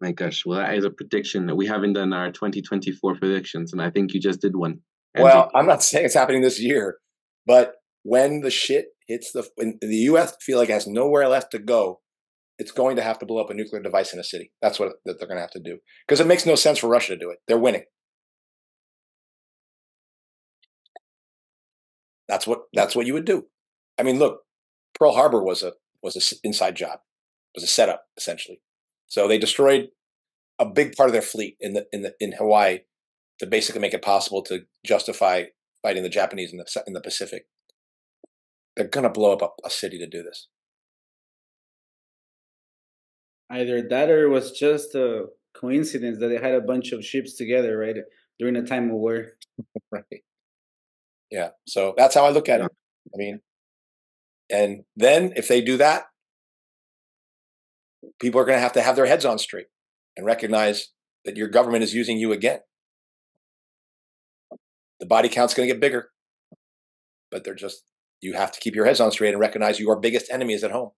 My 0.00 0.12
gosh, 0.12 0.44
well, 0.44 0.58
that 0.58 0.74
is 0.74 0.84
a 0.84 0.90
prediction 0.90 1.46
that 1.46 1.54
we 1.54 1.66
haven't 1.66 1.92
done 1.92 2.12
our 2.12 2.30
2024 2.32 3.16
predictions, 3.16 3.72
and 3.72 3.80
I 3.80 3.90
think 3.90 4.12
you 4.12 4.20
just 4.20 4.40
did 4.40 4.56
one. 4.56 4.80
Andrew. 5.14 5.30
Well, 5.30 5.50
I'm 5.54 5.66
not 5.66 5.82
saying 5.82 6.04
it's 6.06 6.14
happening 6.14 6.42
this 6.42 6.60
year, 6.60 6.98
but 7.46 7.74
when 8.04 8.42
the 8.42 8.50
shit 8.50 8.88
hits 9.08 9.32
the 9.32 9.48
when 9.56 9.78
the 9.80 9.96
U.S. 10.12 10.36
feel 10.40 10.58
like 10.58 10.68
it 10.68 10.74
has 10.74 10.86
nowhere 10.86 11.26
left 11.26 11.50
to 11.52 11.58
go, 11.58 12.00
it's 12.58 12.70
going 12.70 12.96
to 12.96 13.02
have 13.02 13.18
to 13.18 13.26
blow 13.26 13.42
up 13.42 13.50
a 13.50 13.54
nuclear 13.54 13.82
device 13.82 14.12
in 14.12 14.20
a 14.20 14.24
city. 14.24 14.52
That's 14.62 14.78
what 14.78 14.92
that 15.04 15.18
they're 15.18 15.26
going 15.26 15.38
to 15.38 15.42
have 15.42 15.50
to 15.52 15.60
do 15.60 15.78
because 16.06 16.20
it 16.20 16.26
makes 16.26 16.46
no 16.46 16.54
sense 16.54 16.78
for 16.78 16.88
Russia 16.88 17.14
to 17.14 17.18
do 17.18 17.30
it. 17.30 17.38
They're 17.48 17.58
winning. 17.58 17.84
That's 22.28 22.46
what 22.46 22.64
that's 22.72 22.94
what 22.94 23.06
you 23.06 23.14
would 23.14 23.24
do. 23.24 23.46
I 23.98 24.02
mean, 24.02 24.18
look, 24.18 24.42
Pearl 24.98 25.14
Harbor 25.14 25.42
was 25.42 25.62
a 25.62 25.72
was 26.02 26.16
an 26.16 26.38
inside 26.44 26.76
job, 26.76 27.00
it 27.54 27.60
was 27.60 27.64
a 27.64 27.72
setup 27.72 28.04
essentially. 28.16 28.60
So 29.06 29.26
they 29.26 29.38
destroyed 29.38 29.88
a 30.58 30.66
big 30.66 30.94
part 30.94 31.08
of 31.08 31.14
their 31.14 31.22
fleet 31.22 31.56
in 31.58 31.72
the 31.72 31.86
in 31.92 32.02
the 32.02 32.14
in 32.20 32.32
Hawaii 32.32 32.80
to 33.38 33.46
basically 33.46 33.80
make 33.80 33.94
it 33.94 34.02
possible 34.02 34.42
to 34.42 34.64
justify 34.84 35.44
fighting 35.82 36.02
the 36.02 36.08
Japanese 36.08 36.52
in 36.52 36.58
the 36.58 36.82
in 36.86 36.92
the 36.92 37.00
Pacific. 37.00 37.46
They're 38.76 38.88
gonna 38.88 39.10
blow 39.10 39.32
up 39.32 39.42
a, 39.42 39.66
a 39.66 39.70
city 39.70 39.98
to 39.98 40.06
do 40.06 40.22
this. 40.22 40.48
Either 43.50 43.82
that 43.88 44.10
or 44.10 44.24
it 44.24 44.30
was 44.30 44.52
just 44.52 44.94
a 44.94 45.26
coincidence 45.54 46.18
that 46.18 46.28
they 46.28 46.38
had 46.38 46.54
a 46.54 46.60
bunch 46.60 46.92
of 46.92 47.04
ships 47.04 47.36
together, 47.36 47.78
right? 47.78 47.96
During 48.38 48.56
a 48.56 48.62
time 48.62 48.90
of 48.90 48.96
war. 48.96 49.32
Right. 49.92 50.24
Yeah. 51.30 51.50
So 51.68 51.94
that's 51.96 52.16
how 52.16 52.24
I 52.24 52.30
look 52.30 52.48
at 52.48 52.60
it. 52.60 52.70
I 53.14 53.16
mean, 53.16 53.40
and 54.50 54.84
then 54.96 55.32
if 55.36 55.46
they 55.46 55.60
do 55.60 55.76
that, 55.76 56.06
people 58.20 58.40
are 58.40 58.44
going 58.44 58.56
to 58.56 58.62
have 58.62 58.72
to 58.72 58.82
have 58.82 58.96
their 58.96 59.06
heads 59.06 59.24
on 59.24 59.38
straight 59.38 59.66
and 60.16 60.26
recognize 60.26 60.88
that 61.24 61.36
your 61.36 61.48
government 61.48 61.82
is 61.82 61.94
using 61.94 62.18
you 62.18 62.32
again. 62.32 62.60
The 65.00 65.06
body 65.06 65.28
count's 65.28 65.54
going 65.54 65.68
to 65.68 65.74
get 65.74 65.80
bigger, 65.80 66.10
but 67.30 67.44
they're 67.44 67.54
just, 67.54 67.82
you 68.20 68.34
have 68.34 68.52
to 68.52 68.60
keep 68.60 68.74
your 68.74 68.86
heads 68.86 69.00
on 69.00 69.10
straight 69.10 69.30
and 69.30 69.40
recognize 69.40 69.80
your 69.80 69.98
biggest 70.00 70.30
enemy 70.30 70.54
is 70.54 70.64
at 70.64 70.70
home. 70.70 70.90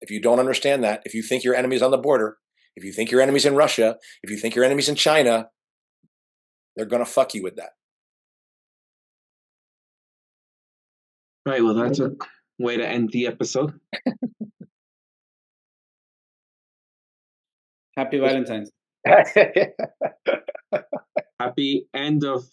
If 0.00 0.10
you 0.10 0.20
don't 0.20 0.38
understand 0.38 0.84
that, 0.84 1.02
if 1.04 1.14
you 1.14 1.22
think 1.22 1.44
your 1.44 1.54
enemy's 1.54 1.82
on 1.82 1.90
the 1.90 1.98
border, 1.98 2.38
if 2.76 2.84
you 2.84 2.92
think 2.92 3.10
your 3.10 3.20
enemy's 3.20 3.46
in 3.46 3.54
Russia, 3.54 3.96
if 4.22 4.30
you 4.30 4.36
think 4.36 4.54
your 4.54 4.64
enemy's 4.64 4.88
in 4.88 4.94
China, 4.94 5.48
they're 6.76 6.86
going 6.86 7.04
to 7.04 7.10
fuck 7.10 7.34
you 7.34 7.42
with 7.42 7.56
that. 7.56 7.70
Right, 11.46 11.62
well, 11.62 11.74
that's 11.74 12.00
a 12.00 12.10
way 12.58 12.76
to 12.76 12.86
end 12.86 13.10
the 13.12 13.26
episode. 13.26 13.78
Happy 17.96 18.18
Valentine's. 18.18 18.70
Happy 19.06 19.72
Happy 21.40 21.86
end 21.94 22.24
of 22.24 22.44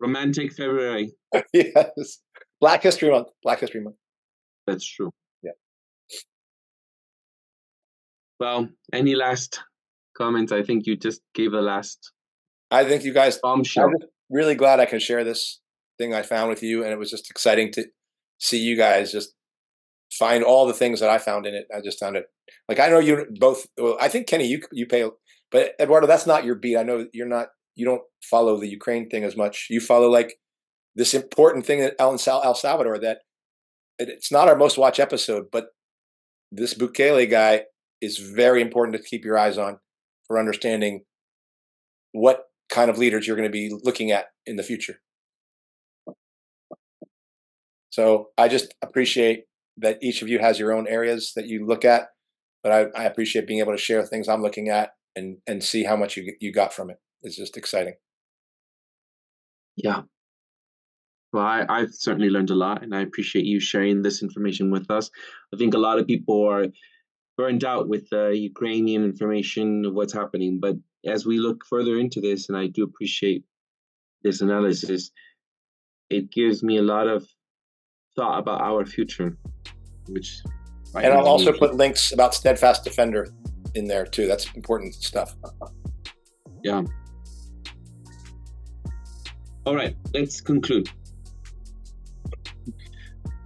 romantic 0.00 0.52
February. 0.52 1.12
yes. 1.52 2.18
Black 2.60 2.82
History 2.82 3.10
Month. 3.10 3.28
Black 3.42 3.60
History 3.60 3.80
Month. 3.80 3.96
That's 4.66 4.86
true. 4.86 5.10
Yeah. 5.42 5.52
Well, 8.38 8.68
any 8.92 9.14
last 9.14 9.60
comments? 10.16 10.52
I 10.52 10.62
think 10.62 10.86
you 10.86 10.96
just 10.96 11.20
gave 11.34 11.52
the 11.52 11.62
last 11.62 12.12
I 12.70 12.84
think 12.84 13.04
you 13.04 13.12
guys 13.12 13.38
bombshell. 13.38 13.86
I'm 13.86 13.94
really 14.30 14.54
glad 14.54 14.80
I 14.80 14.86
can 14.86 15.00
share 15.00 15.24
this 15.24 15.60
thing 15.98 16.14
I 16.14 16.22
found 16.22 16.50
with 16.50 16.62
you, 16.62 16.82
and 16.82 16.92
it 16.92 16.98
was 16.98 17.10
just 17.10 17.30
exciting 17.30 17.72
to 17.72 17.84
see 18.38 18.58
you 18.58 18.76
guys 18.76 19.12
just 19.12 19.34
find 20.12 20.42
all 20.42 20.66
the 20.66 20.74
things 20.74 21.00
that 21.00 21.10
I 21.10 21.18
found 21.18 21.46
in 21.46 21.54
it. 21.54 21.66
I 21.74 21.80
just 21.80 21.98
found 21.98 22.16
it 22.16 22.26
like 22.68 22.78
I 22.78 22.88
know 22.88 23.00
you 23.00 23.26
both. 23.38 23.66
Well, 23.76 23.96
I 24.00 24.08
think 24.08 24.28
Kenny, 24.28 24.46
you 24.46 24.62
you 24.72 24.86
pay, 24.86 25.08
but 25.50 25.72
Eduardo, 25.80 26.06
that's 26.06 26.26
not 26.26 26.44
your 26.44 26.54
beat. 26.54 26.76
I 26.76 26.84
know 26.84 27.06
you're 27.12 27.26
not. 27.26 27.48
You 27.80 27.86
don't 27.86 28.02
follow 28.22 28.60
the 28.60 28.68
Ukraine 28.68 29.08
thing 29.08 29.24
as 29.24 29.38
much. 29.38 29.68
You 29.70 29.80
follow 29.80 30.10
like 30.10 30.34
this 30.94 31.14
important 31.14 31.64
thing 31.64 31.80
at 31.80 31.94
El, 31.98 32.18
El 32.28 32.54
Salvador 32.54 32.98
that 32.98 33.20
it's 33.98 34.30
not 34.30 34.48
our 34.48 34.56
most 34.56 34.76
watched 34.76 35.00
episode, 35.00 35.46
but 35.50 35.68
this 36.52 36.74
Bukele 36.74 37.30
guy 37.30 37.64
is 38.02 38.18
very 38.18 38.60
important 38.60 38.96
to 38.98 39.02
keep 39.02 39.24
your 39.24 39.38
eyes 39.38 39.56
on 39.56 39.78
for 40.26 40.38
understanding 40.38 41.04
what 42.12 42.44
kind 42.68 42.90
of 42.90 42.98
leaders 42.98 43.26
you're 43.26 43.36
going 43.36 43.48
to 43.48 43.52
be 43.52 43.74
looking 43.82 44.10
at 44.10 44.26
in 44.44 44.56
the 44.56 44.62
future. 44.62 44.96
So 47.88 48.28
I 48.36 48.48
just 48.48 48.74
appreciate 48.82 49.44
that 49.78 49.98
each 50.02 50.20
of 50.20 50.28
you 50.28 50.38
has 50.38 50.58
your 50.58 50.72
own 50.72 50.86
areas 50.86 51.32
that 51.34 51.46
you 51.46 51.66
look 51.66 51.86
at, 51.86 52.08
but 52.62 52.72
I, 52.72 53.00
I 53.00 53.04
appreciate 53.04 53.46
being 53.46 53.60
able 53.60 53.72
to 53.72 53.78
share 53.78 54.04
things 54.04 54.28
I'm 54.28 54.42
looking 54.42 54.68
at 54.68 54.90
and 55.16 55.38
and 55.46 55.64
see 55.64 55.84
how 55.84 55.96
much 55.96 56.18
you 56.18 56.34
you 56.40 56.52
got 56.52 56.74
from 56.74 56.90
it. 56.90 56.98
It's 57.22 57.36
just 57.36 57.56
exciting. 57.56 57.94
Yeah. 59.76 60.02
Well, 61.32 61.44
I, 61.44 61.64
I've 61.68 61.94
certainly 61.94 62.28
learned 62.28 62.50
a 62.50 62.54
lot, 62.54 62.82
and 62.82 62.94
I 62.94 63.02
appreciate 63.02 63.44
you 63.44 63.60
sharing 63.60 64.02
this 64.02 64.22
information 64.22 64.70
with 64.70 64.90
us. 64.90 65.10
I 65.54 65.56
think 65.56 65.74
a 65.74 65.78
lot 65.78 65.98
of 65.98 66.06
people 66.06 66.48
are 66.48 66.66
burned 67.36 67.64
out 67.64 67.88
with 67.88 68.08
the 68.10 68.36
Ukrainian 68.36 69.04
information 69.04 69.84
of 69.86 69.94
what's 69.94 70.12
happening, 70.12 70.58
but 70.60 70.76
as 71.06 71.24
we 71.24 71.38
look 71.38 71.64
further 71.68 71.98
into 71.98 72.20
this, 72.20 72.48
and 72.48 72.58
I 72.58 72.66
do 72.66 72.82
appreciate 72.84 73.44
this 74.22 74.40
analysis, 74.40 75.10
it 76.10 76.30
gives 76.30 76.62
me 76.62 76.76
a 76.76 76.82
lot 76.82 77.06
of 77.06 77.26
thought 78.16 78.38
about 78.38 78.60
our 78.60 78.84
future, 78.84 79.36
which. 80.08 80.40
Right 80.92 81.04
and 81.04 81.14
I'll 81.14 81.28
also 81.28 81.52
put 81.52 81.76
links 81.76 82.10
about 82.10 82.34
Steadfast 82.34 82.82
Defender 82.82 83.28
in 83.76 83.84
there 83.86 84.04
too. 84.04 84.26
That's 84.26 84.52
important 84.56 84.94
stuff. 84.94 85.36
Yeah. 86.64 86.82
All 89.70 89.76
right, 89.76 89.94
let's 90.12 90.40
conclude. 90.40 90.90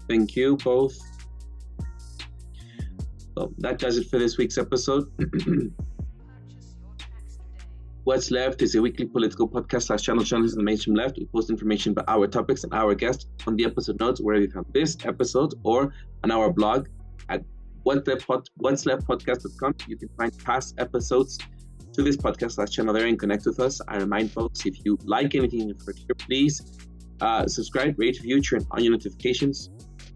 Thank 0.08 0.34
you 0.34 0.56
both. 0.56 0.96
Well, 3.36 3.52
that 3.58 3.78
does 3.78 3.98
it 3.98 4.08
for 4.08 4.18
this 4.18 4.38
week's 4.38 4.56
episode. 4.56 5.04
What's 8.04 8.30
Left 8.30 8.62
is 8.62 8.74
a 8.74 8.80
weekly 8.80 9.04
political 9.04 9.46
podcast 9.46 9.82
slash 9.88 10.00
channel 10.00 10.22
in 10.22 10.46
the 10.46 10.62
mainstream 10.62 10.96
left. 10.96 11.18
We 11.18 11.26
post 11.26 11.50
information 11.50 11.92
about 11.92 12.06
our 12.08 12.26
topics 12.26 12.64
and 12.64 12.72
our 12.72 12.94
guests 12.94 13.26
on 13.46 13.56
the 13.56 13.66
episode 13.66 14.00
notes 14.00 14.22
where 14.22 14.36
you 14.36 14.50
found 14.50 14.64
this 14.72 14.96
episode 15.04 15.52
or 15.62 15.92
on 16.22 16.30
our 16.30 16.50
blog 16.50 16.88
at 17.28 17.42
what's 17.82 18.08
left 18.08 18.26
podcast.com. 19.06 19.74
You 19.88 19.98
can 19.98 20.08
find 20.16 20.32
past 20.42 20.74
episodes 20.78 21.38
to 21.94 22.02
this 22.02 22.16
podcast 22.16 22.52
slash 22.52 22.70
channel 22.70 22.92
there 22.92 23.06
and 23.06 23.18
connect 23.18 23.46
with 23.46 23.60
us. 23.60 23.80
I 23.88 23.96
remind 23.98 24.32
folks 24.32 24.66
if 24.66 24.84
you 24.84 24.98
like 25.04 25.34
anything 25.34 25.68
you've 25.68 25.80
heard 25.86 25.96
here, 25.96 26.14
please 26.18 26.60
uh, 27.20 27.46
subscribe, 27.46 27.94
rate, 27.98 28.18
review, 28.18 28.42
turn 28.42 28.66
on 28.72 28.82
your 28.82 28.92
notifications. 28.92 29.70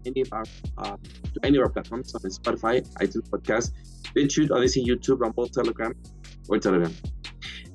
Any 0.05 0.21
of 0.21 0.29
our 0.31 0.45
uh, 0.77 0.97
to 1.33 1.39
any 1.43 1.57
of 1.57 1.63
our 1.63 1.69
platforms 1.69 2.13
on 2.15 2.21
Spotify, 2.21 2.87
iTunes 3.01 3.29
Podcast, 3.29 3.71
BitChute, 4.15 4.49
Odysee, 4.49 4.85
YouTube, 4.85 5.19
Rumble, 5.19 5.47
Telegram, 5.47 5.93
or 6.47 6.57
Telegram. 6.57 6.93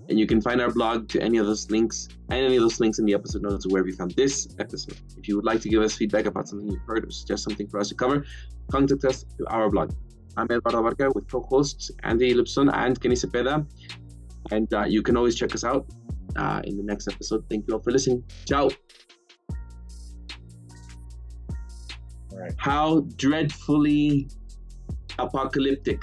And 0.09 0.19
you 0.19 0.27
can 0.27 0.41
find 0.41 0.61
our 0.61 0.71
blog 0.71 1.09
to 1.09 1.23
any 1.23 1.39
of 1.39 1.47
those 1.47 1.71
links 1.71 2.09
and 2.31 2.45
any 2.45 2.57
of 2.57 2.63
those 2.63 2.81
links 2.81 2.99
in 2.99 3.07
the 3.07 3.15
episode 3.15 3.43
notes 3.43 3.67
where 3.67 3.83
we 3.83 3.93
found 3.93 4.11
this 4.13 4.55
episode. 4.59 4.99
If 5.17 5.29
you 5.29 5.37
would 5.37 5.45
like 5.47 5.61
to 5.63 5.69
give 5.69 5.83
us 5.83 5.97
feedback 5.97 6.27
about 6.27 6.49
something 6.49 6.69
you've 6.71 6.83
heard 6.87 7.07
or 7.07 7.11
suggest 7.11 7.45
something 7.45 7.69
for 7.69 7.81
us 7.81 7.89
to 7.89 7.95
cover, 7.95 8.25
contact 8.71 9.05
us 9.05 9.25
through 9.37 9.47
our 9.47 9.71
blog. 9.71 9.93
I'm 10.37 10.47
Eduardo 10.47 10.83
Barca 10.83 11.11
with 11.15 11.31
co-hosts 11.31 11.91
Andy 12.03 12.35
Lipson 12.35 12.73
and 12.75 13.01
Kenny 13.01 13.15
Cepeda. 13.15 13.67
And 14.51 14.73
uh, 14.75 14.85
you 14.85 15.03
can 15.03 15.17
always 15.17 15.37
check 15.37 15.55
us 15.55 15.65
out 15.65 15.87
uh, 16.37 16.61
in 16.65 16.77
the 16.77 16.83
next 16.83 17.07
episode. 17.09 17.45
Thank 17.49 17.67
you 17.69 17.75
all 17.75 17.81
for 17.81 17.93
listening. 17.93 18.25
Ciao. 18.47 18.69
Right. 22.33 22.53
How 22.59 23.01
dreadfully 23.17 24.29
apocalyptic 25.19 26.03